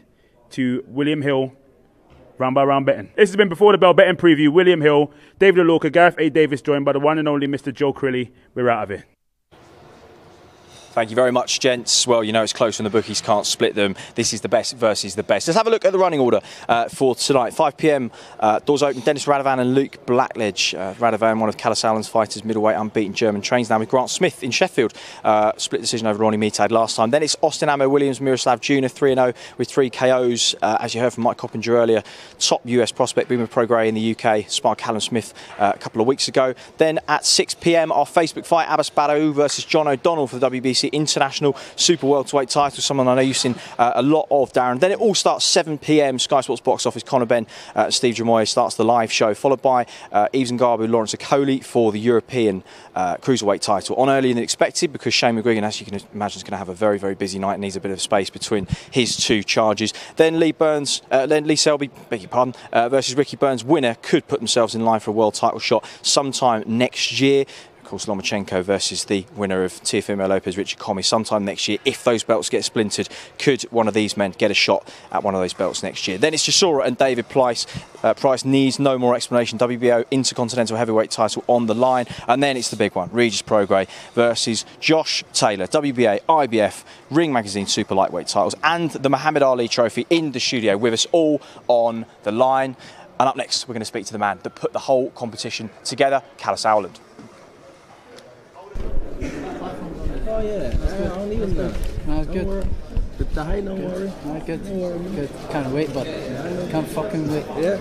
to 0.50 0.84
William 0.86 1.22
Hill 1.22 1.52
round 2.38 2.54
by 2.54 2.62
round 2.62 2.86
betting. 2.86 3.10
This 3.16 3.28
has 3.30 3.36
been 3.36 3.48
before 3.48 3.72
the 3.72 3.78
bell 3.78 3.92
betting 3.92 4.16
preview. 4.16 4.52
William 4.52 4.80
Hill, 4.80 5.10
David 5.40 5.60
Alorca, 5.60 5.90
Gareth 5.90 6.14
A. 6.18 6.30
Davis, 6.30 6.62
joined 6.62 6.84
by 6.84 6.92
the 6.92 7.00
one 7.00 7.18
and 7.18 7.26
only 7.26 7.48
Mr. 7.48 7.74
Joe 7.74 7.92
Crilly. 7.92 8.30
We're 8.54 8.70
out 8.70 8.84
of 8.84 8.88
here. 8.90 9.17
Thank 10.98 11.10
you 11.10 11.14
very 11.14 11.30
much, 11.30 11.60
gents. 11.60 12.08
Well, 12.08 12.24
you 12.24 12.32
know 12.32 12.42
it's 12.42 12.52
close 12.52 12.80
when 12.80 12.82
the 12.82 12.90
bookies 12.90 13.20
can't 13.20 13.46
split 13.46 13.76
them. 13.76 13.94
This 14.16 14.32
is 14.32 14.40
the 14.40 14.48
best 14.48 14.74
versus 14.74 15.14
the 15.14 15.22
best. 15.22 15.46
Let's 15.46 15.56
have 15.56 15.68
a 15.68 15.70
look 15.70 15.84
at 15.84 15.92
the 15.92 15.98
running 15.98 16.18
order 16.18 16.40
uh, 16.68 16.88
for 16.88 17.14
tonight. 17.14 17.54
5 17.54 17.76
p.m. 17.76 18.10
Uh, 18.40 18.58
doors 18.58 18.82
open. 18.82 19.02
Dennis 19.02 19.24
Radovan 19.26 19.60
and 19.60 19.76
Luke 19.76 20.04
Blackledge. 20.06 20.76
Uh, 20.76 20.94
Radovan, 20.94 21.38
one 21.38 21.48
of 21.48 21.56
Kalle 21.56 21.76
Sauerland's 21.76 22.08
fighters, 22.08 22.44
middleweight, 22.44 22.74
unbeaten 22.74 23.14
German, 23.14 23.42
trains 23.42 23.70
now 23.70 23.78
with 23.78 23.88
Grant 23.88 24.10
Smith 24.10 24.42
in 24.42 24.50
Sheffield. 24.50 24.92
Uh, 25.22 25.52
split 25.56 25.80
decision 25.80 26.08
over 26.08 26.20
Ronnie 26.20 26.36
Meatad 26.36 26.72
last 26.72 26.96
time. 26.96 27.10
Then 27.10 27.22
it's 27.22 27.36
Austin 27.42 27.68
Ammo 27.68 27.88
Williams, 27.88 28.20
Miroslav 28.20 28.60
Jr. 28.60 28.88
3 28.88 29.14
0 29.14 29.32
with 29.56 29.68
three 29.68 29.90
KOs. 29.90 30.56
Uh, 30.60 30.78
as 30.80 30.96
you 30.96 31.00
heard 31.00 31.12
from 31.12 31.22
Mike 31.22 31.36
Coppinger 31.36 31.76
earlier, 31.76 32.02
top 32.40 32.62
US 32.64 32.90
prospect, 32.90 33.28
Boomer 33.28 33.46
Pro 33.46 33.66
Grey 33.66 33.88
in 33.88 33.94
the 33.94 34.16
UK, 34.16 34.50
sparred 34.50 34.78
Callum 34.78 35.00
Smith 35.00 35.32
uh, 35.60 35.74
a 35.76 35.78
couple 35.78 36.00
of 36.00 36.08
weeks 36.08 36.26
ago. 36.26 36.54
Then 36.78 36.98
at 37.06 37.24
6 37.24 37.54
p.m. 37.54 37.92
our 37.92 38.04
Facebook 38.04 38.44
fight, 38.44 38.66
Abass 38.66 38.90
Baraou 38.90 39.32
versus 39.32 39.64
John 39.64 39.86
O'Donnell 39.86 40.26
for 40.26 40.40
the 40.40 40.50
WBC 40.50 40.87
International 40.88 41.56
Super 41.76 42.06
Welterweight 42.06 42.48
title, 42.48 42.82
someone 42.82 43.08
I 43.08 43.14
know 43.14 43.20
you've 43.20 43.36
seen 43.36 43.54
uh, 43.78 43.92
a 43.94 44.02
lot 44.02 44.26
of, 44.30 44.52
Darren. 44.52 44.80
Then 44.80 44.92
it 44.92 44.98
all 44.98 45.14
starts 45.14 45.44
7 45.44 45.78
p.m. 45.78 46.18
Sky 46.18 46.40
Sports 46.40 46.60
box 46.60 46.86
office. 46.86 47.02
Conor 47.02 47.26
Benn, 47.26 47.46
uh, 47.74 47.90
Steve 47.90 48.14
Jamoye 48.14 48.46
starts 48.46 48.76
the 48.76 48.84
live 48.84 49.12
show, 49.12 49.34
followed 49.34 49.62
by 49.62 49.86
uh, 50.12 50.28
Yves 50.32 50.52
Ngabu, 50.52 50.88
Lawrence 50.88 51.14
Okolie 51.14 51.64
for 51.64 51.92
the 51.92 52.00
European 52.00 52.62
uh, 52.94 53.16
Cruiserweight 53.16 53.60
title. 53.60 53.96
On 53.96 54.08
earlier 54.08 54.34
than 54.34 54.42
expected 54.42 54.92
because 54.92 55.14
Shane 55.14 55.36
McGuigan, 55.36 55.62
as 55.62 55.80
you 55.80 55.86
can 55.86 56.00
imagine, 56.12 56.38
is 56.38 56.42
going 56.42 56.52
to 56.52 56.58
have 56.58 56.68
a 56.68 56.74
very, 56.74 56.98
very 56.98 57.14
busy 57.14 57.38
night 57.38 57.54
and 57.54 57.62
needs 57.62 57.76
a 57.76 57.80
bit 57.80 57.90
of 57.90 58.00
space 58.00 58.30
between 58.30 58.66
his 58.90 59.16
two 59.16 59.42
charges. 59.42 59.92
Then 60.16 60.40
Lee 60.40 60.52
Burns, 60.52 61.02
uh, 61.10 61.26
then 61.26 61.46
Lee 61.46 61.56
Selby, 61.56 61.90
beg 62.08 62.20
your 62.22 62.28
pardon, 62.28 62.54
uh, 62.72 62.88
versus 62.88 63.14
Ricky 63.16 63.36
Burns. 63.36 63.64
Winner 63.64 63.96
could 64.02 64.26
put 64.26 64.40
themselves 64.40 64.74
in 64.74 64.84
line 64.84 65.00
for 65.00 65.10
a 65.10 65.14
world 65.14 65.34
title 65.34 65.58
shot 65.58 65.84
sometime 66.02 66.64
next 66.66 67.20
year. 67.20 67.44
Course, 67.88 68.04
Lomachenko 68.04 68.62
versus 68.62 69.06
the 69.06 69.24
winner 69.34 69.64
of 69.64 69.72
Teofimo 69.72 70.28
Lopez, 70.28 70.58
Richard 70.58 70.78
Commey, 70.78 71.02
sometime 71.02 71.46
next 71.46 71.68
year. 71.68 71.78
If 71.86 72.04
those 72.04 72.22
belts 72.22 72.50
get 72.50 72.62
splintered, 72.62 73.08
could 73.38 73.62
one 73.70 73.88
of 73.88 73.94
these 73.94 74.14
men 74.14 74.32
get 74.32 74.50
a 74.50 74.54
shot 74.54 74.86
at 75.10 75.22
one 75.22 75.34
of 75.34 75.40
those 75.40 75.54
belts 75.54 75.82
next 75.82 76.06
year? 76.06 76.18
Then 76.18 76.34
it's 76.34 76.46
Chisora 76.46 76.86
and 76.86 76.98
David 76.98 77.30
Price. 77.30 77.66
Uh, 78.02 78.12
Price 78.12 78.44
needs 78.44 78.78
no 78.78 78.98
more 78.98 79.16
explanation. 79.16 79.58
WBO 79.58 80.04
Intercontinental 80.10 80.76
Heavyweight 80.76 81.10
title 81.10 81.42
on 81.46 81.64
the 81.64 81.74
line. 81.74 82.04
And 82.26 82.42
then 82.42 82.58
it's 82.58 82.68
the 82.68 82.76
big 82.76 82.94
one, 82.94 83.08
Regis 83.10 83.40
Prograis 83.40 83.88
versus 84.12 84.66
Josh 84.80 85.24
Taylor. 85.32 85.66
WBA, 85.66 86.20
IBF, 86.28 86.84
Ring 87.10 87.32
Magazine 87.32 87.66
Super 87.66 87.94
Lightweight 87.94 88.26
titles, 88.26 88.54
and 88.62 88.90
the 88.90 89.08
Muhammad 89.08 89.42
Ali 89.42 89.66
Trophy 89.66 90.06
in 90.10 90.32
the 90.32 90.40
studio 90.40 90.76
with 90.76 90.92
us 90.92 91.06
all 91.10 91.40
on 91.68 92.04
the 92.24 92.32
line. 92.32 92.76
And 93.18 93.28
up 93.30 93.36
next, 93.36 93.66
we're 93.66 93.72
going 93.72 93.80
to 93.80 93.86
speak 93.86 94.04
to 94.04 94.12
the 94.12 94.18
man 94.18 94.40
that 94.42 94.54
put 94.54 94.74
the 94.74 94.78
whole 94.78 95.08
competition 95.12 95.70
together, 95.84 96.22
Kalle 96.36 96.56
Sauerland. 96.56 96.98
Oh 100.30 100.40
yeah, 100.40 100.70
I 100.72 101.18
don't 101.18 101.32
even 101.32 101.56
know. 101.56 101.74
No, 102.06 102.20
it's 102.20 102.30
good. 102.30 102.46
With 103.18 103.34
the 103.34 103.44
height, 103.44 103.64
don't 103.64 103.82
worry. 103.82 104.12
No, 104.24 104.40
good. 104.46 104.64
Don't 104.64 104.80
worry. 104.80 104.98
Good. 105.16 105.30
Can't 105.50 105.74
wait, 105.74 105.92
but 105.92 106.06
can't 106.70 106.88
fucking 106.88 107.32
wait. 107.32 107.44
Yeah. 107.58 107.80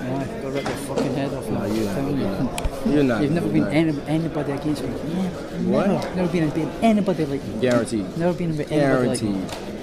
No, 0.00 0.42
go 0.42 0.48
rip 0.50 0.62
your 0.62 0.72
fucking 0.88 1.14
head 1.14 1.34
off. 1.34 1.48
No, 1.48 1.58
Telling 1.58 2.20
not. 2.20 2.86
you. 2.86 2.92
You're 2.92 3.02
not. 3.02 3.22
You've 3.22 3.32
never 3.32 3.48
been 3.48 3.66
any, 3.66 4.00
anybody 4.06 4.52
against 4.52 4.82
me. 4.84 4.88
Yeah. 4.90 5.28
What? 5.68 5.86
Never. 5.88 6.14
Never 6.14 6.32
been 6.32 6.50
being 6.50 6.70
anybody 6.82 7.26
like 7.26 7.44
me. 7.44 7.60
Guaranteed. 7.60 8.16
Never 8.16 8.38
been 8.38 8.56
with 8.56 8.72
anybody 8.72 9.08
like 9.08 9.22
me. 9.22 9.77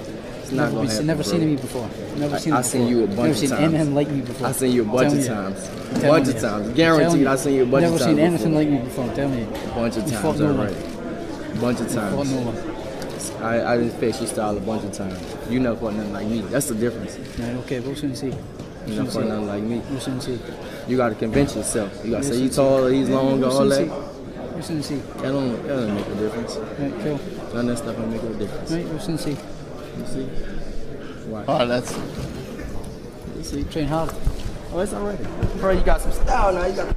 It's 0.46 0.52
not 0.54 0.62
never 0.72 0.76
gonna 0.76 0.90
happen, 0.90 1.06
never 1.06 1.22
bro. 1.24 1.32
seen 1.32 1.46
me 1.46 1.56
before. 1.56 1.90
Never 2.18 2.38
seen 2.38 2.52
I 2.52 2.62
seen 2.62 2.86
you 2.88 3.02
a 3.02 3.06
bunch 3.08 3.18
Never 3.18 3.28
of 3.30 3.36
seen 3.38 3.48
times. 3.50 3.74
anything 3.74 3.94
like 3.96 4.08
me 4.10 4.20
before. 4.20 4.46
I 4.46 4.52
seen 4.52 4.72
you 4.72 4.82
a 4.82 4.84
bunch 4.84 4.98
Telling 5.12 5.18
of 5.18 5.26
times. 5.26 5.68
Telling 6.00 6.24
Bunch 6.24 6.28
of 6.36 6.40
times. 6.40 6.74
Guaranteed. 6.74 7.26
I 7.26 7.36
seen 7.36 7.54
you 7.54 7.62
a 7.62 7.66
bunch 7.66 7.84
of 7.86 7.90
times. 7.98 8.00
Never 8.00 8.14
seen 8.14 8.18
anything 8.20 8.54
like 8.54 8.68
me 8.68 8.78
before. 8.78 9.14
Tell 9.14 9.28
me. 9.28 9.42
A 9.42 9.68
bunch 9.74 9.96
of 9.96 10.04
You 10.06 10.10
times, 10.12 10.40
one. 10.40 10.58
alright. 10.60 11.60
Bunch 11.60 11.80
of 11.80 11.92
times. 11.92 12.30
no 12.32 12.40
one. 12.42 13.42
I, 13.42 13.72
I 13.72 13.76
didn't 13.76 13.98
face 13.98 14.20
your 14.20 14.28
style 14.28 14.56
a 14.56 14.60
bunch 14.60 14.84
of 14.84 14.92
times. 14.92 15.18
You 15.50 15.58
never 15.58 15.76
fought 15.76 15.94
nothing 15.94 16.12
like 16.12 16.26
me. 16.28 16.40
That's 16.42 16.68
the 16.68 16.74
difference. 16.76 17.18
Right, 17.38 17.54
okay, 17.64 17.80
we'll 17.80 17.96
soon 17.96 18.14
see. 18.14 18.26
You 18.86 18.94
never 18.94 19.10
fought 19.10 19.24
nothing 19.26 19.46
like 19.48 19.62
me. 19.64 19.82
We'll 19.90 20.00
soon 20.00 20.20
see. 20.20 20.38
You 20.86 20.96
gotta 20.96 21.16
convince 21.16 21.56
yourself. 21.56 21.92
You 22.04 22.12
gotta 22.12 22.22
say 22.24 22.36
you 22.36 22.48
tall, 22.48 22.86
he's 22.86 23.08
long, 23.08 23.42
all 23.42 23.66
that. 23.66 23.88
We'll 23.88 24.62
soon 24.62 24.82
see. 24.82 24.96
That 24.96 25.22
don't, 25.32 25.60
that 25.66 25.68
don't 25.68 25.94
make 25.96 26.06
a 26.06 26.14
difference. 26.14 26.56
Right, 26.56 26.92
cool. 27.02 27.20
None 27.52 27.56
of 27.56 27.66
that 27.66 27.78
stuff 27.78 27.96
don't 27.96 28.10
make 28.12 28.22
a 28.22 28.28
difference. 28.34 28.70
Right, 28.70 28.84
we'll 28.86 29.00
soon 29.00 29.18
see. 29.18 29.36
You 29.98 30.06
see? 30.06 30.24
Why? 31.30 31.44
Oh, 31.48 31.66
that's. 31.66 31.96
You 33.36 33.42
see, 33.42 33.64
train 33.64 33.86
hard. 33.88 34.12
Oh, 34.72 34.80
it's 34.80 34.92
already. 34.92 35.24
Bro, 35.58 35.70
you 35.72 35.82
got 35.82 36.00
some 36.00 36.12
style 36.12 36.52
now. 36.52 36.66
You 36.66 36.76
got 36.76 36.88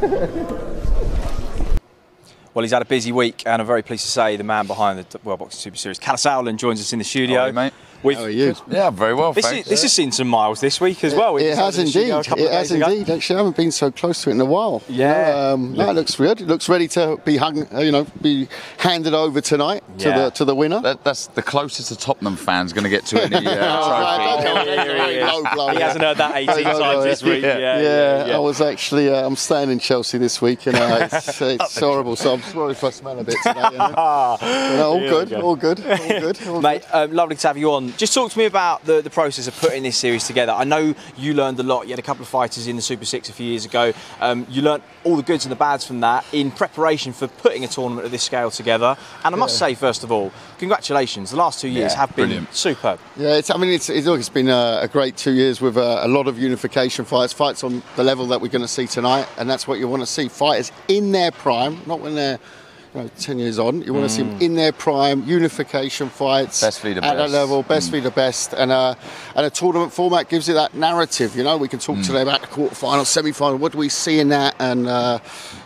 the 0.00 0.68
Well, 2.54 2.64
he's 2.64 2.72
had 2.72 2.82
a 2.82 2.86
busy 2.86 3.12
week, 3.12 3.44
and 3.46 3.62
I'm 3.62 3.66
very 3.66 3.82
pleased 3.82 4.04
to 4.04 4.10
say 4.10 4.36
the 4.36 4.42
man 4.42 4.66
behind 4.66 4.98
the 4.98 5.18
World 5.22 5.38
Boxing 5.38 5.60
Super 5.60 5.76
Series, 5.76 5.98
Kalle 5.98 6.16
Sauerland, 6.16 6.56
joins 6.56 6.80
us 6.80 6.92
in 6.92 6.98
the 6.98 7.04
studio. 7.04 7.40
Hi, 7.40 7.52
mate. 7.52 7.72
We've- 8.02 8.18
How 8.18 8.26
are 8.26 8.30
you? 8.30 8.54
Yeah, 8.70 8.90
very 8.90 9.14
well, 9.14 9.32
This, 9.32 9.44
is, 9.44 9.50
thanks. 9.50 9.68
this 9.68 9.82
has 9.82 9.92
seen 9.92 10.12
some 10.12 10.28
miles 10.28 10.60
this 10.60 10.80
week 10.80 11.02
as 11.02 11.14
well. 11.14 11.34
We 11.34 11.42
It 11.44 11.56
has 11.56 11.74
decided 11.76 11.86
to 11.86 11.92
shoot 11.92 12.00
indeed. 12.14 12.44
It 12.46 12.52
has 12.52 12.68
days 12.68 12.70
ago. 12.80 12.90
indeed. 12.92 13.10
Actually, 13.10 13.34
I 13.34 13.38
haven't 13.38 13.56
been 13.56 13.72
so 13.72 13.90
close 13.90 14.22
to 14.22 14.30
it 14.30 14.34
in 14.34 14.40
a 14.40 14.44
while. 14.44 14.82
Yeah. 14.88 15.50
Um, 15.52 15.74
no, 15.74 15.90
it 15.90 15.94
looks 15.94 16.14
good. 16.14 16.40
It 16.40 16.46
looks 16.46 16.68
ready 16.68 16.86
to 16.88 17.18
be 17.24 17.36
hung. 17.38 17.66
uh, 17.74 17.80
You 17.80 17.90
know, 17.92 18.06
be 18.22 18.48
handed 18.78 19.14
over 19.14 19.40
tonight 19.40 19.82
to 19.98 20.08
the 20.10 20.30
to 20.30 20.44
the 20.44 20.54
winner. 20.54 20.80
That, 20.80 21.02
that's 21.02 21.26
the 21.28 21.42
closest 21.42 21.90
a 21.90 21.96
Tottenham 21.96 22.36
fan's 22.36 22.72
going 22.72 22.84
to 22.84 22.90
get 22.90 23.04
to 23.06 23.22
any 23.22 23.34
uh, 23.34 23.40
right, 23.56 24.38
trophy. 24.38 24.44
don't 24.44 24.54
tell 24.54 24.64
me 24.64 24.76
that's 24.76 24.88
very 24.88 25.20
low 25.24 25.42
blow. 25.54 25.68
He 25.70 25.80
hasn't 25.80 26.04
heard 26.04 26.16
that 26.18 26.36
18 26.36 26.64
No, 26.64 26.72
no, 26.72 26.78
times 26.78 27.04
this 27.04 27.22
week. 27.22 27.42
Yeah, 27.42 27.58
Yeah, 27.58 27.80
yeah, 27.80 28.26
yeah. 28.26 28.36
I 28.36 28.38
was 28.38 28.60
actually. 28.60 29.08
Uh, 29.10 29.26
I'm 29.26 29.36
staying 29.36 29.70
in 29.70 29.78
Chelsea 29.80 30.18
this 30.18 30.40
week, 30.40 30.66
and 30.66 30.76
uh, 30.76 31.08
it's, 31.10 31.40
it's 31.42 31.78
horrible. 31.78 32.14
So 32.16 32.34
I'm 32.34 32.42
sorry 32.42 32.72
if 32.72 32.84
I 32.84 32.90
smell 32.90 33.18
a 33.18 33.24
bit 33.24 33.36
today. 33.42 33.68
You 33.72 33.78
know? 33.78 34.36
But, 34.40 34.80
all 34.84 35.00
good. 35.00 35.32
All 35.32 35.56
good. 35.56 35.80
All 35.86 35.96
good. 36.20 36.62
Mate, 36.62 36.84
um, 36.92 37.12
lovely 37.12 37.36
to 37.36 37.48
have 37.48 37.56
you 37.58 37.72
on. 37.72 37.87
Just 37.96 38.12
talk 38.14 38.30
to 38.32 38.38
me 38.38 38.44
about 38.44 38.84
the, 38.84 39.00
the 39.00 39.10
process 39.10 39.46
of 39.46 39.56
putting 39.58 39.82
this 39.82 39.96
series 39.96 40.26
together. 40.26 40.52
I 40.52 40.64
know 40.64 40.94
you 41.16 41.34
learned 41.34 41.58
a 41.60 41.62
lot. 41.62 41.84
You 41.84 41.90
had 41.90 41.98
a 41.98 42.02
couple 42.02 42.22
of 42.22 42.28
fighters 42.28 42.66
in 42.66 42.76
the 42.76 42.82
Super 42.82 43.04
Six 43.04 43.28
a 43.28 43.32
few 43.32 43.46
years 43.46 43.64
ago. 43.64 43.92
Um, 44.20 44.46
you 44.50 44.62
learned 44.62 44.82
all 45.04 45.16
the 45.16 45.22
goods 45.22 45.44
and 45.44 45.52
the 45.52 45.56
bads 45.56 45.86
from 45.86 46.00
that 46.00 46.24
in 46.32 46.50
preparation 46.50 47.12
for 47.12 47.28
putting 47.28 47.64
a 47.64 47.68
tournament 47.68 48.04
of 48.04 48.10
this 48.10 48.22
scale 48.22 48.50
together. 48.50 48.96
And 49.24 49.34
I 49.34 49.38
must 49.38 49.58
say, 49.58 49.74
first 49.74 50.04
of 50.04 50.12
all, 50.12 50.32
congratulations. 50.58 51.30
The 51.30 51.36
last 51.36 51.60
two 51.60 51.68
years 51.68 51.92
Yeah, 51.92 51.98
have 51.98 52.14
been 52.16 52.26
brilliant. 52.26 52.54
superb. 52.54 53.00
Yeah, 53.16 53.34
it's, 53.36 53.50
I 53.50 53.56
mean, 53.56 53.70
it's, 53.70 53.88
it's, 53.88 54.06
look, 54.06 54.18
it's 54.18 54.28
been 54.28 54.48
a, 54.48 54.80
a 54.82 54.88
great 54.88 55.16
two 55.16 55.32
years 55.32 55.60
with 55.60 55.76
a, 55.76 56.04
a 56.04 56.08
lot 56.08 56.28
of 56.28 56.38
unification 56.38 57.04
fights, 57.04 57.32
fights 57.32 57.64
on 57.64 57.82
the 57.96 58.04
level 58.04 58.26
that 58.26 58.40
we're 58.40 58.48
going 58.48 58.62
to 58.62 58.68
see 58.68 58.86
tonight, 58.86 59.26
and 59.38 59.48
that's 59.48 59.66
what 59.66 59.78
you 59.78 59.88
want 59.88 60.02
to 60.02 60.06
see. 60.06 60.28
Fighters 60.28 60.72
in 60.88 61.12
their 61.12 61.30
prime, 61.30 61.80
not 61.86 62.00
when 62.00 62.14
they're, 62.14 62.38
know, 62.98 63.10
10 63.18 63.38
years 63.38 63.58
on. 63.58 63.82
You 63.82 63.92
want 63.94 64.04
to 64.08 64.14
see 64.14 64.22
Mm. 64.22 64.30
them 64.32 64.42
in 64.42 64.54
their 64.54 64.72
prime, 64.72 65.24
unification 65.26 66.08
fights. 66.08 66.60
Best 66.60 66.84
At 66.84 66.94
that 66.96 67.02
best. 67.02 67.32
level, 67.32 67.62
best 67.62 67.92
Mm. 67.92 68.02
the 68.02 68.10
best. 68.10 68.52
And, 68.52 68.70
uh, 68.72 68.94
and 69.34 69.46
a 69.46 69.50
tournament 69.50 69.92
format 69.92 70.28
gives 70.28 70.48
you 70.48 70.54
that 70.54 70.74
narrative, 70.74 71.36
you 71.36 71.42
know. 71.44 71.56
We 71.56 71.68
can 71.68 71.78
talk 71.78 71.96
Mm. 71.96 72.06
today 72.06 72.22
about 72.22 72.40
the 72.42 72.46
quarterfinal, 72.48 73.06
semi 73.06 73.32
final. 73.32 73.58
What 73.58 73.72
do 73.72 73.78
we 73.78 73.88
see 73.88 74.18
in 74.20 74.28
that? 74.30 74.54
And, 74.58 74.88
uh, 74.88 75.18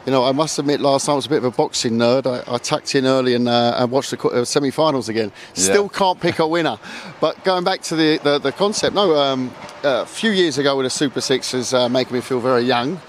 you 0.06 0.12
know, 0.12 0.24
I 0.24 0.32
must 0.32 0.58
admit, 0.58 0.80
last 0.80 1.06
night 1.08 1.14
I 1.14 1.16
was 1.16 1.26
a 1.26 1.30
bit 1.30 1.38
of 1.38 1.44
a 1.44 1.50
boxing 1.50 1.98
nerd. 1.98 2.26
I, 2.26 2.54
I 2.54 2.58
tucked 2.58 2.94
in 2.94 3.06
early 3.06 3.34
and, 3.34 3.48
uh, 3.48 3.74
and 3.78 3.90
watched 3.90 4.10
the 4.10 4.18
uh, 4.28 4.44
semi 4.44 4.70
finals 4.70 5.08
again. 5.08 5.32
Still 5.54 5.84
Yeah. 5.92 5.98
can't 5.98 6.20
pick 6.20 6.38
a 6.38 6.46
winner. 6.46 6.78
But 7.20 7.42
going 7.44 7.64
back 7.64 7.82
to 7.82 7.96
the, 7.96 8.18
the, 8.22 8.38
the 8.38 8.52
concept, 8.52 8.94
no, 8.94 9.16
um, 9.16 9.50
a 9.82 10.06
few 10.06 10.30
years 10.30 10.58
ago 10.58 10.76
with 10.76 10.84
the 10.84 10.90
Super 10.90 11.20
Six 11.20 11.54
is 11.54 11.72
uh, 11.74 11.88
making 11.88 12.14
me 12.14 12.20
feel 12.20 12.40
very 12.40 12.62
young. 12.62 13.00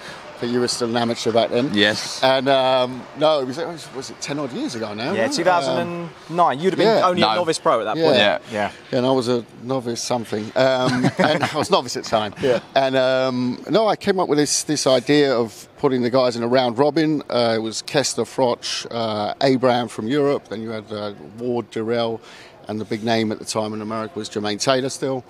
I 0.43 0.45
think 0.45 0.55
you 0.55 0.59
were 0.59 0.67
still 0.67 0.89
an 0.89 0.97
amateur 0.97 1.31
back 1.31 1.51
then. 1.51 1.73
Yes. 1.73 2.21
And 2.21 2.49
um, 2.49 3.01
no, 3.17 3.39
it 3.39 3.45
was, 3.45 3.57
it 3.59 3.65
was, 3.65 3.93
was 3.93 4.09
it 4.09 4.19
10 4.19 4.39
odd 4.39 4.51
years 4.51 4.75
ago 4.75 4.93
now? 4.93 5.13
Yeah, 5.13 5.21
right? 5.21 5.31
2009. 5.31 6.59
You'd 6.59 6.73
have 6.73 6.77
been 6.77 6.85
yeah. 6.85 7.07
only 7.07 7.21
a 7.21 7.35
novice 7.35 7.59
pro 7.59 7.79
at 7.79 7.85
that 7.85 7.95
point. 7.95 8.17
Yeah. 8.17 8.39
Yeah. 8.51 8.71
and 8.91 9.05
I 9.05 9.11
was 9.11 9.29
a 9.29 9.45
novice 9.61 10.01
something. 10.01 10.43
Um, 10.57 11.05
and 11.17 11.43
I 11.45 11.55
was 11.55 11.71
novice 11.71 11.95
at 11.95 12.03
the 12.03 12.09
time. 12.09 12.35
Yeah. 12.41 12.59
And 12.75 12.97
um, 12.97 13.63
no, 13.69 13.87
I 13.87 13.95
came 13.95 14.19
up 14.19 14.27
with 14.27 14.37
this 14.37 14.63
this 14.63 14.85
idea 14.85 15.33
of 15.33 15.69
putting 15.77 16.01
the 16.01 16.09
guys 16.09 16.35
in 16.35 16.43
a 16.43 16.47
round 16.47 16.77
robin. 16.77 17.23
Uh, 17.29 17.53
it 17.55 17.59
was 17.59 17.81
Kessler, 17.81 18.25
Froch, 18.25 18.85
uh, 18.91 19.35
Abraham 19.43 19.87
from 19.87 20.09
Europe. 20.09 20.49
Then 20.49 20.61
you 20.61 20.71
had 20.71 20.91
uh, 20.91 21.13
Ward, 21.37 21.71
Dirrell, 21.71 22.19
and 22.67 22.81
the 22.81 22.85
big 22.85 23.05
name 23.05 23.31
at 23.31 23.39
the 23.39 23.45
time 23.45 23.71
in 23.73 23.81
America 23.81 24.19
was 24.19 24.29
Jermaine 24.29 24.59
Taylor 24.59 24.89
still. 24.89 25.23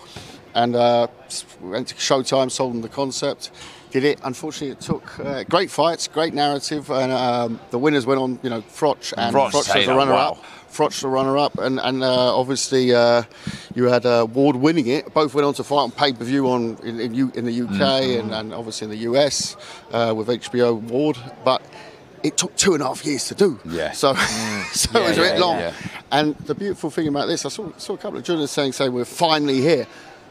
And 0.56 0.76
uh, 0.76 1.08
we 1.62 1.70
went 1.70 1.88
to 1.90 1.96
Showtime, 1.96 2.50
sold 2.50 2.74
them 2.74 2.82
the 2.82 2.90
concept. 2.90 3.52
Did 3.94 4.04
it. 4.04 4.20
Unfortunately, 4.24 4.72
it 4.72 4.82
took 4.82 5.20
uh, 5.20 5.44
great 5.44 5.70
fights, 5.72 6.08
great 6.08 6.34
narrative, 6.34 6.90
and 6.90 7.12
um, 7.12 7.60
the 7.70 7.78
winners 7.78 8.06
went 8.06 8.20
on. 8.20 8.40
You 8.44 8.50
know, 8.50 8.62
Froch 8.64 9.14
and 9.18 9.36
Froch, 9.36 9.52
Froch 9.52 9.76
was 9.76 9.86
the 9.86 9.94
runner-up. 9.94 10.36
wow. 10.38 10.44
Froch 10.72 11.00
the 11.00 11.08
runner-up, 11.08 11.60
and 11.60 11.80
and 11.80 12.04
uh, 12.04 12.36
obviously 12.36 12.92
uh, 12.94 13.22
you 13.76 13.84
had 13.86 14.06
uh, 14.08 14.26
Ward 14.34 14.56
winning 14.56 14.88
it. 14.88 15.14
Both 15.14 15.36
went 15.36 15.46
on 15.46 15.54
to 15.54 15.64
fight 15.64 15.78
on 15.84 15.92
pay-per-view 15.92 16.50
on 16.50 16.78
in, 16.84 17.00
in, 17.00 17.14
U, 17.14 17.32
in 17.36 17.46
the 17.46 17.62
UK 17.62 17.70
Mm. 17.70 18.20
and, 18.20 18.34
and 18.34 18.54
obviously 18.56 18.86
in 18.86 18.92
the 18.92 19.04
US 19.12 19.56
uh, 19.92 20.12
with 20.18 20.28
HBO 20.28 20.82
Ward, 20.82 21.18
but. 21.46 21.62
It 22.26 22.38
took 22.38 22.56
two 22.56 22.74
and 22.74 22.82
a 22.82 22.86
half 22.86 23.06
years 23.06 23.28
to 23.28 23.36
do. 23.36 23.60
Yeah. 23.66 23.92
So, 23.92 24.14
Mm. 24.16 24.74
so 24.74 24.98
Yeah, 24.98 25.06
it 25.06 25.10
was 25.10 25.18
a 25.18 25.22
bit 25.22 25.34
yeah, 25.34 25.40
long. 25.46 25.60
yeah. 25.60 25.74
And 26.10 26.36
the 26.48 26.56
beautiful 26.56 26.90
thing 26.90 27.10
about 27.10 27.28
this, 27.28 27.46
I 27.46 27.50
saw, 27.50 27.70
saw 27.78 27.96
a 27.96 27.98
couple 27.98 28.18
of 28.18 28.24
journalists 28.24 28.56
saying, 28.56 28.72
"Say 28.72 28.88
we're 28.88 29.04
finally 29.04 29.60
here." 29.60 29.86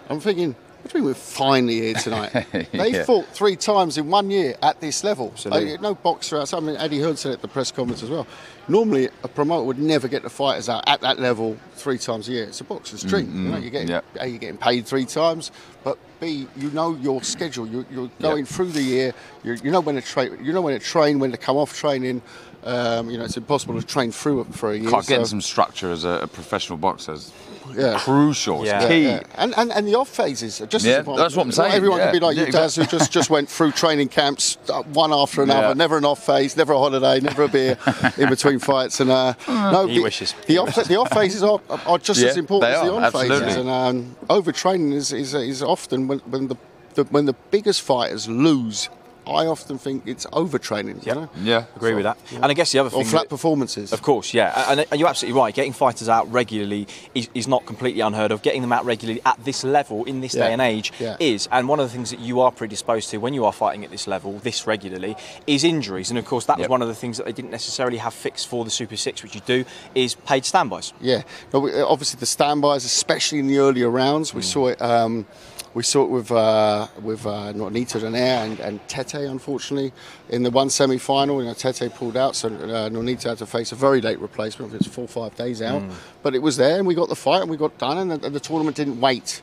I'm 0.09 0.18
thinking, 0.18 0.57
what 0.82 0.90
do 0.92 0.98
you 0.98 1.04
mean 1.04 1.10
we're 1.10 1.14
finally 1.14 1.80
here 1.80 1.94
tonight? 1.94 2.32
they 2.72 2.90
Yeah. 2.92 3.04
fought 3.04 3.26
three 3.28 3.54
times 3.56 3.98
in 3.98 4.08
one 4.10 4.30
year 4.30 4.56
at 4.62 4.80
this 4.80 5.04
level. 5.04 5.30
Absolutely. 5.32 5.78
No 5.78 5.94
boxer 5.94 6.38
outside. 6.38 6.56
I 6.58 6.60
mean, 6.60 6.76
Eddie 6.76 6.98
Hearn 7.00 7.16
said 7.16 7.32
at 7.32 7.40
the 7.40 7.48
press 7.48 7.70
conference 7.70 8.02
as 8.02 8.10
well. 8.10 8.26
Normally, 8.68 9.08
a 9.22 9.28
promoter 9.28 9.64
would 9.64 9.78
never 9.78 10.08
get 10.08 10.22
the 10.22 10.30
fighters 10.30 10.68
out 10.68 10.84
at 10.88 11.00
that 11.00 11.18
level 11.18 11.56
three 11.74 11.98
times 11.98 12.28
a 12.28 12.32
year. 12.32 12.44
It's 12.44 12.60
a 12.60 12.64
boxer's 12.64 13.02
dream. 13.02 13.26
Mm, 13.28 13.34
you 13.34 13.48
know, 13.50 13.56
you're 13.58 13.70
getting, 13.70 13.88
yeah. 13.88 14.00
A, 14.20 14.26
you're 14.26 14.38
getting 14.38 14.58
paid 14.58 14.86
three 14.86 15.04
times, 15.04 15.50
but 15.84 15.98
B, 16.20 16.46
you 16.56 16.70
know 16.70 16.94
your 16.96 17.22
schedule. 17.22 17.66
You're, 17.66 17.86
you're 17.90 18.10
going 18.20 18.44
through 18.44 18.70
the 18.72 18.82
year. 18.82 19.12
you 19.42 19.54
you 19.62 19.70
know 19.70 19.80
when 19.80 19.94
to 19.96 20.00
train. 20.02 20.38
You 20.44 20.52
know 20.52 20.60
when 20.62 20.78
to 20.78 20.84
train. 20.84 21.18
When 21.18 21.30
to 21.32 21.36
come 21.38 21.56
off 21.56 21.76
training. 21.76 22.22
Um, 22.64 23.11
you 23.11 23.18
know, 23.18 23.25
it's 23.25 23.37
impossible 23.37 23.81
to 23.81 23.85
train 23.87 24.12
through 24.12 24.42
it 24.42 24.55
for 24.55 24.70
a 24.70 24.77
year. 24.77 24.88
Can't 24.90 25.07
get 25.07 25.18
so- 25.20 25.25
some 25.25 25.40
structure 25.40 25.90
as 25.90 26.05
a, 26.05 26.20
a 26.22 26.27
professional 26.29 26.79
boxer 26.79 27.14
is 27.14 27.33
Yeah. 27.75 27.98
crucial. 27.98 28.61
It's 28.62 28.66
Yeah, 28.68 28.87
key. 28.88 29.03
yeah. 29.05 29.22
And, 29.35 29.53
and 29.57 29.72
and 29.72 29.88
the 29.88 29.94
off 29.96 30.09
phases 30.09 30.61
are 30.61 30.66
just 30.66 30.85
Yeah, 30.85 30.92
as 30.92 30.98
important. 31.01 31.25
that's 31.25 31.35
what 31.37 31.42
I'm 31.42 31.48
Not 31.48 31.55
saying, 31.57 31.72
everyone 31.72 31.98
can 32.01 32.12
be 32.12 32.20
like 32.20 32.37
you, 32.37 32.44
Yeah, 32.44 32.51
Daz, 32.53 32.77
who 32.77 32.85
just, 32.87 33.11
just 33.11 33.31
went 33.31 33.48
through 33.48 33.72
training 33.72 34.09
camps 34.11 34.59
uh, 34.68 34.83
one 34.92 35.12
after 35.12 35.42
another. 35.42 35.68
Yeah. 35.68 35.75
Never 35.75 35.96
an 35.98 36.05
off 36.05 36.25
phase, 36.25 36.57
never 36.57 36.72
a 36.72 36.79
holiday, 36.79 37.18
never 37.20 37.42
a 37.44 37.48
beer 37.48 37.79
in 38.16 38.29
between 38.29 38.59
fights. 38.61 39.01
And 39.01 39.11
uh, 39.11 39.35
no, 39.48 39.87
He 39.87 39.96
the, 39.96 40.03
wishes. 40.05 40.35
The 40.46 40.59
off 40.59 40.75
the 40.75 40.96
off 40.96 41.11
phases 41.12 41.42
are, 41.42 41.61
are 41.87 41.98
just 41.98 42.20
Yeah, 42.20 42.29
as 42.29 42.37
important 42.37 42.72
as 42.75 42.81
the 42.83 42.92
are, 42.92 43.05
on 43.05 43.11
phases. 43.12 43.31
absolutely. 43.42 43.61
And 43.61 43.70
um, 43.70 44.16
overtraining 44.29 44.92
is, 44.92 45.12
is 45.12 45.35
is 45.35 45.62
often 45.64 46.07
when 46.07 46.18
when 46.31 46.46
the, 46.48 46.57
the 46.94 47.05
when 47.05 47.27
the 47.27 47.35
biggest 47.51 47.83
fighters 47.83 48.29
lose. 48.29 48.88
I 49.26 49.46
often 49.46 49.78
think 49.78 50.02
it's 50.06 50.26
overtraining. 50.26 51.04
You 51.06 51.14
know? 51.14 51.30
Yeah. 51.42 51.64
Agree 51.76 51.94
with 51.94 52.04
that. 52.04 52.18
And 52.35 52.46
I 52.46 52.54
guess 52.54 52.72
the 52.72 52.78
other 52.80 52.90
thing, 52.90 53.00
Or 53.02 53.04
flat 53.04 53.22
that- 53.22 53.28
performances. 53.28 53.92
Of 53.92 54.02
course, 54.02 54.35
yeah, 54.35 54.70
and 54.70 54.85
and 54.90 54.98
you're 55.00 55.08
absolutely 55.08 55.38
right. 55.40 55.54
Getting 55.54 55.72
fighters 55.72 56.08
out 56.08 56.30
regularly 56.32 56.87
is, 57.14 57.28
is 57.35 57.46
not 57.46 57.64
completely 57.66 58.00
unheard 58.00 58.32
of. 58.32 58.42
Getting 58.42 58.62
them 58.62 58.72
out 58.72 58.85
regularly 58.85 59.20
at 59.24 59.42
this 59.44 59.62
level 59.64 60.04
in 60.04 60.20
this 60.20 60.35
Yeah. 60.35 60.46
day 60.48 60.52
and 60.52 60.61
age 60.62 60.92
Yeah. 60.98 61.16
is. 61.20 61.48
And 61.52 61.68
one 61.68 61.78
of 61.80 61.87
the 61.88 61.92
things 61.94 62.11
that 62.11 62.20
you 62.20 62.40
are 62.40 62.50
predisposed 62.50 63.11
to 63.11 63.18
when 63.18 63.35
you 63.35 63.44
are 63.44 63.52
fighting 63.52 63.85
at 63.85 63.90
this 63.90 64.06
level, 64.06 64.38
this 64.42 64.66
regularly, 64.66 65.16
is 65.46 65.64
injuries. 65.64 66.11
And 66.11 66.18
of 66.18 66.24
course, 66.24 66.46
that 66.46 66.58
was 66.58 66.68
one 66.68 66.82
of 66.82 66.88
the 66.88 66.94
things 66.94 67.16
that 67.18 67.26
they 67.26 67.32
didn't 67.32 67.50
necessarily 67.52 67.98
have 67.98 68.14
fixed 68.14 68.48
for 68.48 68.64
the 68.64 68.70
Super 68.70 68.96
Six, 68.96 69.22
which 69.22 69.35
you 69.35 69.40
do, 69.46 69.64
is 69.94 70.14
paid 70.14 70.44
standbys. 70.44 70.92
Yeah, 71.00 71.22
no, 71.52 71.61
we- 71.61 71.80
obviously 71.80 72.18
the 72.18 72.26
standbys, 72.26 72.85
especially 72.85 73.38
in 73.38 73.46
the 73.46 73.58
earlier 73.58 73.88
rounds, 73.90 74.35
we 74.35 74.42
saw 74.42 74.68
it. 74.68 74.80
Um, 74.82 75.26
we 75.74 75.82
saw 75.82 76.04
it 76.04 76.11
with 76.11 76.30
uh, 76.30 76.87
with 77.02 77.26
uh, 77.26 77.52
Nonito 77.52 78.00
Donaire 78.00 78.44
and, 78.44 78.61
and 78.61 78.88
Tete, 78.88 79.14
unfortunately, 79.14 79.92
in 80.28 80.42
the 80.42 80.50
one 80.50 80.68
semi-final. 80.68 81.40
You 81.42 81.48
know, 81.48 81.54
Tete 81.54 81.94
pulled 81.94 82.16
out, 82.16 82.37
so 82.37 82.48
uh, 82.48 82.88
Nonito 82.90 83.24
had 83.30 83.38
to 83.38 83.46
face 83.46 83.72
a 83.72 83.74
very 83.74 84.00
late 84.00 84.18
replacement. 84.18 84.74
It's 84.74 84.87
four 84.87 85.04
or 85.04 85.08
five 85.08 85.35
days 85.37 85.62
out, 85.62 85.82
but 86.22 86.35
it 86.35 86.42
was 86.42 86.56
there, 86.56 86.78
and 86.78 86.87
we 86.87 86.94
got 86.94 87.08
the 87.08 87.16
fight, 87.16 87.40
and 87.42 87.50
we 87.50 87.56
got 87.56 87.78
done, 87.78 87.98
and 87.98 88.11
the, 88.11 88.26
and 88.26 88.35
the 88.35 88.40
tournament 88.40 88.76
didn't 88.76 89.00
wait. 89.00 89.40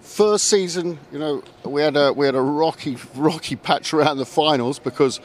First 0.00 0.44
season, 0.48 0.98
you 1.12 1.18
know, 1.18 1.42
we 1.64 1.80
had 1.80 1.96
a 1.96 2.12
we 2.12 2.26
had 2.26 2.34
a 2.34 2.40
rocky 2.42 2.98
rocky 3.14 3.56
patch 3.56 3.94
around 3.94 4.18
the 4.18 4.26
finals 4.26 4.78
because 4.78 5.20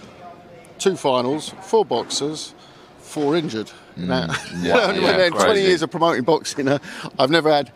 two 0.78 0.96
finals, 0.96 1.50
four 1.62 1.84
boxers, 1.84 2.54
four 3.00 3.36
injured. 3.36 3.72
You 3.96 4.06
know, 4.06 4.28
Yeah, 4.62 4.92
in 4.92 5.02
yeah, 5.02 5.30
20 5.30 5.62
years 5.62 5.82
of 5.82 5.90
promoting 5.90 6.24
boxing, 6.24 6.68
uh, 6.68 6.78
I've 7.18 7.32
never 7.32 7.52
had 7.52 7.72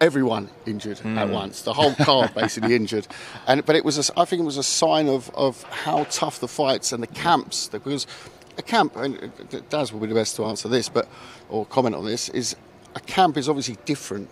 everyone 0.00 0.48
injured 0.66 1.00
at 1.04 1.28
once. 1.28 1.62
The 1.62 1.74
whole 1.74 1.94
card 1.94 2.34
basically 2.34 2.74
injured, 2.74 3.06
and 3.46 3.64
but 3.64 3.76
it 3.76 3.84
was 3.84 4.10
a, 4.10 4.18
I 4.18 4.24
think 4.24 4.40
it 4.40 4.46
was 4.46 4.56
a 4.56 4.62
sign 4.62 5.08
of, 5.08 5.30
of 5.34 5.62
how 5.64 6.04
tough 6.04 6.40
the 6.40 6.48
fights 6.48 6.92
and 6.92 7.02
the 7.02 7.06
camps 7.08 7.68
because 7.68 8.06
a 8.58 8.62
camp 8.62 8.96
and 8.96 9.32
uh, 9.54 9.60
Daz 9.68 9.92
will 9.92 10.00
be 10.00 10.06
the 10.06 10.14
best 10.14 10.36
to 10.36 10.44
answer 10.44 10.68
this, 10.68 10.88
but 10.88 11.08
or 11.48 11.66
comment 11.66 11.94
on 11.94 12.04
this 12.04 12.28
is 12.30 12.56
a 12.94 13.00
camp 13.00 13.36
is 13.36 13.48
obviously 13.48 13.76
different 13.84 14.28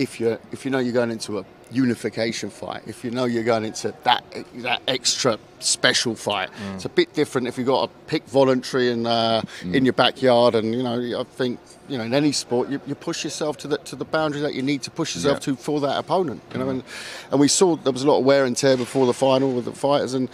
if 0.00 0.18
you 0.18 0.38
if 0.50 0.64
you 0.64 0.70
know 0.70 0.78
you're 0.78 0.94
going 0.94 1.10
into 1.10 1.38
a 1.38 1.44
unification 1.70 2.48
fight, 2.48 2.82
if 2.86 3.04
you 3.04 3.10
know 3.10 3.26
you're 3.26 3.44
going 3.44 3.64
into 3.64 3.94
that 4.04 4.24
that 4.56 4.80
extra 4.88 5.38
special 5.58 6.14
fight, 6.14 6.48
mm. 6.50 6.74
it's 6.74 6.86
a 6.86 6.88
bit 6.88 7.12
different 7.12 7.46
if 7.46 7.58
you've 7.58 7.66
got 7.66 7.84
a 7.84 7.92
pick 8.06 8.24
voluntary 8.24 8.90
and 8.90 9.06
uh, 9.06 9.42
mm. 9.60 9.74
in 9.74 9.84
your 9.84 9.92
backyard. 9.92 10.54
And 10.54 10.74
you 10.74 10.82
know, 10.82 11.20
I 11.20 11.24
think 11.24 11.60
you 11.86 11.98
know 11.98 12.04
in 12.04 12.14
any 12.14 12.32
sport 12.32 12.70
you, 12.70 12.80
you 12.86 12.94
push 12.94 13.24
yourself 13.24 13.58
to 13.58 13.68
the 13.68 13.76
to 13.78 13.94
the 13.94 14.06
boundary 14.06 14.40
that 14.40 14.54
you 14.54 14.62
need 14.62 14.82
to 14.82 14.90
push 14.90 15.14
yourself 15.14 15.36
Yeah. 15.36 15.54
to 15.54 15.56
for 15.56 15.80
that 15.80 15.98
opponent. 15.98 16.40
You 16.52 16.60
know, 16.60 16.66
mm. 16.66 16.70
and 16.70 16.82
and 17.30 17.38
we 17.38 17.48
saw 17.48 17.76
there 17.76 17.92
was 17.92 18.02
a 18.02 18.08
lot 18.08 18.20
of 18.20 18.24
wear 18.24 18.46
and 18.46 18.56
tear 18.56 18.78
before 18.78 19.04
the 19.06 19.14
final 19.14 19.52
with 19.52 19.66
the 19.66 19.72
fighters 19.72 20.14
and. 20.14 20.28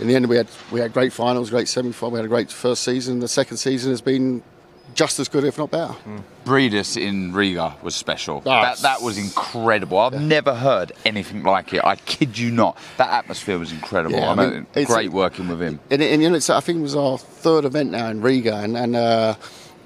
In 0.00 0.06
the 0.06 0.14
end, 0.14 0.28
we 0.28 0.36
had 0.36 0.46
we 0.70 0.78
had 0.78 0.92
great 0.92 1.12
finals, 1.12 1.50
great 1.50 1.66
semi-final. 1.66 2.12
We 2.12 2.18
had 2.18 2.24
a 2.24 2.28
great 2.28 2.52
first 2.52 2.84
season. 2.84 3.18
The 3.18 3.26
second 3.26 3.56
season 3.56 3.90
has 3.90 4.00
been 4.00 4.44
just 4.94 5.18
as 5.20 5.28
good, 5.28 5.44
if 5.44 5.58
not 5.58 5.70
better. 5.70 5.94
Briedis 6.44 7.00
in 7.00 7.32
Riga 7.32 7.76
was 7.82 7.94
special. 7.94 8.40
That, 8.40 8.78
that 8.78 9.02
was 9.02 9.18
incredible. 9.18 9.98
I've 9.98 10.20
never 10.20 10.54
heard 10.54 10.92
anything 11.04 11.42
like 11.42 11.72
it. 11.72 11.84
I 11.84 11.96
kid 11.96 12.38
you 12.38 12.50
not. 12.50 12.76
That 12.96 13.10
atmosphere 13.10 13.58
was 13.58 13.72
incredible. 13.72 14.16
Yeah, 14.16 14.30
I 14.30 14.32
I 14.32 14.50
mean, 14.50 14.66
great 14.86 15.10
working 15.10 15.48
with 15.48 15.60
him. 15.60 15.80
And, 15.90 16.02
and 16.02 16.22
you 16.22 16.30
know, 16.30 16.36
it's, 16.36 16.50
I 16.50 16.60
think 16.60 16.78
it 16.78 16.82
was 16.82 16.96
our 16.96 17.18
third 17.18 17.64
event 17.64 17.90
now 17.90 18.08
in 18.08 18.22
Riga, 18.22 18.56
and 18.56 18.76
and, 18.76 18.96
uh, 18.96 19.34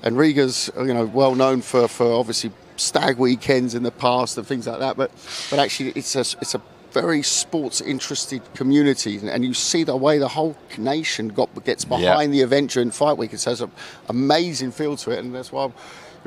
and 0.02 0.16
Riga's 0.16 0.70
you 0.76 0.94
know 0.94 1.04
well 1.06 1.34
known 1.34 1.62
for, 1.62 1.88
for 1.88 2.12
obviously 2.12 2.52
stag 2.76 3.18
weekends 3.18 3.74
in 3.74 3.82
the 3.82 3.90
past 3.90 4.38
and 4.38 4.46
things 4.46 4.66
like 4.66 4.78
that. 4.78 4.96
But 4.96 5.10
but 5.50 5.58
actually, 5.58 5.90
it's 5.90 6.14
a 6.16 6.20
it's 6.20 6.54
a 6.54 6.62
very 6.92 7.22
sports 7.22 7.80
interested 7.80 8.40
community, 8.54 9.18
and- 9.22 9.44
you 9.44 9.54
see 9.54 9.84
the 9.84 9.96
way 9.96 10.18
the 10.18 10.28
whole 10.28 10.56
nation 10.78 11.28
got 11.28 11.48
gets 11.64 11.84
behind 11.84 12.32
the 12.32 12.40
event 12.40 12.70
during 12.72 12.90
fight 12.90 13.16
week. 13.18 13.32
It 13.32 13.42
has 13.44 13.60
an 13.60 13.70
amazing 14.08 14.72
feel 14.72 14.96
to 14.98 15.10
it, 15.10 15.18
and 15.18 15.34
that's 15.34 15.52
why. 15.52 15.64
You 15.66 15.72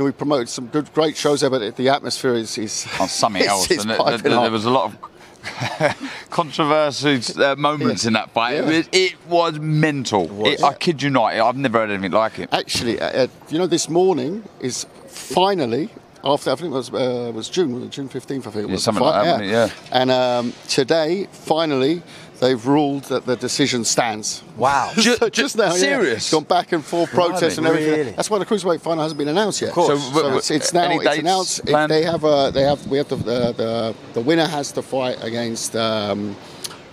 know, 0.01 0.05
we 0.05 0.11
promoted 0.11 0.49
some 0.49 0.67
good, 0.67 0.93
great 0.93 1.15
shows 1.15 1.39
there, 1.39 1.49
but 1.49 1.77
the 1.77 1.87
atmosphere 1.87 2.33
is, 2.33 2.57
is 2.57 2.85
On 2.99 3.07
something 3.07 3.41
is- 3.47 3.47
else. 3.47 3.71
is 3.71 3.81
and 3.85 3.91
there- 3.91 4.17
there, 4.17 4.41
there 4.41 4.51
was 4.51 4.65
a 4.65 4.69
lot 4.69 4.91
of 4.91 4.97
controversial 6.31 7.19
uh, 7.43 7.55
moments 7.55 8.05
in 8.05 8.13
that 8.13 8.31
fight. 8.31 8.55
It, 8.55 8.65
was, 8.65 8.89
it 8.91 9.13
was 9.29 9.59
mental. 9.59 10.45
It- 10.47 10.61
I 10.63 10.73
kid 10.73 11.01
you 11.01 11.09
not. 11.09 11.33
I've 11.33 11.55
never 11.55 11.79
heard 11.79 11.91
anything 11.91 12.11
like 12.11 12.39
it. 12.39 12.49
Actually, 12.51 12.99
uh, 12.99 13.23
uh, 13.23 13.27
you 13.49 13.57
know, 13.57 13.67
this 13.67 13.87
morning 13.89 14.43
is 14.59 14.85
finally 15.07 15.89
after 16.25 16.51
I 16.51 16.55
think 16.55 16.71
it 16.71 16.75
was 16.75 16.91
uh, 16.93 17.31
was 17.33 17.49
June, 17.49 17.73
was 17.75 17.83
it 17.83 17.91
June 17.91 18.09
fifteenth? 18.09 18.47
I 18.47 18.51
think 18.51 18.67
it 18.67 18.71
was. 18.71 18.81
the 18.81 18.83
something 18.85 19.03
like 19.03 19.23
that, 19.23 19.31
wasn't? 19.41 19.49
Yeah. 19.51 19.69
And 19.91 20.11
um, 20.11 20.53
today, 20.67 21.27
finally, 21.31 22.01
they've 22.39 22.65
ruled 22.65 23.03
that 23.05 23.25
the 23.25 23.35
decision 23.35 23.85
stands. 23.85 24.43
Wow. 24.57 24.91
So 25.19 25.29
just 25.29 25.55
now, 25.57 25.65
yeah. 25.65 25.71
serious? 25.73 26.17
It's 26.17 26.31
gone 26.31 26.43
back 26.43 26.71
and 26.71 26.83
forth, 26.83 27.11
protests 27.11 27.57
and 27.57 27.67
everything. 27.67 27.91
Really? 27.99 28.11
That's 28.11 28.29
why 28.29 28.39
the 28.39 28.45
cruiserweight 28.45 28.81
final 28.81 29.03
hasn't 29.03 29.19
been 29.19 29.27
announced 29.27 29.61
yet. 29.61 29.69
Of 29.69 29.75
course. 29.75 29.87
So, 29.87 29.97
So, 29.97 30.21
w- 30.23 30.37
it's, 30.37 30.51
it's 30.51 30.73
now 30.73 30.83
any 30.85 30.95
it's 30.95 31.05
dates 31.05 31.19
announced. 31.19 31.59
If 31.67 31.89
they 31.89 32.03
have 32.03 32.23
a, 32.23 32.51
they 32.53 32.63
have 32.63 32.85
we 32.87 32.97
have 32.97 33.07
the 33.09 33.15
the, 33.17 33.51
the, 33.53 33.95
the 34.13 34.21
winner 34.21 34.47
has 34.47 34.71
to 34.73 34.81
fight 34.81 35.23
against 35.23 35.75
um, 35.75 36.35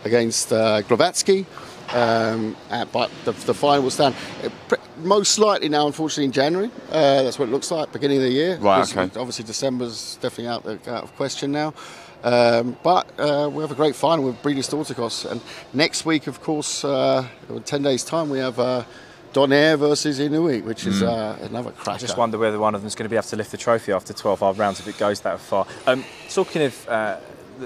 against 0.05 0.53
uh, 0.53 0.83
Glowacki. 0.83 1.47
Um, 1.95 2.57
uh, 2.71 2.87
but 2.87 3.11
the, 3.25 3.33
the 3.33 3.55
final 3.55 3.83
will 3.83 3.91
stand. 3.91 4.15
Pre- 4.69 4.79
most 5.05 5.39
likely 5.39 5.69
now, 5.69 5.87
unfortunately, 5.87 6.25
in 6.27 6.33
January. 6.33 6.71
Uh, 6.91 7.23
that's 7.23 7.39
what 7.39 7.49
it 7.49 7.53
looks 7.53 7.71
like, 7.71 7.93
beginning 7.93 8.19
of 8.19 8.23
the 8.25 8.31
year. 8.31 8.57
Right, 8.59 8.89
okay. 8.97 9.19
Obviously, 9.19 9.45
December's 9.45 10.17
definitely 10.21 10.49
out, 10.49 10.65
of- 10.67 10.89
out 10.89 11.05
of 11.05 11.17
question 11.17 11.53
now. 11.53 11.75
Um, 12.25 12.77
but 12.85 13.09
uh, 13.19 13.51
we 13.53 13.63
have 13.63 13.73
a 13.73 13.75
great 13.75 13.97
final 13.97 14.25
with 14.25 14.41
Briedis 14.43 14.71
Dorticos. 14.71 15.29
And 15.31 15.41
next 15.73 16.05
week, 16.07 16.27
of 16.29 16.41
course, 16.41 16.85
uh, 16.85 17.27
in 17.49 17.63
10 17.63 17.83
days' 17.83 18.05
time, 18.05 18.31
we 18.31 18.39
have 18.39 18.59
uh, 18.61 18.85
Donaire 19.33 19.77
versus 19.79 20.21
Inoue, 20.21 20.63
which 20.65 20.87
is 20.87 21.03
Mm. 21.03 21.09
uh, 21.09 21.45
another 21.47 21.73
I 21.87 21.97
just 21.99 22.17
wonder 22.17 22.39
whether 22.39 22.59
one 22.59 22.75
of 22.75 22.83
them 22.83 22.87
is 22.87 22.95
going 22.95 23.07
to 23.07 23.11
be 23.11 23.17
able 23.17 23.27
to 23.29 23.37
lift 23.37 23.51
the 23.51 23.57
trophy 23.57 23.91
after 23.93 24.13
12 24.13 24.39
hard 24.39 24.59
rounds 24.59 24.79
if 24.79 24.87
it 24.87 24.99
goes 24.99 25.21
that 25.23 25.41
far. 25.41 25.67
Um, 25.87 26.05
talking 26.29 26.63
of 26.63 26.89
uh, 26.89 27.17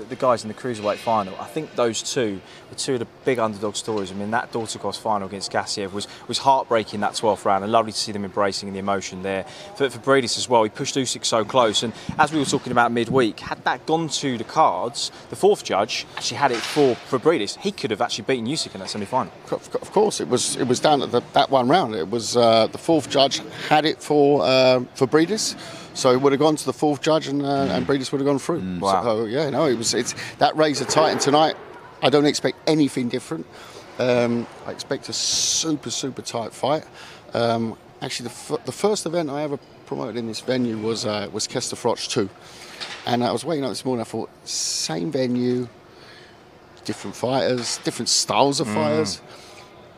the, 0.01 0.17
guys 0.17 0.43
in 0.43 0.49
the 0.49 0.55
cruiserweight 0.55 0.97
final, 0.97 1.35
I 1.41 1.47
think 1.47 1.75
those 1.75 2.03
two 2.03 2.41
were 2.71 2.77
two 2.77 2.95
of 2.95 2.99
the 3.01 3.07
big 3.25 3.39
underdog 3.39 3.77
stories. 3.77 4.11
I 4.11 4.15
mean, 4.15 4.31
that 4.31 4.53
Dorticos 4.53 4.99
final 4.99 5.29
against 5.29 5.53
Gassiev 5.53 5.93
was 5.93 6.07
was 6.29 6.39
heartbreaking 6.39 7.01
that 7.01 7.13
12th 7.13 7.45
round, 7.45 7.65
and 7.65 7.73
lovely 7.73 7.93
to 7.93 7.99
see 7.99 8.13
them 8.13 8.25
embracing 8.25 8.69
in 8.69 8.75
the 8.75 8.81
emotion 8.81 9.23
there. 9.23 9.45
For, 9.77 9.91
for 9.91 9.99
Briedis 9.99 10.37
as 10.39 10.49
well, 10.49 10.63
he 10.63 10.71
pushed 10.71 10.95
Usyk 10.95 11.25
so 11.25 11.45
close, 11.45 11.83
and 11.83 11.93
as 12.19 12.33
we 12.33 12.39
were 12.39 12.45
talking 12.45 12.73
about 12.73 12.93
midweek, 12.93 13.41
had 13.41 13.63
that 13.65 13.87
gone 13.87 14.09
to 14.09 14.39
the 14.39 14.45
cards, 14.45 15.11
the 15.31 15.37
fourth 15.37 15.65
judge 15.65 16.07
actually 16.17 16.39
had 16.39 16.53
it 16.53 16.59
for 16.59 16.95
for 16.95 17.19
Briedis. 17.19 17.59
He 17.59 17.73
could 17.73 17.91
have 17.91 18.01
actually 18.01 18.25
beaten 18.25 18.47
Usyk 18.47 18.75
in 18.75 18.81
that 18.81 18.91
semi-final. 18.91 19.33
Of 19.51 19.93
course, 19.93 20.21
it 20.21 20.29
was 20.29 20.57
it 20.57 20.67
was 20.67 20.81
down 20.81 21.03
at 21.03 21.13
the, 21.13 21.23
that 21.33 21.51
one 21.51 21.69
round. 21.69 21.95
It 21.95 22.11
was 22.11 22.37
uh, 22.37 22.67
the 22.69 22.79
fourth 22.79 23.11
judge 23.11 23.41
had 23.69 23.85
it 23.85 24.03
for 24.03 24.43
uh, 24.45 24.85
for 24.95 25.07
Briedis, 25.07 25.57
so 25.97 26.11
it 26.13 26.21
would 26.21 26.33
have 26.33 26.39
gone 26.41 26.55
to 26.57 26.65
the 26.65 26.73
fourth 26.73 27.01
judge, 27.03 27.27
and 27.27 27.43
uh, 27.43 27.69
and 27.75 27.87
Briedis 27.87 28.13
would 28.13 28.21
have 28.21 28.27
gone 28.27 28.39
through. 28.39 28.79
wow. 28.81 29.03
So 29.03 29.25
yeah, 29.25 29.51
no, 29.51 29.65
it 29.67 29.77
was 29.77 29.95
it's 29.95 30.15
that 30.39 30.55
razor 30.57 30.85
tight, 30.85 31.11
and 31.11 31.21
tonight 31.21 31.57
I 32.03 32.11
don't 32.11 32.27
expect 32.27 32.59
anything 32.67 33.09
different. 33.09 33.47
Um, 33.99 34.47
I 34.67 34.71
expect 34.73 35.09
a 35.09 35.13
super 35.13 35.91
super 35.91 36.23
tight 36.23 36.53
fight. 36.53 36.85
Um, 37.35 37.77
actually, 38.03 38.29
the, 38.29 38.35
f- 38.55 38.65
the 38.67 38.73
first 38.73 39.07
event 39.07 39.31
I 39.31 39.43
ever 39.43 39.59
promoted 39.87 40.17
in 40.17 40.27
this 40.27 40.41
venue 40.41 40.79
was 40.79 41.05
uh, 41.07 41.29
was 41.33 41.47
Kessler 41.47 41.79
Froch 41.79 42.07
two, 42.09 42.29
and 43.07 43.25
I 43.25 43.33
was 43.33 43.45
waiting 43.45 43.65
up 43.65 43.71
this 43.71 43.85
morning. 43.85 44.03
I 44.03 44.05
thought 44.05 44.29
same 44.45 45.11
venue, 45.11 45.67
different 46.85 47.17
fighters, 47.17 47.79
different 47.79 48.09
styles 48.09 48.61
of 48.61 48.67
Mm. 48.69 48.75
fighters, 48.75 49.21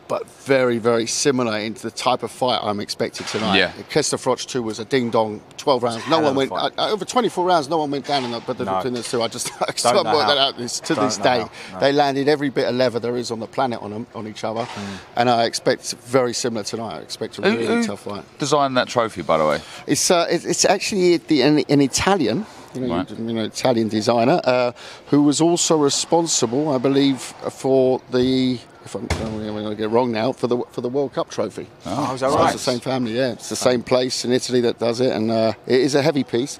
but 0.09 0.27
very, 0.27 0.79
very 0.79 1.05
similar 1.05 1.57
into 1.59 1.83
the 1.83 1.91
type 1.91 2.23
of 2.23 2.31
fight 2.31 2.59
I'm 2.63 2.79
expecting 2.79 3.27
tonight. 3.27 3.57
Yeah. 3.57 3.71
Kessler 3.91 4.17
Froch 4.17 4.43
2 4.45 4.61
was 4.63 4.79
a 4.79 4.85
ding 4.85 5.11
dong, 5.11 5.39
12 5.57 5.83
rounds. 5.83 6.07
No 6.09 6.19
one 6.19 6.33
went, 6.35 6.51
uh, 6.51 6.71
over 6.79 7.05
24 7.05 7.45
rounds, 7.45 7.69
no 7.69 7.77
one 7.77 7.91
went 7.91 8.05
down 8.07 8.23
in 8.25 8.31
the, 8.31 8.39
but 8.39 8.57
the, 8.57 8.65
No. 8.65 8.77
between 8.77 8.95
the 8.95 9.03
two. 9.03 9.21
I 9.21 9.27
just, 9.27 9.51
I 9.61 9.71
still 9.75 10.03
worked 10.03 10.27
that 10.27 10.37
out 10.39 10.57
this, 10.57 10.79
to 10.81 10.95
Don't 10.95 11.05
this 11.05 11.17
day. 11.19 11.45
No. 11.73 11.79
They 11.79 11.91
landed 11.93 12.27
every 12.27 12.49
bit 12.49 12.67
of 12.67 12.73
leather 12.73 12.99
there 12.99 13.15
is 13.17 13.29
on 13.29 13.39
the 13.39 13.45
planet 13.47 13.81
on 13.83 13.91
them, 13.91 14.07
on 14.15 14.27
each 14.27 14.43
other, 14.43 14.67
and 15.15 15.29
I 15.29 15.45
expect 15.45 15.93
very 15.93 16.33
similar 16.33 16.63
tonight. 16.63 16.95
I 16.97 16.99
expect 17.01 17.37
a 17.37 17.43
really 17.43 17.67
who 17.67 17.83
tough 17.85 18.01
fight. 18.01 18.25
Designed 18.39 18.75
that 18.77 18.87
trophy, 18.87 19.21
by 19.21 19.37
the 19.37 19.45
way. 19.45 19.61
It's 19.85 20.09
uh, 20.09 20.25
it- 20.29 20.43
it's 20.45 20.65
actually 20.65 21.17
the, 21.17 21.43
an, 21.43 21.59
an 21.69 21.81
Italian, 21.81 22.47
you 22.73 22.81
know, 22.81 22.95
Right. 22.97 23.09
you 23.11 23.33
know, 23.33 23.43
Italian 23.43 23.89
designer, 23.89 24.41
uh, 24.43 24.71
who 25.11 25.21
was 25.21 25.39
also 25.39 25.77
responsible, 25.77 26.69
I 26.73 26.79
believe, 26.79 27.19
for 27.51 28.01
the. 28.11 28.57
If 28.85 28.95
I'm, 28.95 29.07
I'm 29.11 29.37
going 29.37 29.69
to 29.69 29.75
get 29.75 29.89
wrong 29.89 30.11
now, 30.11 30.31
for 30.31 30.47
the 30.47 30.57
for 30.71 30.81
the 30.81 30.89
World 30.89 31.13
Cup 31.13 31.29
trophy. 31.29 31.67
Oh, 31.85 32.13
is 32.13 32.21
that 32.21 32.31
So 32.31 32.37
right? 32.37 32.53
It's 32.53 32.63
the 32.65 32.71
same 32.71 32.79
family, 32.79 33.15
yeah. 33.17 33.33
It's 33.33 33.49
the 33.49 33.55
same 33.55 33.83
place 33.83 34.23
in 34.23 34.31
Italy 34.31 34.61
that 34.61 34.79
does 34.79 34.99
it, 35.01 35.11
and 35.11 35.29
uh, 35.29 35.53
it 35.67 35.81
is 35.81 35.95
a 35.95 36.01
heavy 36.01 36.23
piece. 36.23 36.59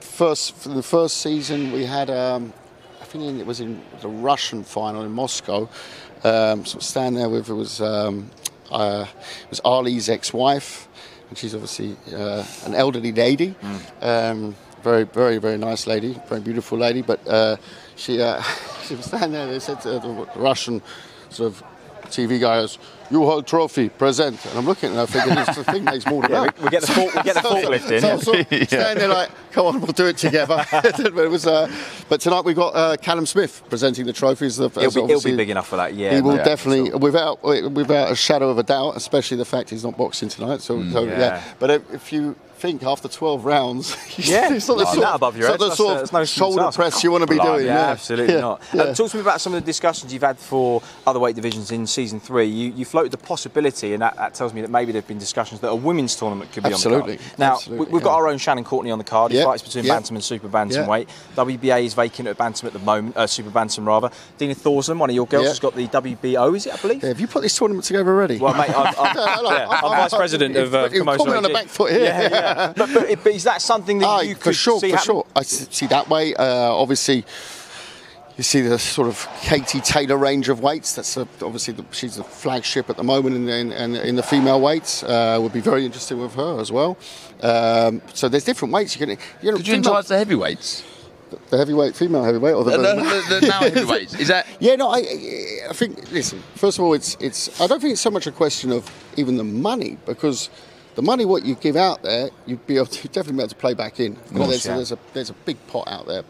First, 0.00 0.54
for 0.54 0.68
the 0.70 0.82
first 0.82 1.18
season, 1.18 1.72
we 1.72 1.84
had, 1.84 2.08
um, 2.10 2.52
I 3.00 3.04
think 3.04 3.40
it 3.40 3.46
was 3.46 3.60
in 3.60 3.82
the 4.00 4.08
Russian 4.08 4.64
final 4.64 5.02
in 5.02 5.12
Moscow. 5.12 5.68
Um, 6.24 6.64
sort 6.64 6.76
of 6.76 6.82
stand 6.82 7.16
there 7.16 7.28
with 7.28 7.48
it 7.48 7.54
was 7.54 7.80
um, 7.80 8.30
uh, 8.70 9.06
it 9.44 9.50
was 9.50 9.60
Ali's 9.60 10.08
ex-wife, 10.08 10.88
and 11.28 11.38
she's 11.38 11.54
obviously 11.54 11.96
uh, 12.14 12.44
an 12.64 12.74
elderly 12.74 13.12
lady. 13.12 13.54
Um, 14.00 14.54
very, 14.82 15.04
very, 15.04 15.38
very 15.38 15.58
nice 15.58 15.86
lady, 15.88 16.16
very 16.28 16.40
beautiful 16.40 16.78
lady. 16.78 17.02
But 17.02 17.26
uh, 17.26 17.56
she 17.96 18.20
uh, 18.22 18.40
she 18.86 18.94
was 18.94 19.06
standing 19.06 19.32
there. 19.32 19.46
They 19.46 19.58
said 19.58 19.80
to 19.82 19.90
the 19.98 20.28
Russian 20.36 20.80
sort 21.30 21.52
of 21.52 21.62
TV 22.06 22.38
guy 22.40 22.60
goes, 22.60 22.78
"You 23.10 23.24
hold 23.24 23.46
trophy, 23.48 23.88
present." 23.88 24.44
And 24.46 24.58
I'm 24.58 24.64
looking 24.66 24.90
at 24.90 24.96
her 24.96 25.06
thinking, 25.06 25.34
"This 25.34 25.58
thing 25.66 25.82
makes 25.84 26.06
more 26.06 26.22
than 26.28 26.30
Yeah, 26.30 26.40
that." 26.44 26.58
we- 26.58 26.64
we 26.64 26.70
get 26.70 26.82
the 26.82 26.92
fork- 26.92 27.14
we 27.16 27.22
get 27.22 27.34
the 27.34 27.40
forklift 27.40 27.90
in. 27.90 28.00
So, 28.00 28.10
I'm 28.12 28.20
sort 28.20 28.40
of 28.40 28.52
Yeah. 28.52 28.64
standing 28.66 28.98
there 28.98 29.08
like, 29.08 29.30
"Come 29.50 29.66
on, 29.66 29.80
we'll 29.80 29.90
do 29.92 30.06
it 30.06 30.16
together." 30.16 30.64
but 30.70 31.00
it 31.00 31.30
was. 31.30 31.46
Uh, 31.48 31.68
but 32.08 32.20
tonight 32.20 32.44
we've 32.44 32.54
got 32.54 32.76
uh, 32.76 32.96
Callum 32.98 33.26
Smith 33.26 33.62
presenting 33.68 34.06
the 34.06 34.12
trophies. 34.12 34.60
Of, 34.60 34.78
It'll 34.78 35.06
be, 35.06 35.12
it'll 35.12 35.22
be 35.30 35.34
big 35.36 35.50
enough 35.50 35.66
for 35.68 35.76
that, 35.76 35.94
yeah. 35.94 36.14
he 36.14 36.20
will 36.20 36.36
Yeah. 36.36 36.44
definitely, 36.44 36.90
without 36.96 37.42
without 37.42 38.12
a 38.12 38.16
shadow 38.16 38.50
of 38.50 38.58
a 38.58 38.62
doubt, 38.62 38.96
especially 38.96 39.36
the 39.38 39.44
fact 39.44 39.70
he's 39.70 39.82
not 39.84 39.96
boxing 39.96 40.28
tonight. 40.28 40.60
So, 40.62 40.80
so 40.90 41.04
yeah. 41.04 41.10
Mm, 41.14 41.18
Yeah. 41.18 41.42
But 41.58 41.70
if 41.92 42.12
you 42.12 42.36
think 42.66 42.82
after 42.82 43.06
12 43.08 43.44
rounds, 43.44 43.96
Yeah, 44.18 44.52
it's 44.52 44.66
not 44.66 44.78
the 44.78 44.86
sort, 44.86 45.06
above 45.14 45.36
your 45.36 45.48
head. 45.48 45.60
the 45.60 45.66
That's, 45.66 45.76
sort 45.76 46.02
of 46.02 46.12
no 46.12 46.24
shoulder 46.24 46.68
press 46.72 47.04
you 47.04 47.12
want 47.12 47.22
to 47.22 47.28
be 47.28 47.36
Blimey, 47.36 47.52
doing. 47.58 47.66
Yeah, 47.66 47.74
Yeah, 47.74 47.90
absolutely 47.90 48.34
Yeah, 48.34 48.40
not. 48.40 48.62
yeah. 48.74 48.82
Um, 48.82 48.94
talk 48.94 49.10
to 49.10 49.16
me 49.16 49.20
about 49.20 49.40
some 49.40 49.54
of 49.54 49.62
the 49.62 49.66
discussions 49.66 50.12
you've 50.12 50.22
had 50.22 50.36
for 50.38 50.82
other 51.06 51.20
weight 51.20 51.36
divisions 51.36 51.70
in 51.70 51.86
season 51.86 52.18
three. 52.18 52.46
You, 52.46 52.72
you 52.72 52.84
floated 52.84 53.12
the 53.12 53.18
possibility, 53.18 53.92
and 53.92 54.02
that, 54.02 54.16
that 54.16 54.34
tells 54.34 54.52
me 54.52 54.62
that 54.62 54.70
maybe 54.70 54.90
there 54.90 55.00
have 55.00 55.06
been 55.08 55.18
discussions 55.18 55.60
that 55.60 55.68
a 55.68 55.74
women's 55.76 56.16
tournament 56.16 56.50
could 56.52 56.64
be 56.64 56.70
Absolutely, 56.70 57.12
on 57.12 57.18
the 57.18 57.24
card. 57.28 57.38
Now, 57.38 57.52
absolutely, 57.54 57.86
we, 57.86 57.92
we've 57.92 58.02
got 58.02 58.14
our 58.16 58.28
own 58.28 58.38
Shannon 58.38 58.64
Courtenay 58.64 58.90
on 58.90 58.98
the 58.98 59.04
card. 59.04 59.30
He 59.30 59.38
Yeah, 59.38 59.44
fights 59.44 59.62
between 59.62 59.84
yeah. 59.84 59.94
bantam 59.94 60.16
and 60.16 60.24
super 60.24 60.48
bantam 60.48 60.82
Yeah. 60.82 60.88
weight. 60.88 61.08
WBA 61.36 61.84
is 61.84 61.94
vacant 61.94 62.26
at 62.26 62.36
bantam 62.36 62.66
at 62.66 62.72
the 62.72 62.80
moment, 62.80 63.16
uh, 63.16 63.26
super 63.28 63.50
bantam 63.50 63.86
rather. 63.86 64.10
Dina 64.38 64.54
Thorslund, 64.56 64.98
one 64.98 65.10
of 65.10 65.14
your 65.14 65.26
girls, 65.26 65.44
Yeah. 65.44 65.48
has 65.50 65.60
got 65.60 65.76
the 65.76 65.86
WBO, 65.88 66.54
is 66.56 66.66
it, 66.66 66.74
I 66.74 66.76
believe? 66.78 67.02
Yeah, 67.02 67.10
have 67.10 67.20
you 67.20 67.28
put 67.28 67.42
this 67.42 67.56
tournament 67.56 67.84
together 67.84 68.10
already? 68.10 68.38
Well, 68.38 68.54
mate, 68.54 68.70
I'm, 68.76 68.92
I'm, 68.98 69.16
I'm 69.84 69.90
vice 69.90 70.14
president 70.14 70.56
of 70.56 70.74
uh, 70.74 70.88
coming 70.88 71.34
on 71.36 71.42
the 71.42 71.50
back 71.50 71.66
foot 71.68 71.92
here. 71.92 72.12
Yeah, 72.56 72.66
yeah. 72.66 72.72
But, 72.76 72.94
but, 72.94 73.24
but 73.24 73.32
is 73.32 73.44
that 73.44 73.62
something 73.62 73.98
that 73.98 74.06
Aye, 74.06 74.22
you 74.22 74.34
could 74.34 74.44
for 74.44 74.52
sure, 74.52 74.80
see 74.80 74.90
for 74.90 74.96
happening? 74.96 75.16
sure. 75.16 75.26
I 75.36 75.42
see 75.42 75.86
that 75.88 76.08
way. 76.08 76.34
Uh, 76.34 76.44
obviously, 76.72 77.24
you 78.36 78.42
see 78.42 78.60
the 78.60 78.78
sort 78.78 79.08
of 79.08 79.26
Katie 79.40 79.80
Taylor 79.80 80.16
range 80.18 80.48
of 80.50 80.60
weights. 80.60 80.94
That's 80.94 81.16
uh 81.16 81.24
obviously 81.42 81.72
the, 81.74 81.84
she's 81.92 82.16
the 82.16 82.24
flagship 82.24 82.90
at 82.90 82.96
the 82.98 83.02
moment 83.04 83.34
in 83.34 83.46
the, 83.46 83.56
in, 83.56 83.72
in, 83.72 83.94
in 83.96 84.16
the 84.16 84.22
female 84.22 84.60
weights. 84.60 85.02
Uh, 85.02 85.38
would 85.40 85.52
be 85.54 85.60
very 85.60 85.86
interesting 85.86 86.20
with 86.20 86.34
her 86.34 86.60
as 86.60 86.70
well. 86.70 86.98
Um, 87.42 88.02
so 88.14 88.28
there's 88.28 88.44
different 88.44 88.74
weights 88.74 88.94
you 88.98 89.06
can. 89.06 89.16
You 89.42 89.50
know, 89.52 89.56
Did 89.56 89.68
you 89.68 89.74
enjoy 89.74 90.02
the 90.02 90.18
heavyweights? 90.18 90.84
The 91.50 91.56
heavyweight, 91.58 91.96
female 91.96 92.22
heavyweight, 92.22 92.54
or 92.54 92.62
the, 92.62 92.70
The- 92.72 92.78
the- 92.78 93.40
the 93.40 93.46
now 93.48 93.58
heavyweights. 93.60 94.14
Is 94.14 94.28
that? 94.28 94.46
Yeah, 94.60 94.76
no. 94.76 94.90
I, 94.90 94.98
I 95.70 95.72
think. 95.72 96.12
Listen. 96.12 96.40
First 96.54 96.78
of 96.78 96.84
all, 96.84 96.92
it's 96.94 97.16
it's. 97.20 97.60
I 97.60 97.66
don't 97.66 97.80
think 97.80 97.92
it's 97.92 98.00
so 98.02 98.10
much 98.10 98.26
a 98.28 98.32
question 98.32 98.70
of 98.70 98.88
even 99.16 99.36
the 99.36 99.44
money 99.44 99.96
because 100.06 100.50
the 100.96 101.02
money 101.02 101.24
what 101.24 101.44
you 101.44 101.54
give 101.54 101.76
out 101.76 102.02
there, 102.02 102.30
you'd 102.46 102.66
be 102.66 102.76
able 102.76 102.86
to 102.86 103.08
definitely 103.08 103.34
be 103.34 103.40
able 103.42 103.48
to 103.50 103.54
play 103.56 103.74
back 103.74 104.00
in. 104.00 104.14
Know, 104.32 104.38
course, 104.46 104.48
there's, 104.48 104.66
yeah. 104.66 104.72
a, 104.72 104.76
there's 104.76 104.92
a 104.92 104.98
there's 105.14 105.30
a 105.30 105.34
big 105.34 105.56
pot 105.68 105.86
out 105.86 106.06
there, 106.06 106.24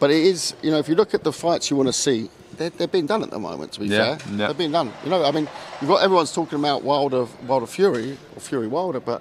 but 0.00 0.10
it 0.10 0.22
is. 0.24 0.54
You 0.62 0.70
know, 0.70 0.78
if 0.78 0.88
you 0.88 0.94
look 0.94 1.12
at 1.14 1.22
the 1.24 1.32
fights 1.32 1.70
you 1.70 1.76
want 1.76 1.88
to 1.88 1.92
see, 1.92 2.30
they're, 2.56 2.70
they're 2.70 2.88
being 2.88 3.06
done 3.06 3.22
at 3.22 3.30
the 3.30 3.38
moment. 3.38 3.72
To 3.72 3.80
be 3.80 3.86
Yeah, 3.86 4.16
fair, 4.16 4.30
yeah. 4.32 4.36
they're 4.46 4.54
being 4.54 4.72
done. 4.72 4.92
You 5.04 5.10
know, 5.10 5.24
I 5.24 5.30
mean, 5.32 5.48
you've 5.80 5.90
got 5.90 6.02
everyone's 6.02 6.32
talking 6.32 6.58
about 6.58 6.82
Wilder, 6.82 7.26
Wilder 7.46 7.66
Fury 7.66 8.16
or 8.34 8.40
Fury 8.40 8.68
Wilder, 8.68 9.00
but. 9.00 9.20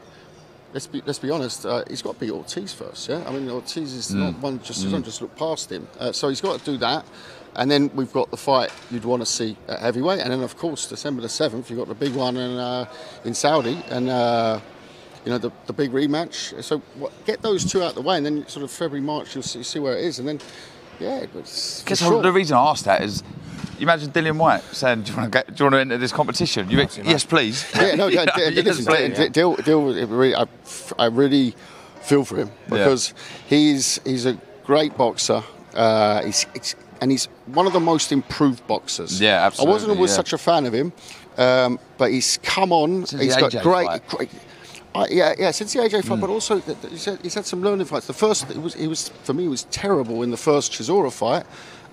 Let's 0.73 0.87
be, 0.87 1.03
let's 1.05 1.19
be 1.19 1.29
honest. 1.29 1.67
Uh, 1.67 1.83
he's 1.87 2.01
got 2.01 2.15
to 2.15 2.19
beat 2.19 2.31
Ortiz 2.31 2.73
first, 2.73 3.07
yeah. 3.07 3.23
I 3.27 3.31
mean, 3.31 3.47
Ortiz 3.47 3.93
is 3.93 4.11
not 4.11 4.33
Mm. 4.33 4.39
one. 4.39 4.59
Just 4.63 4.83
Mm. 4.83 4.89
don't 4.93 5.05
just 5.05 5.21
look 5.21 5.35
past 5.35 5.71
him. 5.71 5.87
Uh, 5.99 6.11
so 6.11 6.29
he's 6.29 6.41
got 6.41 6.57
to 6.57 6.65
do 6.65 6.77
that. 6.77 7.05
And 7.55 7.69
then 7.69 7.91
we've 7.93 8.11
got 8.11 8.31
the 8.31 8.37
fight 8.37 8.71
you'd 8.89 9.05
want 9.05 9.21
to 9.21 9.27
see 9.27 9.55
at 9.67 9.81
heavyweight, 9.81 10.21
and 10.21 10.31
then 10.31 10.41
of 10.41 10.57
course 10.57 10.87
December 10.87 11.21
the 11.21 11.29
seventh, 11.29 11.69
you've 11.69 11.77
got 11.77 11.89
the 11.89 11.93
big 11.93 12.15
one 12.15 12.37
in 12.37 12.57
uh, 12.57 12.85
in 13.23 13.35
Saudi, 13.35 13.83
and 13.91 14.09
uh, 14.09 14.59
you 15.25 15.31
know 15.31 15.37
the, 15.37 15.51
the 15.67 15.73
big 15.73 15.91
rematch. 15.91 16.61
So 16.63 16.79
what, 16.95 17.11
get 17.25 17.41
those 17.41 17.69
two 17.69 17.81
out 17.81 17.89
of 17.89 17.95
the 17.95 18.01
way, 18.01 18.17
and 18.17 18.25
then 18.25 18.47
sort 18.47 18.63
of 18.63 18.71
February 18.71 19.05
March 19.05 19.35
you'll 19.35 19.43
see, 19.43 19.63
see 19.63 19.79
where 19.79 19.97
it 19.97 20.03
is, 20.03 20.19
and 20.19 20.27
then 20.27 20.39
yeah, 20.99 21.25
but 21.33 21.43
Guess 21.85 21.99
sure. 21.99 22.21
the 22.21 22.31
reason 22.31 22.57
I 22.57 22.69
asked 22.69 22.85
that 22.85 23.01
is, 23.01 23.23
you 23.77 23.83
imagine 23.83 24.11
Dillian 24.11 24.37
Whyte 24.37 24.63
saying, 24.71 25.03
"Do 25.03 25.11
you 25.11 25.17
want 25.17 25.31
to 25.31 25.37
get, 25.39 25.47
do 25.55 25.63
you 25.63 25.65
want 25.65 25.73
to 25.75 25.79
enter 25.79 25.97
this 25.97 26.11
competition?" 26.11 26.69
You, 26.69 26.87
yes, 27.03 27.25
please. 27.25 27.65
yeah, 27.75 27.95
no, 27.95 28.07
yeah, 28.07 28.25
Yeah, 28.37 28.49
d- 28.49 28.55
yes, 28.55 28.65
listen, 28.65 28.85
please. 28.85 29.29
deal, 29.29 29.55
deal 29.55 29.83
with 29.83 29.97
it 29.97 30.07
really, 30.07 30.35
I, 30.35 30.45
I 30.99 31.07
really 31.07 31.55
feel 32.01 32.25
for 32.25 32.37
him 32.37 32.51
because 32.69 33.13
he's 33.47 33.99
he's 34.03 34.25
a 34.25 34.37
great 34.65 34.97
boxer. 34.97 35.43
Uh, 35.73 36.23
he's, 36.23 36.45
he's 36.53 36.75
and 37.01 37.11
he's 37.11 37.25
one 37.47 37.67
of 37.67 37.73
the 37.73 37.79
most 37.79 38.11
improved 38.11 38.65
boxers. 38.67 39.19
Yeah, 39.19 39.45
absolutely. 39.45 39.71
I 39.71 39.73
wasn't 39.73 39.91
always 39.91 40.11
yeah. 40.11 40.15
such 40.15 40.33
a 40.33 40.37
fan 40.37 40.65
of 40.65 40.73
him, 40.73 40.93
um, 41.37 41.79
but 41.97 42.11
he's 42.11 42.37
come 42.43 42.71
on. 42.71 43.05
Since 43.05 43.21
he's 43.21 43.35
got 43.35 43.51
great, 43.61 44.07
great. 44.07 44.29
Yeah, 45.09 45.33
yeah, 45.37 45.51
since 45.51 45.73
the 45.73 45.79
AJ 45.79 46.05
fight, 46.05 46.19
but 46.19 46.29
mm. 46.29 46.33
also 46.33 46.59
th- 46.59 46.79
th- 46.81 46.91
he's 46.91 47.05
had, 47.05 47.21
he's 47.21 47.33
had 47.33 47.45
some 47.45 47.61
learning 47.61 47.85
fights. 47.85 48.07
The 48.07 48.13
first, 48.13 48.49
it 48.49 48.61
was, 48.61 48.75
he 48.75 48.87
was 48.87 49.09
for 49.23 49.33
me, 49.33 49.47
was 49.47 49.63
terrible 49.65 50.21
in 50.21 50.29
the 50.29 50.37
first 50.37 50.71
Chisora 50.71 51.11
fight, 51.11 51.45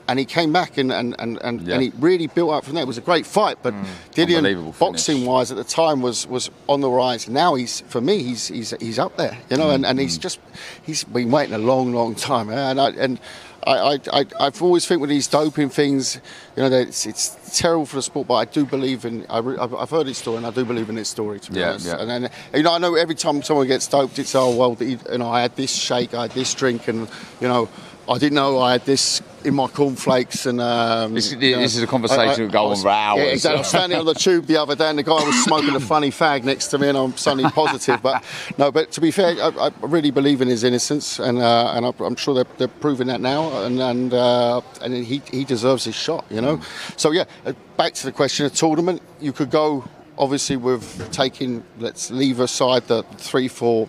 and 0.07 0.19
he 0.19 0.25
came 0.25 0.53
back 0.53 0.77
and 0.77 0.93
and, 0.93 1.15
and, 1.19 1.39
and, 1.43 1.63
Yeah. 1.63 1.75
and 1.75 1.83
he 1.83 1.93
really 1.99 2.27
built 2.27 2.51
up 2.53 2.65
from 2.65 2.75
there. 2.75 2.83
It 2.83 2.87
was 2.87 2.99
a 2.99 3.03
great 3.03 3.25
fight, 3.25 3.59
but 3.63 3.73
mm. 3.73 3.85
Dillian, 4.13 4.43
finish. 4.43 4.79
boxing 4.79 5.25
wise, 5.25 5.51
at 5.51 5.57
the 5.57 5.65
time 5.65 6.03
was 6.03 6.27
was 6.27 6.51
on 6.69 6.81
the 6.81 6.91
rise. 6.91 7.29
Now 7.29 7.55
he's 7.55 7.81
for 7.83 8.01
me, 8.01 8.23
he's 8.23 8.49
he's 8.49 8.75
he's 8.81 8.99
up 8.99 9.17
there, 9.17 9.39
you 9.49 9.57
know, 9.57 9.71
and, 9.71 9.87
and 9.87 9.99
he's 9.99 10.19
mm. 10.19 10.23
just 10.23 10.41
he's 10.83 11.05
been 11.05 11.31
waiting 11.31 11.55
a 11.55 11.59
long, 11.59 11.93
long 11.95 12.15
time, 12.15 12.51
and 12.51 12.81
I, 12.81 12.91
and 12.91 13.19
I, 13.67 13.73
I, 13.73 13.99
I, 14.13 14.25
I've 14.39 14.63
always 14.63 14.87
think 14.87 15.01
with 15.01 15.11
these 15.11 15.27
doping 15.27 15.69
things, 15.69 16.21
you 16.57 16.63
know, 16.63 16.69
that 16.71 16.89
it's, 16.89 17.05
it's 17.07 17.59
terrible 17.59 17.85
for 17.87 17.97
the 17.97 18.03
sport, 18.03 18.27
but 18.29 18.35
I 18.35 18.45
do 18.47 18.65
believe 18.65 19.05
in. 19.05 19.27
I 19.29 19.39
re, 19.39 19.57
I've, 19.59 19.75
I've 19.75 19.91
heard 19.91 20.07
his 20.07 20.19
story, 20.19 20.39
and 20.39 20.47
I 20.47 20.51
do 20.51 20.65
believe 20.65 20.89
in 20.89 20.97
his 20.97 21.09
story. 21.09 21.41
To 21.41 21.53
be 21.53 21.61
Yeah, 21.61 21.71
honest, 21.71 21.87
yeah. 21.87 21.97
and 22.01 22.11
then 22.11 22.31
you 22.55 22.63
know, 22.63 22.73
I 22.73 22.79
know 22.79 22.95
every 22.95 23.15
time 23.15 23.43
someone 23.43 23.67
gets 23.67 23.87
doped, 23.87 24.19
it's 24.19 24.35
oh 24.35 24.57
well, 24.57 24.77
you 24.81 24.99
know, 25.19 25.29
I 25.31 25.43
had 25.43 25.57
this 25.57 25.75
shake, 25.75 26.15
I 26.15 26.23
had 26.23 26.31
this 26.31 26.55
drink, 26.55 26.89
and 26.89 27.09
you 27.41 27.49
know, 27.49 27.69
I 28.11 28.19
didn't 28.19 28.35
know 28.35 28.59
I 28.59 28.73
had 28.73 28.85
this 28.85 29.23
in 29.45 29.55
my 29.55 29.69
cornflakes, 29.69 30.45
and 30.45 30.61
um, 30.61 31.15
This- 31.15 31.31
you 31.31 31.57
know, 31.57 31.63
is 31.63 31.81
a 31.81 31.87
conversation 31.87 32.27
that 32.27 32.39
would 32.41 32.51
go 32.53 32.67
on 32.67 32.77
for 32.77 32.89
hours. 32.89 33.23
Yeah, 33.23 33.31
exactly. 33.31 33.57
I 33.57 33.61
was 33.61 33.69
standing 33.69 33.99
on 34.01 34.05
the 34.05 34.15
tube 34.15 34.47
the 34.47 34.57
other 34.57 34.75
day, 34.75 34.91
and 34.91 34.99
the 34.99 35.05
guy 35.05 35.25
was 35.25 35.45
smoking 35.45 35.77
a 35.77 35.81
funny 35.81 36.11
fag 36.11 36.43
next 36.43 36.67
to 36.69 36.79
me, 36.79 36.89
and 36.89 36.99
I'm 36.99 37.17
suddenly 37.17 37.49
positive. 37.63 38.03
But 38.03 38.25
no, 38.59 38.73
but 38.73 38.91
to 38.93 39.01
be 39.01 39.13
fair, 39.13 39.37
I, 39.41 39.69
I 39.69 39.71
really 39.83 40.11
believe 40.11 40.43
in 40.43 40.49
his 40.49 40.65
innocence, 40.65 41.21
and 41.21 41.39
uh, 41.39 41.73
and 41.77 41.87
I'm 41.87 42.17
sure 42.17 42.35
they're, 42.35 42.53
they're 42.59 42.69
proving 42.69 43.07
that 43.07 43.21
now, 43.21 43.63
and 43.65 43.81
and 43.81 44.13
uh, 44.13 44.61
and 44.83 44.93
he 44.93 45.23
he 45.31 45.45
deserves 45.45 45.85
his 45.85 45.95
shot, 45.95 46.25
you 46.31 46.41
know. 46.41 46.61
So 46.97 47.13
yeah, 47.13 47.25
uh, 47.47 47.53
back 47.77 47.95
to 47.95 48.07
the 48.07 48.13
question 48.13 48.45
of 48.45 48.53
tournament, 48.55 49.03
you 49.21 49.33
could 49.33 49.51
go 49.51 49.85
obviously 50.19 50.57
with 50.57 51.11
taking 51.13 51.63
let's 51.79 52.11
leave 52.11 52.41
aside 52.41 52.89
the 52.89 53.05
three 53.19 53.47
four 53.49 53.89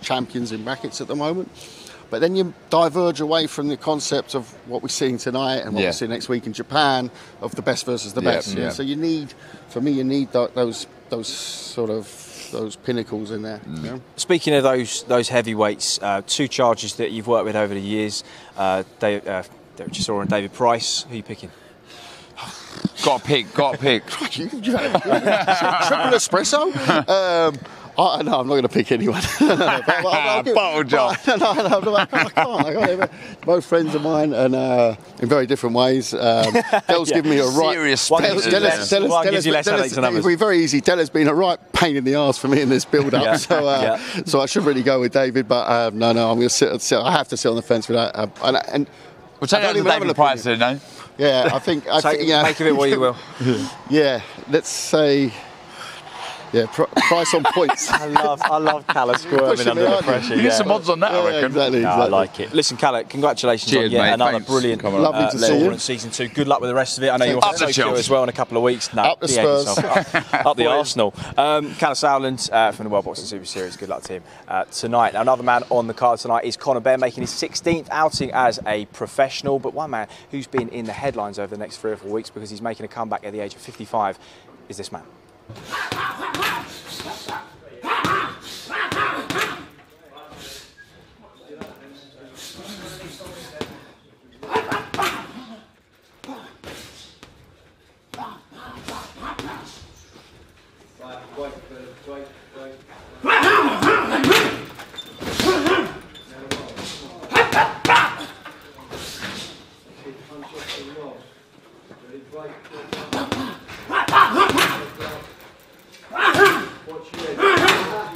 champions 0.00 0.52
in 0.52 0.62
brackets 0.62 1.00
at 1.00 1.08
the 1.08 1.16
moment. 1.16 1.50
But 2.10 2.20
then 2.20 2.34
you 2.36 2.54
diverge 2.70 3.20
away 3.20 3.46
from 3.46 3.68
the 3.68 3.76
concept 3.76 4.34
of 4.34 4.48
what 4.66 4.82
we're 4.82 4.88
seeing 4.88 5.18
tonight 5.18 5.58
and 5.58 5.74
what 5.74 5.82
Yeah. 5.82 5.88
we 5.90 5.92
see 5.92 6.06
next 6.06 6.28
week 6.28 6.46
in 6.46 6.52
Japan 6.54 7.10
of 7.42 7.54
the 7.54 7.62
best 7.62 7.84
versus 7.84 8.12
the 8.14 8.22
best. 8.22 8.54
yeah. 8.56 8.70
So 8.70 8.82
you 8.82 8.96
need, 8.96 9.34
for 9.68 9.80
me, 9.80 9.90
you 9.92 10.04
need 10.04 10.32
tho- 10.32 10.50
those 10.54 10.86
those 11.10 11.28
sort 11.28 11.90
of 11.90 12.06
those 12.52 12.76
pinnacles 12.76 13.30
in 13.30 13.42
there. 13.42 13.58
Mm. 13.68 13.76
You 13.84 13.90
know? 13.90 14.00
Speaking 14.16 14.54
of 14.54 14.62
those 14.62 15.02
those 15.04 15.28
heavyweights, 15.28 15.98
uh, 16.02 16.22
two 16.26 16.48
charges 16.48 16.94
that 16.94 17.10
you've 17.10 17.26
worked 17.26 17.44
with 17.44 17.56
over 17.56 17.74
the 17.74 17.80
years, 17.80 18.24
uh, 18.56 18.84
Dave, 19.00 19.26
uh, 19.28 19.42
Derek 19.76 19.92
Chisora 19.92 20.22
and 20.22 20.30
David 20.30 20.52
Price. 20.52 21.02
Who 21.08 21.12
are 21.12 21.16
you 21.16 21.22
picking? 21.22 21.50
Got 23.04 23.20
to 23.22 23.26
pick. 23.26 23.52
Got 23.54 23.72
to 23.74 23.78
pick. 23.78 24.06
Triple 24.30 24.60
espresso. 26.16 26.72
Um, 27.08 27.54
I, 27.98 28.22
no, 28.22 28.38
I'm 28.38 28.46
not 28.46 28.52
going 28.54 28.62
to 28.62 28.68
pick 28.68 28.92
anyone. 28.92 29.20
no, 29.40 29.46
no, 29.48 29.54
no, 29.56 29.82
but- 29.86 30.02
but 30.02 30.42
give- 30.44 30.54
Bottle 30.54 30.84
job. 30.84 31.16
no, 31.26 31.36
no, 31.36 31.52
no, 31.80 31.96
I 31.96 32.06
can't. 32.06 32.38
I 32.38 32.96
can't, 32.96 33.10
Both 33.44 33.66
friends 33.66 33.94
of 33.96 34.02
mine, 34.02 34.32
and 34.32 34.54
uh, 34.54 34.94
in 35.20 35.28
very 35.28 35.46
different 35.46 35.74
ways. 35.74 36.14
Um, 36.14 36.20
Dell's 36.88 37.10
Yeah. 37.10 37.16
given 37.16 37.30
me 37.32 37.38
a 37.38 37.46
right. 37.46 37.74
Serious 37.74 38.08
Del- 38.08 38.18
sponsors, 38.20 38.46
Della's- 38.52 38.92
yeah. 38.92 38.98
Della's- 39.00 39.30
gives 39.30 39.46
you 39.46 39.52
less 39.52 39.68
headaches 39.68 39.94
than 39.96 40.04
others. 40.04 40.18
It'll 40.18 40.28
be 40.28 40.36
very 40.36 40.58
easy. 40.60 40.80
Della's 40.80 41.10
been 41.10 41.26
a 41.28 41.34
right 41.34 41.58
pain 41.72 41.96
in 41.96 42.04
the 42.04 42.14
arse 42.14 42.38
for 42.38 42.46
me 42.48 42.60
in 42.62 42.68
this 42.68 42.84
build-up. 42.84 43.20
Yeah. 43.22 43.36
So, 43.36 43.66
uh, 43.66 43.80
Yeah. 44.16 44.22
so 44.24 44.40
I 44.40 44.46
should 44.46 44.64
really 44.64 44.82
go 44.84 45.00
with 45.00 45.12
David, 45.12 45.48
but 45.48 45.68
um, 45.68 45.98
no, 45.98 46.12
no, 46.12 46.30
I'm 46.30 46.36
going 46.36 46.48
to 46.48 46.54
sit, 46.54 46.80
sit. 46.80 46.98
I 47.00 47.10
have 47.10 47.26
to 47.28 47.36
sit 47.36 47.48
on 47.48 47.56
the 47.56 47.62
fence 47.62 47.88
with 47.88 47.96
that. 47.96 48.14
Uh, 48.16 48.28
and, 48.44 48.56
and 48.72 48.90
We'll 49.40 49.46
take 49.48 49.58
I 49.60 49.62
don't 49.62 49.74
to 49.74 49.80
even 49.80 50.00
David 50.00 50.14
Price, 50.16 50.44
no? 50.44 50.80
Yeah, 51.16 51.50
I 51.52 51.58
think. 51.60 51.88
I 51.88 52.00
Take- 52.00 52.18
think 52.18 52.28
yeah. 52.28 52.42
make 52.42 52.58
of 52.60 52.66
it 52.68 52.76
what 52.76 52.90
you 52.90 53.00
will. 53.00 53.16
yeah, 53.90 54.20
let's 54.50 54.68
say. 54.68 55.32
Yeah, 56.52 56.66
pr- 56.66 56.84
price 57.08 57.34
on 57.34 57.44
points. 57.44 57.90
I 57.92 58.06
love 58.06 58.40
I 58.42 58.56
love 58.58 58.86
Kalle 58.86 59.14
squirming 59.16 59.38
Pushing 59.50 59.68
under 59.68 59.82
the 59.82 59.92
aren't 59.92 60.06
pressure. 60.06 60.30
You 60.34 60.36
yeah. 60.36 60.48
get 60.48 60.52
some 60.54 60.70
odds 60.72 60.88
on 60.88 61.00
that, 61.00 61.12
I 61.12 61.26
reckon. 61.26 61.44
exactly, 61.46 61.80
No, 61.80 61.88
I 61.90 62.06
like 62.08 62.40
it. 62.40 62.52
Listen, 62.54 62.76
Kalle, 62.78 63.04
congratulations 63.04 63.70
Cheers, 63.70 63.86
on 63.86 63.90
yet 63.90 64.02
mate. 64.02 64.12
another 64.14 64.32
Thanks. 64.32 64.46
brilliant 64.46 64.80
Come 64.82 64.94
on. 64.94 65.02
Lovely 65.02 65.24
uh, 65.24 65.30
to 65.30 65.38
see 65.38 65.58
you. 65.62 65.70
in 65.70 65.78
season 65.78 66.10
two. 66.10 66.28
Good 66.28 66.48
luck 66.48 66.60
with 66.60 66.70
the 66.70 66.74
rest 66.74 66.96
of 66.96 67.04
it. 67.04 67.10
I 67.10 67.16
know 67.18 67.26
you're 67.26 67.36
Up 67.44 67.52
the 67.52 67.58
so 67.58 67.66
chill 67.66 67.86
Chelsea. 67.88 67.98
as 68.00 68.10
well 68.10 68.22
in 68.22 68.28
a 68.30 68.32
couple 68.32 68.56
of 68.56 68.62
weeks. 68.62 68.94
No, 68.94 69.02
Up 69.02 69.20
the 69.20 69.28
Spurs. 69.28 69.66
yourself. 69.66 70.14
Up, 70.14 70.46
up 70.46 70.56
the 70.58 70.66
Arsenal. 70.66 71.14
Um, 71.36 71.74
Kalle 71.74 71.94
Sauerland 71.94 72.50
uh, 72.50 72.72
from 72.72 72.84
the 72.84 72.90
World 72.90 73.04
Boxing 73.04 73.26
Super 73.26 73.44
Series. 73.44 73.76
Good 73.76 73.90
luck 73.90 74.02
to 74.04 74.14
him 74.14 74.22
uh, 74.48 74.64
tonight. 74.64 75.12
Now, 75.12 75.20
another 75.20 75.42
man 75.42 75.64
on 75.68 75.86
the 75.86 75.94
card 75.94 76.18
tonight 76.18 76.44
is 76.44 76.56
Conor 76.56 76.80
Benn, 76.80 77.00
making 77.00 77.22
his 77.22 77.30
16th 77.30 77.88
outing 77.90 78.30
as 78.32 78.58
a 78.66 78.86
professional, 78.86 79.58
but 79.58 79.74
one 79.74 79.90
man 79.90 80.08
who's 80.30 80.46
been 80.46 80.70
in 80.70 80.86
the 80.86 80.92
headlines 80.94 81.38
over 81.38 81.54
the 81.54 81.60
next 81.60 81.76
three 81.76 81.92
or 81.92 81.96
four 81.96 82.10
weeks 82.10 82.30
because 82.30 82.48
he's 82.48 82.62
making 82.62 82.84
a 82.86 82.88
comeback 82.88 83.24
at 83.24 83.32
the 83.34 83.40
age 83.40 83.54
of 83.54 83.60
55 83.60 84.18
is 84.70 84.78
this 84.78 84.90
man. 84.90 85.02
Ha 85.48 85.80
ha 85.96 86.32
ha 86.36 87.14
ha! 87.26 87.47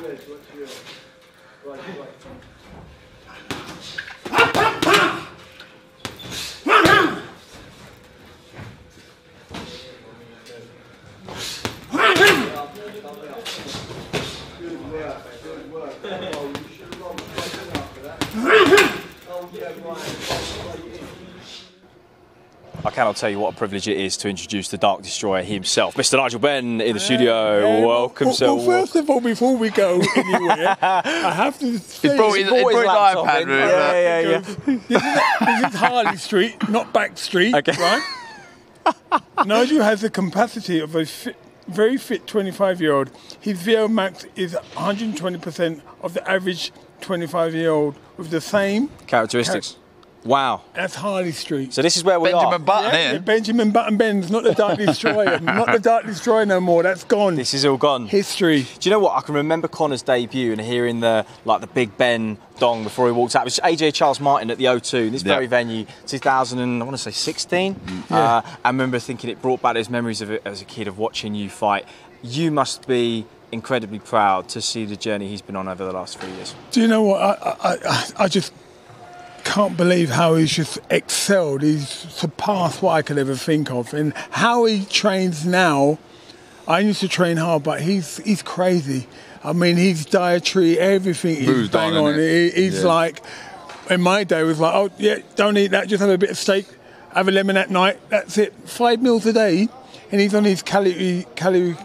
I 0.05 1.77
cannot 23.13 23.21
tell 23.21 23.31
you 23.31 23.39
what 23.39 23.55
a 23.55 23.57
privilege 23.57 23.89
it 23.89 23.99
is 23.99 24.17
to 24.19 24.29
introduce 24.29 24.69
the 24.69 24.79
Dark 24.79 25.03
Destroyer 25.03 25.43
himself, 25.43 25.95
Mr. 25.97 26.17
Nigel 26.17 26.41
Benn, 26.41 26.81
in 26.81 26.95
the 26.95 27.01
studio. 27.01 27.87
Welcome, 27.87 28.29
well, 28.29 28.35
sir. 28.35 28.55
well, 28.55 28.65
first 28.65 28.97
of 28.97 29.11
all, 29.11 29.21
before 29.21 29.57
we 29.57 29.69
go 29.71 30.01
anywhere, 30.17 30.77
I 30.83 31.33
have 31.35 31.59
to 31.59 31.79
say 31.79 32.17
brought 32.17 32.33
his- 32.39 32.49
he 32.49 32.63
brought 32.63 32.73
his 32.73 32.85
iPad 32.87 33.43
in. 33.43 33.49
with 33.49 33.59
him. 33.59 33.69
Yeah, 33.69 34.01
yeah, 34.01 34.21
yeah. 34.31 34.39
this, 35.61 35.75
is, 35.75 35.79
Harley 35.79 36.17
Street, 36.17 36.69
not 36.71 36.93
Back 36.95 37.19
Street, 37.19 37.55
Okay. 37.55 37.73
right? 37.73 38.03
Nigel 39.47 39.83
has 39.83 40.01
the 40.01 40.11
capacity 40.11 40.81
of 40.81 40.95
a 40.95 41.05
fit, 41.05 41.37
very 41.69 41.99
fit 41.99 42.27
25-year-old. 42.27 43.11
His 43.41 43.61
VO 43.61 43.89
max 43.89 44.25
is 44.37 44.55
120% 44.75 45.83
of 46.01 46.15
the 46.15 46.29
average 46.29 46.73
25-year-old 47.03 47.95
with 48.17 48.31
the 48.31 48.41
same. 48.41 48.89
Characteristics. 49.07 49.77
Wow. 50.25 50.63
That's 50.75 50.95
Harley 50.95 51.33
Street. 51.33 51.75
So 51.75 51.83
this 51.83 51.97
is 51.97 52.05
where 52.05 52.21
we 52.21 52.31
are, 52.33 52.43
Benjamin 52.43 52.55
are. 52.63 52.65
Button 52.65 52.95
Yeah, 52.95 53.11
here. 53.13 53.21
Benjamin 53.21 53.71
Button 53.73 53.97
Benz, 53.97 54.31
not 54.31 54.45
the 54.45 54.55
Dark 54.55 54.79
Destroyer, 54.79 55.41
not 55.43 55.73
the 55.73 55.81
Dark 55.81 56.07
Destroyer 56.07 56.47
no 56.47 56.61
more. 56.61 56.83
That's 56.85 57.03
gone. 57.05 57.35
This 57.35 57.55
is 57.55 57.65
all 57.65 57.77
gone. 57.77 58.07
History. 58.07 58.63
Do 58.63 58.89
you 58.89 58.91
know 58.91 59.01
what? 59.01 59.17
I 59.17 59.21
can 59.23 59.35
remember 59.35 59.67
Conor's 59.69 60.03
debut 60.03 60.53
and 60.53 60.61
hearing 60.61 61.01
the 61.01 61.27
like 61.45 61.61
the 61.61 61.67
Big 61.67 61.97
Ben 61.97 62.39
dong 62.59 62.85
before 62.85 63.07
he 63.07 63.13
walked 63.13 63.35
out. 63.35 63.43
It 63.43 63.45
was 63.47 63.61
AJ 63.65 63.95
Charles 63.95 64.21
Martin 64.21 64.51
at 64.51 64.59
the 64.59 64.67
O2 64.67 65.07
in 65.09 65.13
this 65.13 65.25
Yeah. 65.25 65.35
very 65.35 65.47
venue, 65.49 65.87
2000 66.07 66.59
and 66.61 66.81
I 66.81 66.85
want 66.85 66.97
to 66.97 67.03
say 67.03 67.11
16. 67.11 67.81
Yeah. 68.11 68.17
Uh, 68.17 68.43
I 68.65 68.69
remember 68.69 68.99
thinking 69.01 69.29
it 69.31 69.43
brought 69.43 69.61
back 69.61 69.75
those 69.75 69.91
memories 69.91 70.21
of 70.21 70.31
it 70.31 70.43
as 70.45 70.63
a 70.63 70.65
kid 70.65 70.87
of 70.87 70.99
watching 70.99 71.35
you 71.35 71.51
fight. 71.51 71.85
You 72.23 72.53
must 72.53 72.87
be 72.87 73.27
incredibly 73.51 73.99
proud 73.99 74.49
to 74.51 74.63
see 74.63 74.85
the 74.85 74.97
journey 74.97 75.27
he's 75.29 75.43
been 75.43 75.57
on 75.57 75.67
over 75.69 75.85
the 75.85 75.93
last 75.93 76.19
three 76.19 76.31
years. 76.33 76.55
Do 76.71 76.81
you 76.81 76.87
know 76.89 77.03
what? 77.03 77.21
I, 77.21 77.57
I, 77.61 77.77
I, 77.85 78.05
I 78.21 78.29
just 78.29 78.53
can't 79.45 79.77
believe 79.77 80.11
how 80.11 80.35
he's 80.37 80.53
just 80.53 80.79
excelled. 80.91 81.63
He's 81.63 81.89
surpassed 81.89 82.83
what 82.83 82.93
I 82.93 83.03
could 83.03 83.19
ever 83.19 83.35
think 83.35 83.71
of, 83.71 83.93
and 83.95 84.13
how 84.31 84.65
he 84.65 84.85
trains 84.85 85.45
now. 85.47 85.99
I 86.67 86.81
used 86.81 87.01
to 87.01 87.09
train 87.09 87.37
hard, 87.39 87.63
but 87.63 87.81
he's 87.83 88.19
he's 88.19 88.43
crazy. 88.43 89.07
I 89.45 89.53
mean, 89.53 89.77
his 89.77 90.05
dietary, 90.07 90.79
everything 90.79 91.37
is 91.37 91.47
Moved 91.49 91.73
bang 91.73 91.95
on, 91.97 92.13
on. 92.15 92.19
He, 92.19 92.51
he's 92.51 92.83
Yeah. 92.83 92.89
like, 92.89 93.23
in 93.91 94.01
my 94.01 94.23
day, 94.23 94.41
it 94.41 94.45
was 94.45 94.61
like, 94.61 94.73
oh 94.75 94.91
yeah, 94.99 95.17
don't 95.35 95.57
eat 95.57 95.73
that. 95.73 95.89
Just 95.89 96.01
have 96.01 96.11
a 96.11 96.17
bit 96.19 96.31
of 96.31 96.39
steak, 96.39 96.67
have 97.13 97.27
a 97.27 97.33
lemon 97.33 97.57
at 97.57 97.69
night. 97.69 97.99
That's 98.09 98.39
it. 98.39 98.55
Five 98.67 99.03
meals 99.03 99.27
a 99.27 99.33
day, 99.33 99.69
and 100.13 100.21
he's 100.21 100.35
on 100.35 100.45
his 100.45 100.63
calorie 100.63 101.27
calorie 101.35 101.77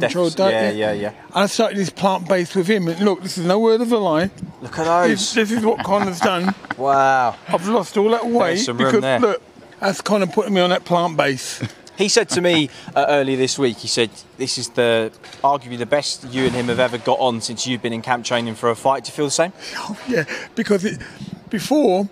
controlled 0.00 0.36
Deficit, 0.36 0.52
diet. 0.52 0.76
yeah, 0.76 0.92
yeah, 0.92 1.10
yeah. 1.10 1.12
I 1.34 1.46
started 1.46 1.76
this 1.78 1.90
plant 1.90 2.28
based 2.28 2.54
with 2.56 2.68
him, 2.68 2.88
and 2.88 3.00
look, 3.00 3.22
this 3.22 3.36
is 3.38 3.44
no 3.46 3.58
word 3.58 3.80
of 3.80 3.90
a 3.92 3.98
lie. 3.98 4.30
Look 4.62 4.78
at 4.78 5.06
This, 5.08 5.32
those. 5.34 5.48
this 5.48 5.58
is 5.58 5.64
what 5.64 5.84
Conor's 5.84 6.20
done. 6.20 6.54
Wow. 6.76 7.36
I've 7.48 7.66
lost 7.68 7.96
all 7.96 8.10
that 8.10 8.26
weight 8.26 8.58
some 8.58 8.76
room 8.76 8.88
because 8.88 9.00
there. 9.00 9.18
look, 9.18 9.42
that's 9.80 10.02
Conor 10.02 10.26
putting 10.26 10.52
me 10.52 10.60
on 10.60 10.68
that 10.70 10.84
plant 10.84 11.16
base. 11.16 11.62
He 11.96 12.10
said 12.10 12.28
to 12.28 12.42
me 12.42 12.68
uh, 12.94 13.06
earlier 13.08 13.38
this 13.38 13.58
week, 13.58 13.78
he 13.78 13.88
said, 13.88 14.10
This 14.36 14.58
is 14.58 14.68
the 14.68 15.10
arguably 15.42 15.78
the 15.78 15.86
best 15.86 16.24
you 16.24 16.44
and 16.44 16.52
him 16.54 16.66
have 16.66 16.78
ever 16.78 16.98
got 16.98 17.18
on 17.20 17.40
since 17.40 17.66
you've 17.66 17.80
been 17.80 17.94
in 17.94 18.02
camp 18.02 18.26
training 18.26 18.54
for 18.54 18.68
a 18.68 18.76
fight. 18.76 19.04
Do 19.04 19.08
you 19.08 19.14
feel 19.14 19.24
the 19.24 19.30
same? 19.30 19.54
Oh, 19.76 19.98
yeah, 20.06 20.24
because 20.54 20.84
it, 20.84 21.00
before 21.48 22.10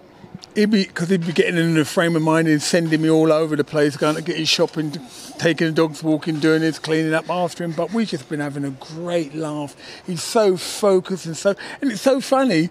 he'd 0.55 0.71
be 0.71 0.85
because 0.85 1.09
he'd 1.09 1.27
be 1.27 1.33
getting 1.33 1.57
in 1.57 1.75
the 1.75 1.85
frame 1.85 2.17
of 2.17 2.23
mind 2.23 2.49
and 2.49 2.63
sending 2.63 3.01
me 3.03 3.11
all 3.11 3.33
over 3.33 3.57
the 3.57 3.65
place, 3.65 3.97
going 3.97 4.17
to 4.17 4.23
get 4.23 4.37
his 4.37 4.49
shopping, 4.49 4.93
taking 5.39 5.67
the 5.69 5.73
dogs 5.73 6.03
walking, 6.03 6.39
doing 6.41 6.63
his 6.63 6.79
cleaning 6.79 7.15
up 7.15 7.29
after 7.31 7.65
him. 7.65 7.73
But 7.73 7.93
we've 7.93 8.09
just 8.09 8.29
been 8.29 8.41
having 8.41 8.65
a 8.65 8.71
great 8.71 9.35
laugh. 9.35 9.77
He's 10.07 10.23
so 10.23 10.57
focused 10.57 11.27
and 11.27 11.37
so, 11.37 11.55
and 11.81 11.91
it's 11.93 12.01
so 12.03 12.21
funny. 12.21 12.71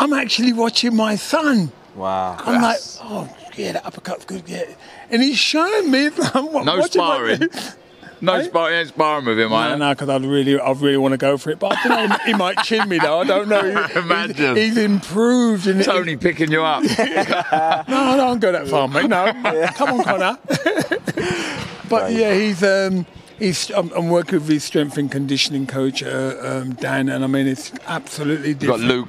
I'm 0.00 0.12
actually 0.12 0.52
watching 0.52 0.96
my 0.96 1.16
son. 1.16 1.72
Wow. 1.94 2.36
I'm 2.40 2.62
like, 2.62 2.78
oh 3.02 3.34
yeah, 3.56 3.72
that 3.72 3.84
uppercut's 3.86 4.24
good, 4.24 4.48
yeah. 4.48 4.64
And 5.10 5.22
he's 5.22 5.38
showing 5.38 5.90
me. 5.90 6.06
I'm 6.34 6.64
No 6.64 6.78
watching 6.78 7.00
my- 7.02 7.48
sparring. 8.22 8.42
No 8.44 8.48
sparring, 8.48 8.76
ain't 8.78 8.88
sparring 8.88 9.24
with 9.26 9.38
him, 9.40 9.50
No, 9.50 9.56
I 9.56 9.76
no, 9.76 9.90
because 9.94 10.08
I 10.08 10.16
really, 10.18 10.58
I 10.58 10.72
really 10.72 10.96
want 10.96 11.12
to 11.12 11.18
go 11.18 11.36
for 11.36 11.50
it. 11.50 11.58
But 11.58 11.76
I 11.76 11.88
don't 11.88 12.08
know, 12.10 12.16
he 12.26 12.34
might 12.34 12.58
chin 12.64 12.88
me 12.88 12.98
though. 12.98 13.20
I 13.20 13.24
don't 13.24 13.48
know. 13.48 13.86
He- 13.86 13.98
Imagine. 13.98 14.56
He's, 14.56 14.74
he's 14.74 14.84
improved. 14.84 15.66
And 15.66 15.84
Tony 15.84 16.16
picking 16.16 16.50
you 16.50 16.62
up. 16.62 16.82
no, 16.98 17.96
I 17.96 18.16
don't 18.16 18.38
go 18.40 18.52
that 18.52 18.68
far, 18.68 18.88
mate. 18.88 19.08
No, 19.08 19.32
come 19.74 20.00
on, 20.00 20.04
Conor. 20.04 20.38
but 21.88 22.12
yeah, 22.12 22.34
he's 22.34 22.62
um, 22.62 23.06
he's. 23.38 23.70
I'm, 23.70 23.90
I'm 23.92 24.08
working 24.08 24.38
with 24.40 24.48
his 24.48 24.64
strength 24.64 24.96
and 24.98 25.10
conditioning 25.10 25.66
coach, 25.66 26.02
uh, 26.02 26.36
um, 26.40 26.74
Dan, 26.74 27.08
and 27.08 27.24
I 27.24 27.26
mean 27.26 27.46
it's 27.46 27.72
absolutely 27.86 28.50
You've 28.50 28.60
got. 28.60 28.80
Luke 28.80 29.08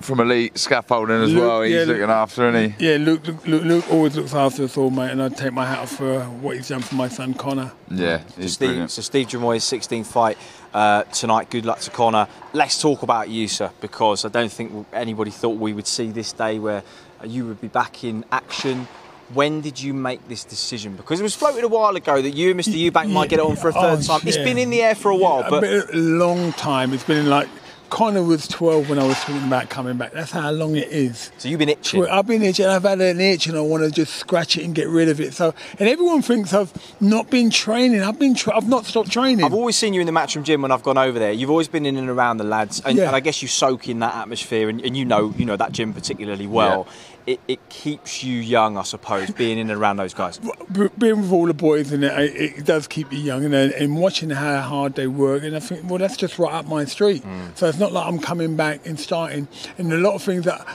from 0.00 0.20
Elite 0.20 0.56
scaffolding 0.58 1.22
as 1.22 1.32
Luke, 1.32 1.42
well. 1.42 1.62
He's 1.62 1.72
yeah, 1.74 1.80
looking 1.84 2.00
Luke- 2.02 2.10
after, 2.10 2.48
isn't 2.48 2.72
he? 2.78 2.86
Yeah, 2.90 2.96
Luke, 2.98 3.26
Luke, 3.26 3.46
Luke, 3.46 3.64
Luke 3.64 3.84
always 3.92 4.16
looks 4.16 4.34
after 4.34 4.64
us 4.64 4.76
all, 4.76 4.90
mate, 4.90 5.10
and 5.10 5.22
I 5.22 5.28
take 5.28 5.52
my 5.52 5.66
hat 5.66 5.78
off 5.80 5.96
for 5.96 6.20
what 6.24 6.56
he's 6.56 6.68
done 6.68 6.80
for 6.80 6.94
my 6.94 7.08
son 7.08 7.34
Conor. 7.34 7.72
Yeah, 7.90 8.22
he's 8.36 8.54
Steve, 8.54 8.68
brilliant. 8.68 8.90
so 8.90 9.02
Steve 9.02 9.28
Jamoye's 9.28 9.64
16th 9.64 10.06
fight 10.06 10.38
uh, 10.74 11.02
tonight. 11.04 11.50
Good 11.50 11.64
luck 11.64 11.80
to 11.80 11.90
Conor. 11.90 12.28
Let's 12.52 12.80
talk 12.80 13.02
about 13.02 13.28
you, 13.28 13.48
sir, 13.48 13.70
because 13.80 14.24
I 14.24 14.28
don't 14.28 14.52
think 14.52 14.86
anybody 14.92 15.30
thought 15.30 15.56
we 15.58 15.72
would 15.72 15.86
see 15.86 16.10
this 16.10 16.32
day 16.32 16.58
where 16.58 16.82
uh, 17.22 17.26
you 17.26 17.46
would 17.46 17.60
be 17.60 17.68
back 17.68 18.04
in 18.04 18.24
action. 18.32 18.88
When 19.34 19.60
did 19.60 19.78
you 19.78 19.92
make 19.92 20.26
this 20.26 20.42
decision? 20.44 20.96
Because 20.96 21.20
it 21.20 21.22
was 21.22 21.34
floated 21.36 21.62
a 21.62 21.68
while 21.68 21.94
ago 21.94 22.22
that 22.22 22.30
you 22.30 22.50
and 22.52 22.58
Mr. 22.58 22.72
Eubank 22.90 23.10
might 23.10 23.28
get 23.28 23.40
it 23.40 23.44
on 23.44 23.56
for 23.56 23.68
a 23.68 23.72
third 23.74 23.98
Oh, 23.98 24.02
time. 24.02 24.20
It's 24.26 24.38
been 24.38 24.56
in 24.56 24.70
the 24.70 24.80
air 24.80 24.94
for 24.94 25.10
a 25.10 25.16
while, 25.16 25.40
Yeah, 25.42 25.50
but 25.50 25.64
a 25.64 25.96
long 25.98 26.52
time. 26.54 26.94
It's 26.94 27.04
been 27.04 27.28
like 27.28 27.46
Conor 27.90 28.22
was 28.22 28.46
12 28.48 28.90
when 28.90 28.98
I 28.98 29.06
was 29.06 29.18
talking 29.20 29.46
about 29.46 29.70
coming 29.70 29.96
back. 29.96 30.12
That's 30.12 30.30
how 30.30 30.50
long 30.50 30.76
it 30.76 30.88
is. 30.88 31.30
So 31.38 31.48
you've 31.48 31.58
been 31.58 31.70
itching. 31.70 32.06
I've 32.06 32.26
been 32.26 32.42
itching. 32.42 32.66
I've 32.66 32.82
had 32.82 33.00
an 33.00 33.20
itch, 33.20 33.46
and 33.46 33.56
I 33.56 33.60
want 33.60 33.82
to 33.84 33.90
just 33.90 34.14
scratch 34.16 34.56
it 34.58 34.64
and 34.64 34.74
get 34.74 34.88
rid 34.88 35.08
of 35.08 35.20
it. 35.20 35.32
So, 35.32 35.54
and 35.78 35.88
everyone 35.88 36.20
thinks 36.22 36.52
I've 36.52 36.72
not 37.00 37.30
been 37.30 37.50
training. 37.50 38.02
I've 38.02 38.18
been. 38.18 38.34
Tra- 38.34 38.56
I've 38.56 38.68
not 38.68 38.84
stopped 38.84 39.10
training. 39.10 39.44
I've 39.44 39.54
always 39.54 39.76
seen 39.76 39.94
you 39.94 40.00
in 40.00 40.06
the 40.06 40.12
matchroom 40.12 40.42
gym 40.44 40.60
when 40.62 40.70
I've 40.70 40.82
gone 40.82 40.98
over 40.98 41.18
there. 41.18 41.32
You've 41.32 41.50
always 41.50 41.68
been 41.68 41.86
in 41.86 41.96
and 41.96 42.08
around 42.10 42.36
the 42.36 42.44
lads, 42.44 42.80
and, 42.84 42.98
Yeah. 42.98 43.06
and 43.06 43.16
I 43.16 43.20
guess 43.20 43.40
you 43.42 43.48
soak 43.48 43.88
in 43.88 44.00
that 44.00 44.14
atmosphere, 44.14 44.68
and, 44.68 44.80
and 44.82 44.96
you 44.96 45.04
know, 45.04 45.32
you 45.36 45.44
know 45.44 45.56
that 45.56 45.72
gym 45.72 45.94
particularly 45.94 46.46
well. 46.46 46.86
It, 47.28 47.40
it 47.46 47.68
keeps 47.68 48.24
you 48.24 48.40
young, 48.40 48.78
I 48.78 48.84
suppose, 48.84 49.30
being 49.30 49.58
in 49.58 49.68
and 49.68 49.78
around 49.78 49.98
those 49.98 50.14
guys. 50.14 50.38
Being 50.98 51.20
with 51.20 51.30
all 51.30 51.44
the 51.44 51.52
boys 51.52 51.92
and 51.92 52.02
it, 52.02 52.58
it 52.58 52.64
does 52.64 52.86
keep 52.86 53.12
you 53.12 53.18
young 53.18 53.44
and, 53.44 53.54
and 53.54 53.98
watching 53.98 54.30
how 54.30 54.62
hard 54.62 54.94
they 54.94 55.06
work 55.06 55.42
and 55.42 55.54
I 55.54 55.60
think 55.60 55.90
well 55.90 55.98
that's 55.98 56.16
just 56.16 56.38
right 56.38 56.54
up 56.54 56.66
my 56.66 56.86
street. 56.86 57.22
Mm. 57.22 57.54
So 57.54 57.68
it's 57.68 57.78
not 57.78 57.92
like 57.92 58.06
I'm 58.06 58.18
coming 58.18 58.56
back 58.56 58.86
and 58.86 58.98
starting 58.98 59.46
and 59.76 59.92
a 59.92 59.98
lot 59.98 60.14
of 60.14 60.22
things 60.22 60.46
that 60.46 60.66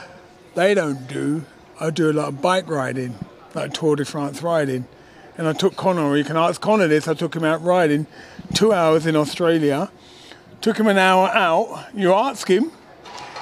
they 0.54 0.74
don't 0.74 1.08
do 1.08 1.44
I 1.80 1.90
do 1.90 2.08
a 2.08 2.12
lot 2.12 2.28
of 2.28 2.40
bike 2.40 2.68
riding 2.68 3.16
like 3.54 3.72
Tour 3.72 3.96
de 3.96 4.04
France 4.04 4.40
riding. 4.40 4.86
And 5.36 5.48
I 5.48 5.54
took 5.54 5.74
Conor 5.74 6.16
you 6.16 6.22
can 6.22 6.36
ask 6.36 6.60
Conor 6.60 6.86
this 6.86 7.08
I 7.08 7.14
took 7.14 7.34
him 7.34 7.42
out 7.42 7.64
riding 7.64 8.06
two 8.54 8.72
hours 8.72 9.06
in 9.06 9.16
Australia 9.16 9.90
took 10.60 10.78
him 10.78 10.86
an 10.86 10.98
hour 10.98 11.30
out 11.30 11.88
you 11.94 12.14
ask 12.14 12.46
him 12.46 12.70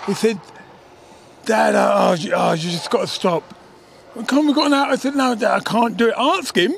he 0.06 0.14
said 0.14 0.40
Dad 1.45 1.74
oh, 1.74 2.14
you, 2.14 2.32
oh, 2.34 2.53
you 2.53 2.70
just 2.70 2.90
got 2.90 3.03
to 3.03 3.07
stop 3.07 3.43
Come, 4.26 4.47
we 4.47 4.53
got 4.53 4.66
an 4.66 4.74
hour. 4.74 4.88
I 4.88 4.97
said, 4.97 5.14
no, 5.14 5.34
Dad, 5.34 5.55
I 5.55 5.61
can't 5.61 5.97
do 5.97 6.09
it. 6.09 6.14
Ask 6.18 6.57
him. 6.57 6.74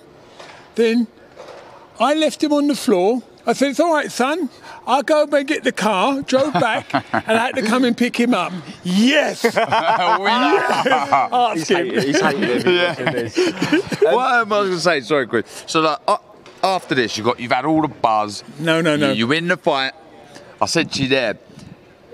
Then 0.76 1.08
I 1.98 2.14
left 2.14 2.42
him 2.42 2.52
on 2.52 2.68
the 2.68 2.76
floor. 2.76 3.22
I 3.46 3.52
said, 3.52 3.70
it's 3.70 3.80
all 3.80 3.92
right, 3.92 4.10
son. 4.10 4.48
I'll 4.86 5.02
go 5.02 5.24
and 5.24 5.46
get 5.46 5.64
the 5.64 5.72
car, 5.72 6.22
drove 6.22 6.52
back, 6.54 6.94
and 6.94 7.04
I 7.26 7.46
had 7.46 7.56
to 7.56 7.62
come 7.62 7.84
and 7.84 7.96
pick 7.96 8.18
him 8.18 8.34
up. 8.34 8.52
Yes! 8.84 9.44
Ask 9.56 11.68
him. 11.68 11.90
he's 11.90 12.20
him. 12.20 12.40
what 14.14 14.34
am 14.34 14.52
I 14.52 14.56
going 14.56 14.70
to 14.70 14.80
say? 14.80 15.00
Sorry, 15.00 15.26
Chris. 15.26 15.64
So, 15.66 15.80
like, 15.80 15.98
uh, 16.06 16.18
after 16.62 16.94
this, 16.94 17.16
you've 17.16 17.26
got 17.26 17.40
you've 17.40 17.52
had 17.52 17.64
all 17.64 17.82
the 17.82 17.88
buzz. 17.88 18.44
No, 18.58 18.80
no, 18.80 18.96
no. 18.96 19.08
You, 19.08 19.18
you 19.18 19.26
win 19.26 19.48
the 19.48 19.56
fight. 19.56 19.92
I 20.60 20.66
said 20.66 20.92
to 20.92 21.02
you 21.02 21.08
there. 21.08 21.38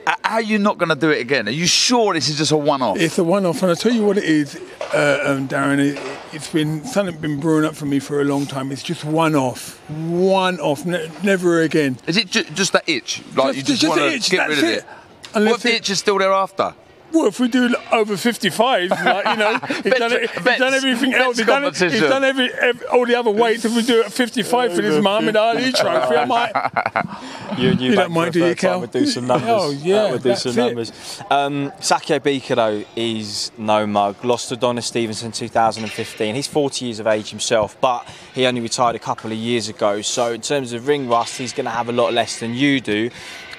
"H- 0.08 0.16
How 0.24 0.34
are 0.36 0.42
you 0.42 0.58
not 0.58 0.78
going 0.78 0.88
to 0.90 0.94
do 0.94 1.10
it 1.10 1.20
again? 1.20 1.48
Are 1.48 1.52
you 1.52 1.66
sure 1.66 2.14
this 2.14 2.28
is 2.28 2.38
just 2.38 2.52
a 2.52 2.56
one-off? 2.56 2.98
It's 2.98 3.18
a 3.18 3.24
one-off, 3.24 3.62
and 3.62 3.70
I 3.72 3.74
tell 3.74 3.92
you 3.92 4.04
what 4.04 4.16
it 4.18 4.24
is, 4.24 4.56
uh, 4.94 5.22
um, 5.26 5.48
Darren. 5.48 5.78
It, 5.78 5.98
it's 6.32 6.48
been 6.50 6.84
something 6.84 7.16
been 7.18 7.40
brewing 7.40 7.64
up 7.64 7.74
for 7.74 7.86
me 7.86 7.98
for 7.98 8.20
a 8.20 8.24
long 8.24 8.46
time. 8.46 8.70
It's 8.72 8.82
just 8.82 9.04
one-off, 9.04 9.78
one-off, 9.90 10.84
ne- 10.86 11.10
never 11.22 11.62
again. 11.62 11.98
Is 12.06 12.16
it 12.16 12.30
ju- 12.30 12.44
just 12.54 12.72
that 12.72 12.88
itch? 12.88 13.22
Like 13.34 13.56
you 13.56 13.62
Just- 13.62 13.80
just, 13.80 13.80
just 13.82 13.98
want 13.98 14.22
to 14.22 14.30
get 14.30 14.48
rid 14.48 14.58
of 14.58 14.64
it. 14.64 14.78
it? 14.78 14.84
Unless 15.34 15.50
what 15.50 15.56
if 15.58 15.62
the 15.62 15.74
itch 15.76 15.90
is 15.90 15.98
still 15.98 16.18
there 16.18 16.32
after? 16.32 16.74
Well, 17.12 17.26
if 17.26 17.40
we 17.40 17.48
do 17.48 17.74
over 17.92 18.16
55, 18.16 18.90
like, 18.90 19.26
you 19.26 19.36
know, 19.36 19.58
he's 19.82 19.94
done, 19.94 20.12
it, 20.12 20.30
he's 20.30 20.44
done 20.58 20.74
everything 20.74 21.12
else. 21.14 21.38
He's 21.38 21.46
done, 21.46 21.64
it, 21.64 21.76
he's 21.76 22.00
done 22.00 22.22
every, 22.24 22.52
every, 22.52 22.86
all 22.86 23.04
the 23.06 23.14
other 23.16 23.30
weights. 23.30 23.64
If 23.64 23.74
we 23.74 23.82
do 23.82 24.00
it 24.00 24.06
at 24.06 24.12
55 24.12 24.74
for 24.74 24.82
this 24.82 25.02
Muhammad 25.02 25.34
Ali 25.36 25.72
trophy, 25.72 26.16
I 26.16 26.24
might. 26.24 26.52
You 27.58 27.70
and 27.70 27.80
you, 27.80 27.90
You 27.90 27.96
back 27.96 28.04
don't 28.06 28.12
mind, 28.14 28.32
for 28.32 28.38
do 28.38 28.44
a 28.44 28.48
you, 28.48 28.54
third 28.54 28.58
time 28.60 28.70
Cal? 28.70 28.80
would 28.80 28.90
do 28.92 29.06
some 29.06 29.26
numbers. 29.32 29.48
Oh, 29.50 29.70
yeah, 29.70 30.02
That 30.04 30.12
would 30.12 30.22
do 30.22 30.28
that's 30.30 30.42
some 30.44 30.52
it. 30.52 30.56
numbers. 30.66 30.92
Um, 31.30 31.72
Sakio 31.80 32.20
Bika, 32.20 32.54
though, 32.54 32.84
is 32.94 33.50
no 33.58 33.86
mug. 33.88 34.24
Lost 34.24 34.48
to 34.48 34.54
Adonis 34.54 34.86
Stevenson 34.86 35.32
2015. 35.32 36.34
He's 36.36 36.46
40 36.46 36.84
years 36.84 37.00
of 37.00 37.08
age 37.08 37.28
himself, 37.30 37.76
but 37.80 38.06
he 38.34 38.46
only 38.46 38.60
retired 38.60 38.94
a 38.94 39.00
couple 39.00 39.32
of 39.32 39.36
years 39.36 39.68
ago. 39.68 40.00
So, 40.00 40.32
in 40.32 40.40
terms 40.42 40.72
of 40.72 40.86
ring 40.86 41.08
rust, 41.08 41.38
he's 41.38 41.52
going 41.52 41.64
to 41.64 41.70
have 41.72 41.88
a 41.88 41.92
lot 41.92 42.12
less 42.12 42.38
than 42.38 42.54
you 42.54 42.80
do. 42.80 43.10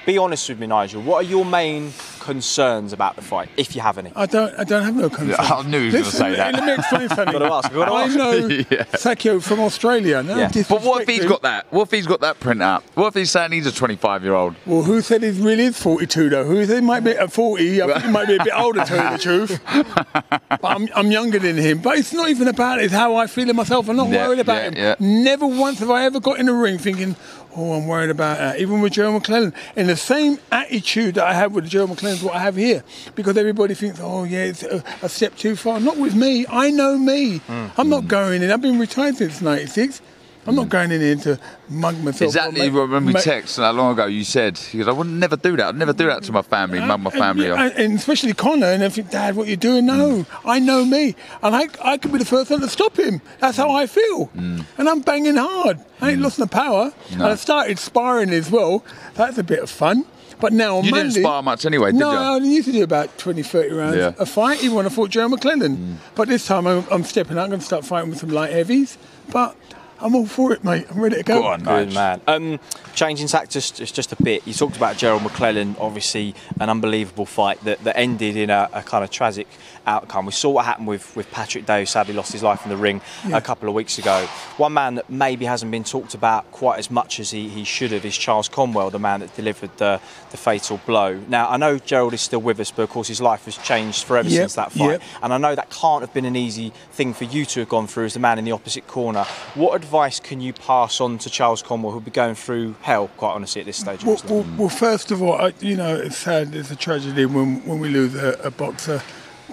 Be 0.04 0.18
honest 0.18 0.48
with 0.48 0.58
me, 0.58 0.66
Nigel. 0.66 1.00
What 1.02 1.24
are 1.24 1.28
your 1.28 1.44
main 1.44 1.92
concerns 2.20 2.92
about 2.92 3.14
the 3.16 3.22
fight, 3.22 3.48
if 3.56 3.76
you 3.76 3.82
have 3.82 3.98
any? 3.98 4.10
I 4.16 4.26
don't. 4.26 4.52
I 4.58 4.64
don't 4.64 4.82
have 4.82 4.96
no 4.96 5.08
concern. 5.08 5.28
Yeah, 5.30 5.54
I 5.54 5.62
knew 5.62 5.78
he 5.78 5.84
was 5.86 5.94
gonna 5.94 6.04
say 6.32 6.36
that. 6.36 6.54
Let 6.54 6.64
me 6.64 6.74
explain 6.74 7.08
something. 7.08 7.32
Gotta 7.32 7.52
ask, 7.52 7.72
gotta 7.72 7.92
I 7.92 8.02
ask. 8.04 8.16
know 8.16 8.32
Yeah. 8.48 8.84
Sakio 8.96 9.40
from 9.42 9.60
Australia. 9.60 10.22
No 10.22 10.36
Yeah. 10.36 10.50
But 10.68 10.82
what 10.82 11.02
if 11.02 11.08
he's 11.08 11.20
to- 11.22 11.28
got 11.28 11.42
that? 11.42 11.72
What 11.72 11.82
if 11.82 11.90
he's 11.92 12.06
got 12.06 12.20
that 12.20 12.40
print 12.40 12.62
out? 12.62 12.82
What 12.94 13.08
if 13.08 13.14
he's 13.14 13.30
saying 13.30 13.52
he's 13.52 13.66
a 13.66 13.72
25 13.72 14.24
year 14.24 14.34
old? 14.34 14.56
Well, 14.66 14.82
who 14.82 15.00
said 15.02 15.22
he 15.22 15.30
really 15.30 15.64
is 15.64 15.78
42 15.80 16.28
though? 16.30 16.44
Who 16.44 16.64
said 16.66 16.74
he 16.80 16.86
might 16.86 17.00
be 17.04 17.12
at 17.12 17.32
40? 17.32 17.82
I 17.82 17.86
think 17.86 18.04
he 18.04 18.10
might 18.10 18.26
be 18.26 18.36
a 18.36 18.44
bit 18.44 18.52
older, 18.56 18.80
to 18.80 18.86
tell 18.86 19.04
you 19.12 19.16
the 19.16 19.22
truth. 19.22 19.60
But 20.62 20.76
I'm, 20.76 20.88
I'm 20.94 21.10
younger 21.10 21.38
than 21.38 21.56
him. 21.56 21.78
But 21.78 21.98
it's 21.98 22.12
not 22.12 22.28
even 22.28 22.46
about 22.46 22.78
it. 22.78 22.84
It's 22.84 22.94
how 22.94 23.16
I 23.16 23.26
feel 23.26 23.48
in 23.48 23.56
myself. 23.56 23.88
I'm 23.88 23.96
not 23.96 24.08
Yeah, 24.10 24.26
worried 24.28 24.38
about 24.40 24.56
yeah, 24.58 24.68
him. 24.68 24.74
yeah. 24.76 24.94
Never 25.00 25.46
once 25.46 25.78
have 25.80 25.90
I 25.90 26.04
ever 26.04 26.20
got 26.20 26.38
in 26.38 26.48
a 26.48 26.52
ring 26.52 26.78
thinking, 26.78 27.16
oh, 27.56 27.72
I'm 27.72 27.86
worried 27.86 28.10
about 28.10 28.38
that. 28.38 28.60
Even 28.60 28.80
with 28.80 28.92
Joe 28.92 29.12
McClellan. 29.12 29.54
In 29.76 29.86
the 29.86 29.96
same 29.96 30.38
attitude 30.50 31.16
that 31.16 31.26
I 31.26 31.34
have 31.34 31.52
with 31.54 31.68
Joe 31.68 31.86
McClellan 31.86 32.18
is 32.18 32.22
what 32.22 32.34
I 32.34 32.40
have 32.40 32.56
here. 32.56 32.84
Because 33.14 33.36
everybody 33.36 33.74
thinks, 33.74 33.98
oh, 34.00 34.24
yeah, 34.24 34.44
it's 34.44 34.62
a, 34.62 34.82
a 35.02 35.08
step 35.08 35.36
too 35.36 35.56
far. 35.56 35.80
Not 35.80 35.96
with 35.96 36.14
me. 36.14 36.46
I 36.48 36.70
know 36.70 36.98
me. 36.98 37.40
Mm. 37.40 37.70
I'm 37.76 37.88
not 37.88 38.08
going 38.08 38.42
in. 38.42 38.50
I've 38.50 38.62
been 38.62 38.78
retired 38.78 39.16
since 39.16 39.40
96. 39.40 40.00
I'm 40.46 40.56
not 40.56 40.68
going 40.68 40.90
in 40.90 41.00
here 41.00 41.16
to 41.16 41.38
mug 41.68 41.96
myself. 41.98 42.22
Exactly 42.22 42.68
make- 42.68 42.90
when 42.90 43.06
we 43.06 43.12
make- 43.12 43.22
text 43.22 43.58
not 43.58 43.74
long 43.74 43.92
ago, 43.92 44.06
you 44.06 44.24
said, 44.24 44.58
goes, 44.72 44.88
I 44.88 44.92
would 44.92 45.06
never 45.06 45.36
do 45.36 45.56
that. 45.56 45.68
I'd 45.68 45.76
never 45.76 45.92
do 45.92 46.06
that 46.06 46.24
to 46.24 46.32
my 46.32 46.42
family, 46.42 46.78
uh, 46.80 46.86
mug 46.86 47.00
my 47.00 47.10
family 47.10 47.46
and, 47.46 47.54
off. 47.54 47.60
Uh, 47.60 47.82
and, 47.82 47.98
especially 47.98 48.34
Conor, 48.34 48.66
and 48.66 48.82
I 48.82 48.88
think, 48.88 49.10
Dad, 49.10 49.36
what 49.36 49.46
you 49.46 49.56
doing? 49.56 49.86
No, 49.86 50.24
mm. 50.24 50.26
I 50.44 50.58
know 50.58 50.84
me, 50.84 51.14
and 51.42 51.54
I, 51.54 51.68
I 51.82 51.96
could 51.96 52.12
be 52.12 52.18
the 52.18 52.24
first 52.24 52.50
one 52.50 52.60
to 52.60 52.68
stop 52.68 52.98
him. 52.98 53.20
That's 53.38 53.56
how 53.56 53.70
I 53.70 53.86
feel, 53.86 54.28
mm. 54.28 54.64
and 54.78 54.88
I'm 54.88 55.00
banging 55.00 55.36
hard. 55.36 55.78
I 56.00 56.10
ain't 56.10 56.20
mm. 56.20 56.24
lost 56.24 56.38
the 56.38 56.48
power, 56.48 56.92
and 57.12 57.22
I 57.22 57.36
started 57.36 57.78
sparring 57.78 58.30
as 58.30 58.50
well. 58.50 58.84
That's 59.14 59.38
a 59.38 59.44
bit 59.44 59.60
of 59.60 59.70
fun. 59.70 60.06
But 60.40 60.52
now 60.52 60.78
on 60.78 60.84
You 60.84 60.90
Monday, 60.90 61.08
didn't 61.10 61.22
spar 61.22 61.40
much 61.40 61.64
anyway, 61.64 61.92
did 61.92 62.00
no, 62.00 62.10
you? 62.10 62.18
I 62.18 62.34
only 62.34 62.48
used 62.48 62.66
to 62.66 62.72
do 62.72 62.82
about 62.82 63.16
20, 63.16 63.44
30 63.44 63.74
rounds 63.74 63.96
Yeah. 63.96 64.12
a 64.18 64.26
fight, 64.26 64.60
even 64.64 64.74
when 64.76 64.86
I 64.86 64.88
fought 64.88 65.10
Joe 65.10 65.28
McClellan. 65.28 66.00
But 66.16 66.26
this 66.26 66.44
time 66.48 66.66
I'm, 66.66 66.84
I'm 66.90 67.04
stepping 67.04 67.38
out. 67.38 67.44
I'm 67.44 67.50
going 67.50 67.60
to 67.60 67.66
start 67.66 67.84
fighting 67.84 68.10
with 68.10 68.18
some 68.18 68.30
light 68.30 68.50
heavies. 68.50 68.98
But 69.32 69.54
I'm 70.02 70.14
all 70.14 70.26
for 70.26 70.52
it, 70.52 70.64
mate. 70.64 70.86
I'm 70.90 71.00
ready 71.00 71.16
to 71.16 71.22
go. 71.22 71.56
Good 71.56 71.94
man. 71.94 72.20
Um, 72.26 72.60
changing 72.94 73.28
tack 73.28 73.48
just, 73.48 73.76
just 73.76 73.94
just 73.94 74.12
a 74.12 74.22
bit. 74.22 74.46
You 74.46 74.52
talked 74.52 74.76
about 74.76 74.96
Gerald 74.96 75.22
McClellan, 75.22 75.76
obviously 75.78 76.34
an 76.60 76.68
unbelievable 76.68 77.26
fight 77.26 77.62
that, 77.64 77.82
that 77.84 77.96
ended 77.96 78.36
in 78.36 78.50
a, 78.50 78.68
a 78.72 78.82
kind 78.82 79.04
of 79.04 79.10
tragic 79.10 79.46
outcome. 79.86 80.26
We 80.26 80.32
saw 80.32 80.50
what 80.50 80.64
happened 80.64 80.88
with, 80.88 81.14
with 81.16 81.30
Patrick 81.30 81.66
Day, 81.66 81.80
who 81.80 81.86
sadly 81.86 82.14
lost 82.14 82.32
his 82.32 82.42
life 82.42 82.64
in 82.64 82.70
the 82.70 82.76
ring 82.76 83.00
Yeah. 83.26 83.36
a 83.36 83.40
couple 83.40 83.68
of 83.68 83.74
weeks 83.74 83.98
ago. 83.98 84.26
One 84.56 84.72
man 84.74 84.94
that 84.96 85.08
maybe 85.10 85.44
hasn't 85.44 85.70
been 85.70 85.84
talked 85.84 86.14
about 86.14 86.50
quite 86.52 86.78
as 86.78 86.90
much 86.90 87.20
as 87.20 87.30
he, 87.30 87.48
he 87.48 87.64
should 87.64 87.92
have 87.92 88.04
is 88.04 88.16
Charles 88.16 88.48
Conwell, 88.48 88.90
the 88.90 88.98
man 88.98 89.20
that 89.20 89.34
delivered 89.36 89.70
the, 89.78 90.00
the 90.30 90.36
fatal 90.36 90.80
blow. 90.86 91.20
Now, 91.28 91.48
I 91.48 91.56
know 91.56 91.78
Gerald 91.78 92.14
is 92.14 92.20
still 92.20 92.40
with 92.40 92.58
us, 92.60 92.70
but 92.70 92.82
of 92.82 92.90
course 92.90 93.08
his 93.08 93.20
life 93.20 93.44
has 93.46 93.56
changed 93.58 94.04
forever 94.04 94.28
Yep, 94.28 94.38
since 94.40 94.54
that 94.54 94.72
fight. 94.72 94.90
yep. 94.90 95.02
And 95.22 95.32
I 95.32 95.38
know 95.38 95.54
that 95.54 95.70
can't 95.70 96.00
have 96.02 96.12
been 96.14 96.24
an 96.24 96.36
easy 96.36 96.72
thing 96.92 97.12
for 97.14 97.24
you 97.24 97.44
to 97.46 97.60
have 97.60 97.68
gone 97.68 97.86
through 97.86 98.04
as 98.06 98.14
the 98.14 98.20
man 98.20 98.38
in 98.38 98.44
the 98.44 98.52
opposite 98.52 98.86
corner. 98.86 99.24
What 99.54 99.74
advice 99.74 100.20
can 100.20 100.40
you 100.40 100.52
pass 100.52 101.00
on 101.00 101.18
to 101.18 101.30
Charles 101.30 101.62
Conwell, 101.62 101.92
who'll 101.92 102.00
be 102.00 102.10
going 102.10 102.34
through 102.34 102.76
hell, 102.82 103.08
quite 103.16 103.32
honestly, 103.32 103.60
at 103.60 103.66
this 103.66 103.76
stage? 103.76 104.04
Well, 104.04 104.20
well, 104.28 104.46
well, 104.56 104.68
first 104.68 105.10
of 105.10 105.22
all, 105.22 105.34
I, 105.34 105.52
you 105.60 105.76
know, 105.76 105.94
it's 105.96 106.16
sad. 106.18 106.54
It's 106.54 106.70
a 106.70 106.76
tragedy 106.76 107.26
when, 107.26 107.64
when 107.66 107.78
we 107.80 107.88
lose 107.88 108.14
a, 108.14 108.32
a 108.44 108.50
boxer, 108.50 109.02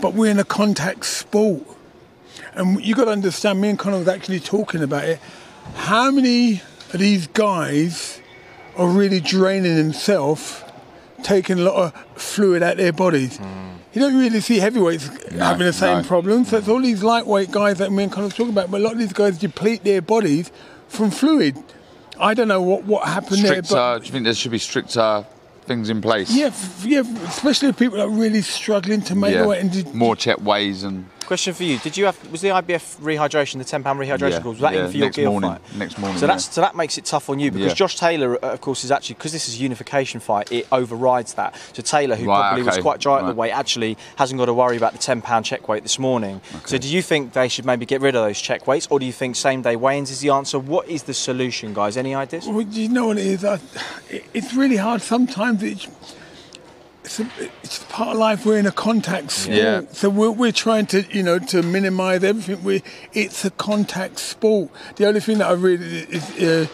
but 0.01 0.13
we're 0.13 0.31
in 0.31 0.39
a 0.39 0.43
contact 0.43 1.05
sport, 1.05 1.63
and 2.53 2.83
you 2.83 2.95
got 2.95 3.05
to 3.05 3.11
understand. 3.11 3.61
Me 3.61 3.69
and 3.69 3.79
Conor 3.79 3.99
was 3.99 4.07
actually 4.07 4.39
talking 4.39 4.83
about 4.83 5.05
it. 5.05 5.19
How 5.75 6.11
many 6.11 6.61
of 6.93 6.99
these 6.99 7.27
guys 7.27 8.21
are 8.77 8.87
really 8.87 9.19
draining 9.19 9.75
themselves, 9.75 10.63
taking 11.23 11.59
a 11.59 11.63
lot 11.63 11.75
of 11.75 12.21
fluid 12.21 12.63
out 12.63 12.73
of 12.73 12.77
their 12.77 12.93
bodies? 12.93 13.37
Hmm. 13.37 13.69
you 13.93 14.01
don't 14.01 14.17
really 14.17 14.41
see 14.41 14.59
heavyweights 14.59 15.07
having 15.33 15.65
the 15.65 15.73
same 15.73 16.01
no. 16.01 16.07
problems. 16.07 16.49
So 16.49 16.57
it's 16.57 16.65
hmm. 16.65 16.73
all 16.73 16.81
these 16.81 17.03
lightweight 17.03 17.51
guys 17.51 17.77
that 17.79 17.91
me 17.91 18.03
and 18.03 18.11
Conor 18.11 18.29
talking 18.29 18.49
about, 18.49 18.71
but 18.71 18.81
a 18.81 18.83
lot 18.83 18.93
of 18.93 18.99
these 18.99 19.13
guys 19.13 19.37
deplete 19.37 19.83
their 19.83 20.01
bodies 20.01 20.51
from 20.87 21.11
fluid. 21.11 21.57
I 22.19 22.33
don't 22.33 22.49
know 22.49 22.61
what, 22.61 22.83
what 22.83 23.07
happened 23.07 23.43
there, 23.43 23.63
Stricter, 23.63 23.75
but 23.75 23.99
do 23.99 24.05
you 24.05 24.11
think 24.11 24.25
there 24.25 24.33
should 24.33 24.51
be 24.51 24.57
stricter 24.57 25.25
things 25.69 25.89
in 25.89 26.01
place? 26.01 26.29
yeah, 26.35 26.47
f- 26.47 26.83
yeah, 26.85 27.03
especially 27.35 27.71
people 27.73 28.01
are 28.01 28.09
really 28.23 28.41
struggling 28.41 29.01
to 29.09 29.13
make 29.15 29.33
Yeah. 29.35 29.45
weight 29.47 29.61
and 29.63 29.71
de- 29.71 29.93
More 30.05 30.15
check 30.25 30.37
ways 30.41 30.83
and 30.83 31.05
Question 31.29 31.53
for 31.53 31.63
you: 31.63 31.77
Did 31.77 31.95
you 31.95 32.05
have 32.05 32.31
was 32.31 32.41
the 32.41 32.47
IBF 32.47 32.99
rehydration, 33.01 33.59
the 33.59 33.63
ten 33.63 33.83
pound 33.83 33.99
rehydration 33.99 34.31
Yeah, 34.31 34.39
course, 34.41 34.55
was 34.55 34.61
that 34.61 34.73
yeah, 34.73 34.85
in 34.85 34.91
for 34.91 34.97
your 34.97 35.05
next 35.05 35.15
Gill 35.15 35.29
morning, 35.31 35.51
fight? 35.51 35.75
next 35.77 35.97
morning, 35.99 36.17
So 36.17 36.25
that's 36.25 36.47
yeah. 36.47 36.51
so 36.53 36.61
that 36.61 36.75
makes 36.75 36.97
it 36.97 37.05
tough 37.05 37.29
on 37.29 37.37
you 37.39 37.51
because 37.51 37.67
Yeah. 37.67 37.75
Josh 37.75 37.97
Taylor, 37.97 38.43
uh, 38.43 38.53
of 38.53 38.61
course, 38.61 38.83
is 38.83 38.89
actually 38.89 39.13
because 39.13 39.31
this 39.31 39.47
is 39.47 39.59
a 39.59 39.59
unification 39.59 40.19
fight, 40.21 40.51
it 40.51 40.65
overrides 40.71 41.35
that. 41.35 41.53
So 41.73 41.83
Taylor, 41.83 42.15
who 42.15 42.25
Right, 42.25 42.47
probably 42.49 42.63
was 42.63 42.79
quite 42.79 42.99
dry 42.99 43.19
at 43.19 43.27
the 43.27 43.35
weight, 43.35 43.51
actually 43.51 43.95
hasn't 44.15 44.39
got 44.39 44.45
to 44.47 44.55
worry 44.55 44.75
about 44.75 44.93
the 44.93 44.97
ten 44.97 45.21
pound 45.21 45.45
check 45.45 45.67
weight 45.69 45.83
this 45.83 45.99
morning. 45.99 46.41
So 46.65 46.79
do 46.79 46.87
you 46.87 47.03
think 47.03 47.33
they 47.33 47.47
should 47.47 47.63
maybe 47.63 47.85
get 47.85 48.01
rid 48.01 48.15
of 48.15 48.23
those 48.23 48.41
check 48.41 48.65
weights, 48.65 48.87
or 48.89 48.99
do 48.99 49.05
you 49.05 49.13
think 49.13 49.35
same 49.35 49.61
day 49.61 49.75
weigh-ins 49.75 50.09
is 50.09 50.21
the 50.21 50.31
answer? 50.31 50.57
What 50.57 50.89
is 50.89 51.03
the 51.03 51.13
solution, 51.13 51.75
guys? 51.75 51.95
Any 51.95 52.15
ideas? 52.15 52.47
Well, 52.47 52.61
you 52.61 52.89
know 52.89 53.05
what 53.09 53.19
it 53.19 53.27
is? 53.27 53.45
I, 53.45 53.59
it- 54.09 54.25
it's 54.33 54.55
really 54.55 54.77
hard. 54.77 55.03
Sometimes 55.03 55.61
it's, 55.61 55.85
it's, 57.09 57.19
a, 57.19 57.49
it's 57.63 57.83
part 57.85 58.09
of 58.09 58.17
life. 58.17 58.45
We're 58.45 58.59
in 58.59 58.67
a 58.67 58.71
contact 58.71 59.31
sport, 59.31 59.57
Yeah. 59.57 59.81
so 59.91 60.09
we're, 60.09 60.29
we're 60.29 60.51
trying 60.51 60.85
to, 60.87 61.03
you 61.11 61.23
know, 61.23 61.39
to 61.39 61.63
minimise 61.63 62.23
everything. 62.23 62.63
We, 62.63 62.83
it's 63.13 63.43
a 63.43 63.49
contact 63.49 64.19
sport. 64.19 64.69
The 64.97 65.07
only 65.07 65.19
thing 65.19 65.39
that 65.39 65.49
I 65.49 65.53
really 65.53 65.85
is. 65.85 66.29
Uh, 66.39 66.67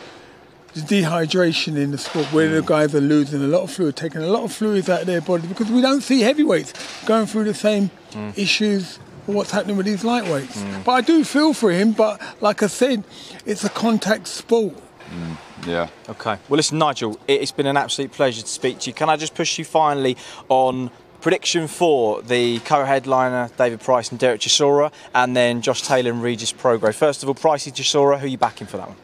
is 0.74 0.84
dehydration 0.84 1.78
in 1.78 1.92
the 1.92 1.98
sport 1.98 2.26
where 2.34 2.50
the 2.50 2.60
mm. 2.60 2.66
guys 2.66 2.94
are 2.94 3.00
losing 3.00 3.42
a 3.42 3.48
lot 3.48 3.62
of 3.62 3.72
fluid, 3.72 3.96
taking 3.96 4.22
a 4.22 4.28
lot 4.28 4.44
of 4.44 4.52
fluids 4.52 4.90
out 4.90 5.00
of 5.00 5.08
their 5.08 5.22
body 5.22 5.48
because 5.48 5.72
we 5.72 5.80
don't 5.80 6.02
see 6.02 6.20
heavyweights 6.20 6.74
going 7.06 7.26
through 7.26 7.46
the 7.46 7.54
same 7.54 7.90
mm. 8.12 8.38
issues 8.38 9.00
what's 9.26 9.52
happening 9.52 9.78
with 9.78 9.86
these 9.86 10.04
lightweights. 10.04 10.58
Mm. 10.58 10.84
But 10.84 10.92
I 10.92 11.00
do 11.02 11.24
feel 11.24 11.54
for 11.54 11.72
him, 11.72 11.94
but 11.94 12.22
like 12.42 12.62
I 12.62 12.68
said, 12.68 13.06
it's 13.46 13.64
a 13.64 13.70
contact 13.70 14.28
sport. 14.28 14.76
Mm, 15.10 15.38
yeah. 15.68 15.88
Okay. 16.10 16.38
Well, 16.50 16.58
listen, 16.58 16.78
Nigel, 16.80 17.20
it- 17.28 17.42
it's 17.42 17.52
been 17.52 17.68
an 17.68 17.78
absolute 17.78 18.12
pleasure 18.12 18.42
to 18.42 18.48
speak 18.48 18.80
to 18.80 18.90
you. 18.90 18.94
Can 18.94 19.10
I 19.10 19.18
just 19.18 19.36
push 19.36 19.58
you 19.60 19.66
finally 19.66 20.18
on 20.50 20.90
prediction 21.22 21.68
for 21.68 22.22
the 22.22 22.60
co-headliner 22.60 23.50
David 23.58 23.80
Price 23.82 24.10
and 24.12 24.20
Derek 24.20 24.42
Chisora, 24.42 24.92
and 25.14 25.36
then 25.36 25.62
Josh 25.62 25.82
Taylor 25.82 26.12
and 26.12 26.22
Regis 26.22 26.52
Prograis? 26.54 26.96
First 26.96 27.24
of 27.24 27.30
all, 27.30 27.36
Pricey 27.36 27.72
Chisora, 27.74 28.20
who 28.20 28.26
are 28.26 28.30
you 28.30 28.38
backing 28.38 28.68
for 28.68 28.78
that 28.78 28.88
one? 28.90 28.98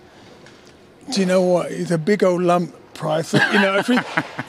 Do 1.12 1.20
you 1.20 1.26
know 1.26 1.42
what? 1.42 1.72
He's 1.72 1.92
a 1.92 1.98
big 1.98 2.24
old 2.24 2.42
lump 2.42 2.76
price. 2.94 3.34
You 3.34 3.40
know, 3.40 3.76
if 3.78 3.88
he 3.88 4.00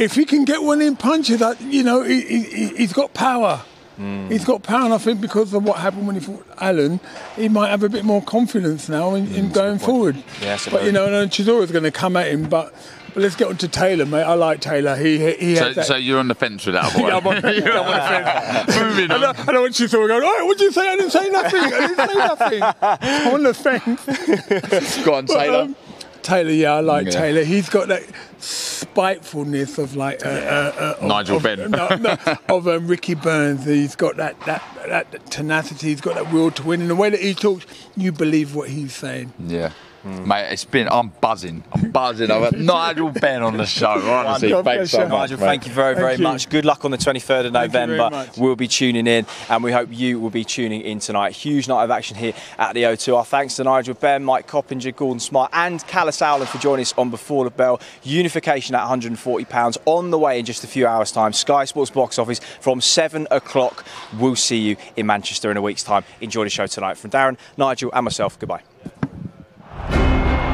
if 0.03 0.15
he 0.15 0.25
can 0.25 0.45
get 0.45 0.63
one 0.63 0.83
in 0.83 0.97
punches, 0.97 1.39
that 1.41 1.61
you 1.61 1.83
know, 1.83 2.03
he, 2.03 2.21
he, 2.23 2.67
he's 2.77 2.93
got 2.93 3.15
power. 3.15 3.63
He's 3.99 4.45
got 4.45 4.63
power, 4.63 4.85
and 4.87 4.95
I 4.95 4.99
think 4.99 5.21
because 5.21 5.53
of 5.55 5.63
what 5.65 5.79
happened 5.79 6.07
when 6.07 6.17
he 6.17 6.21
fought 6.21 6.45
Allen, 6.61 6.99
he 7.37 7.49
might 7.49 7.69
have 7.69 7.83
a 7.83 7.89
bit 7.89 8.05
more 8.05 8.23
confidence 8.23 8.89
now 8.89 9.15
in, 9.15 9.33
in 9.35 9.51
going 9.53 9.79
forward. 9.79 10.17
Yeah, 10.41 10.59
but 10.71 10.85
you 10.85 10.93
know, 10.93 11.07
and 11.07 11.31
Chisora's 11.31 11.71
going 11.71 11.85
to 11.85 11.91
come 11.93 12.17
at 12.17 12.29
him. 12.29 12.49
But 12.49 12.75
but 13.15 13.23
let's 13.23 13.37
get 13.37 13.49
on 13.49 13.59
to 13.59 13.69
Taylor, 13.69 14.07
mate. 14.07 14.23
I 14.23 14.35
like 14.35 14.61
Taylor. 14.61 14.97
He 14.97 15.19
he, 15.19 15.33
he 15.35 15.57
So, 15.57 15.65
has 15.67 15.75
that. 15.77 15.87
so 15.87 15.97
you're 15.97 16.19
on 16.19 16.29
the 16.29 16.35
fence 16.35 16.65
with 16.67 16.75
that 16.75 16.93
boy. 16.95 17.09
Yeah, 17.09 17.17
I'm 17.19 17.27
on- 17.27 17.35
yeah, 17.37 17.81
I'm 17.81 17.87
on 17.87 18.65
the 18.65 18.73
fence. 18.73 18.81
Moving 18.81 19.11
I 19.11 19.15
on. 19.15 19.21
don't, 19.21 19.39
I 19.49 19.53
don't 19.53 19.61
want 19.63 19.75
Chisora 19.75 20.09
going. 20.09 20.23
Oh, 20.25 20.47
what 20.47 20.59
did 20.59 20.65
you 20.65 20.73
say? 20.73 20.89
I 20.89 20.97
didn't 20.97 21.11
say 21.11 21.29
nothing. 21.29 21.61
I 21.61 21.87
didn't 21.87 22.09
say 22.09 22.15
nothing. 22.19 22.63
I'm 22.83 23.35
on 23.35 23.43
the 23.43 23.55
fence. 23.55 25.05
Go 25.05 25.15
on, 25.15 25.27
But, 25.27 25.35
Taylor. 25.39 25.59
um, 25.61 25.77
Taylor, 26.23 26.51
yeah, 26.51 26.75
I 26.75 26.81
like 26.81 27.07
Yeah. 27.07 27.13
Taylor. 27.13 27.45
He's 27.45 27.69
got 27.69 27.89
that 27.89 28.03
spitefulness 28.39 29.79
of 29.79 29.97
like 29.97 30.25
uh, 30.25 30.29
uh, 30.29 30.33
uh, 30.79 30.95
of- 31.01 31.09
Nigel 31.09 31.37
of, 31.39 31.43
Benn. 31.43 31.71
no, 31.71 31.89
no, 31.97 32.17
of 32.49 32.69
um, 32.69 32.87
Ricky 32.87 33.15
Burns. 33.15 33.65
He's 33.65 33.97
got 33.97 34.17
that, 34.17 34.39
that 34.47 34.63
that 34.89 35.27
tenacity. 35.31 35.89
He's 35.89 36.01
got 36.01 36.15
that 36.15 36.33
will 36.33 36.51
to 36.53 36.63
win. 36.63 36.81
And 36.81 36.91
the 36.91 36.97
way 36.97 37.11
that 37.11 37.21
he 37.21 37.35
talks, 37.35 37.67
you 37.97 38.13
believe 38.13 38.55
what 38.55 38.69
he's 38.71 38.95
saying. 38.95 39.33
Yeah. 39.47 39.73
Mm. 40.05 40.27
Mate, 40.27 40.53
it's 40.53 40.65
been. 40.65 40.89
I'm 40.89 41.09
buzzing. 41.21 41.63
I'm 41.73 41.91
buzzing. 41.93 42.31
I've 42.31 42.43
had 42.43 42.61
Nigel 42.61 43.11
Benn 43.11 43.43
on 43.43 43.57
the 43.57 43.67
show. 43.67 43.87
Honestly, 43.91 44.51
God 44.51 44.65
thanks 44.65 44.91
so 44.91 45.03
much. 45.03 45.31
Nigel, 45.31 45.39
mate. 45.39 45.47
thank 45.47 45.67
you 45.67 45.73
very, 45.73 45.95
very 45.95 46.17
you. 46.17 46.23
much. 46.23 46.49
Good 46.49 46.65
luck 46.65 46.85
on 46.85 46.91
the 46.91 46.97
23rd 46.97 47.47
of 47.47 47.53
Thank 47.53 47.73
November. 47.73 48.29
We'll 48.37 48.57
be 48.57 48.67
tuning 48.67 49.07
in, 49.07 49.27
and 49.49 49.63
we 49.63 49.71
hope 49.71 49.91
you 49.93 50.19
will 50.19 50.31
be 50.31 50.45
tuning 50.45 50.81
in 50.81 50.99
tonight. 50.99 51.33
Huge 51.35 51.69
night 51.69 51.85
of 51.85 51.91
action 51.91 52.17
here 52.17 52.35
at 52.59 52.75
the 52.75 52.83
O2. 52.83 53.17
Our 53.17 53.25
thanks 53.25 53.57
to 53.57 53.65
Nigel 53.65 53.95
Benn, 53.95 54.25
Mike 54.25 54.47
Coppinger, 54.49 54.91
Gordon 54.91 55.21
Smart, 55.21 55.51
and 55.53 55.87
Kalle 55.87 56.09
Sauerland 56.09 56.49
for 56.49 56.59
joining 56.59 56.83
us 56.83 56.95
on 56.99 57.11
Before 57.11 57.45
the 57.45 57.51
Bell. 57.51 57.81
Unification 58.03 58.75
at 58.75 58.85
£140 58.87 59.79
on 59.87 60.11
the 60.11 60.19
way 60.19 60.41
in 60.41 60.45
just 60.45 60.65
a 60.65 60.67
few 60.67 60.87
hours' 60.87 61.13
time. 61.13 61.33
Sky 61.33 61.65
Sports 61.65 61.91
box 61.91 62.19
office 62.19 62.41
from 62.61 62.81
7 62.81 63.29
o'clock. 63.31 63.85
We'll 64.19 64.37
see 64.37 64.59
you 64.59 64.77
in 64.97 65.07
Manchester 65.07 65.51
in 65.51 65.57
a 65.57 65.63
week's 65.63 65.85
time. 65.85 66.05
Enjoy 66.21 66.45
the 66.45 66.51
show 66.51 66.67
tonight. 66.67 66.99
From 66.99 67.11
Darren, 67.11 67.37
Nigel, 67.57 67.91
and 67.95 68.05
myself, 68.05 68.39
goodbye. 68.39 68.63
え? 69.91 70.52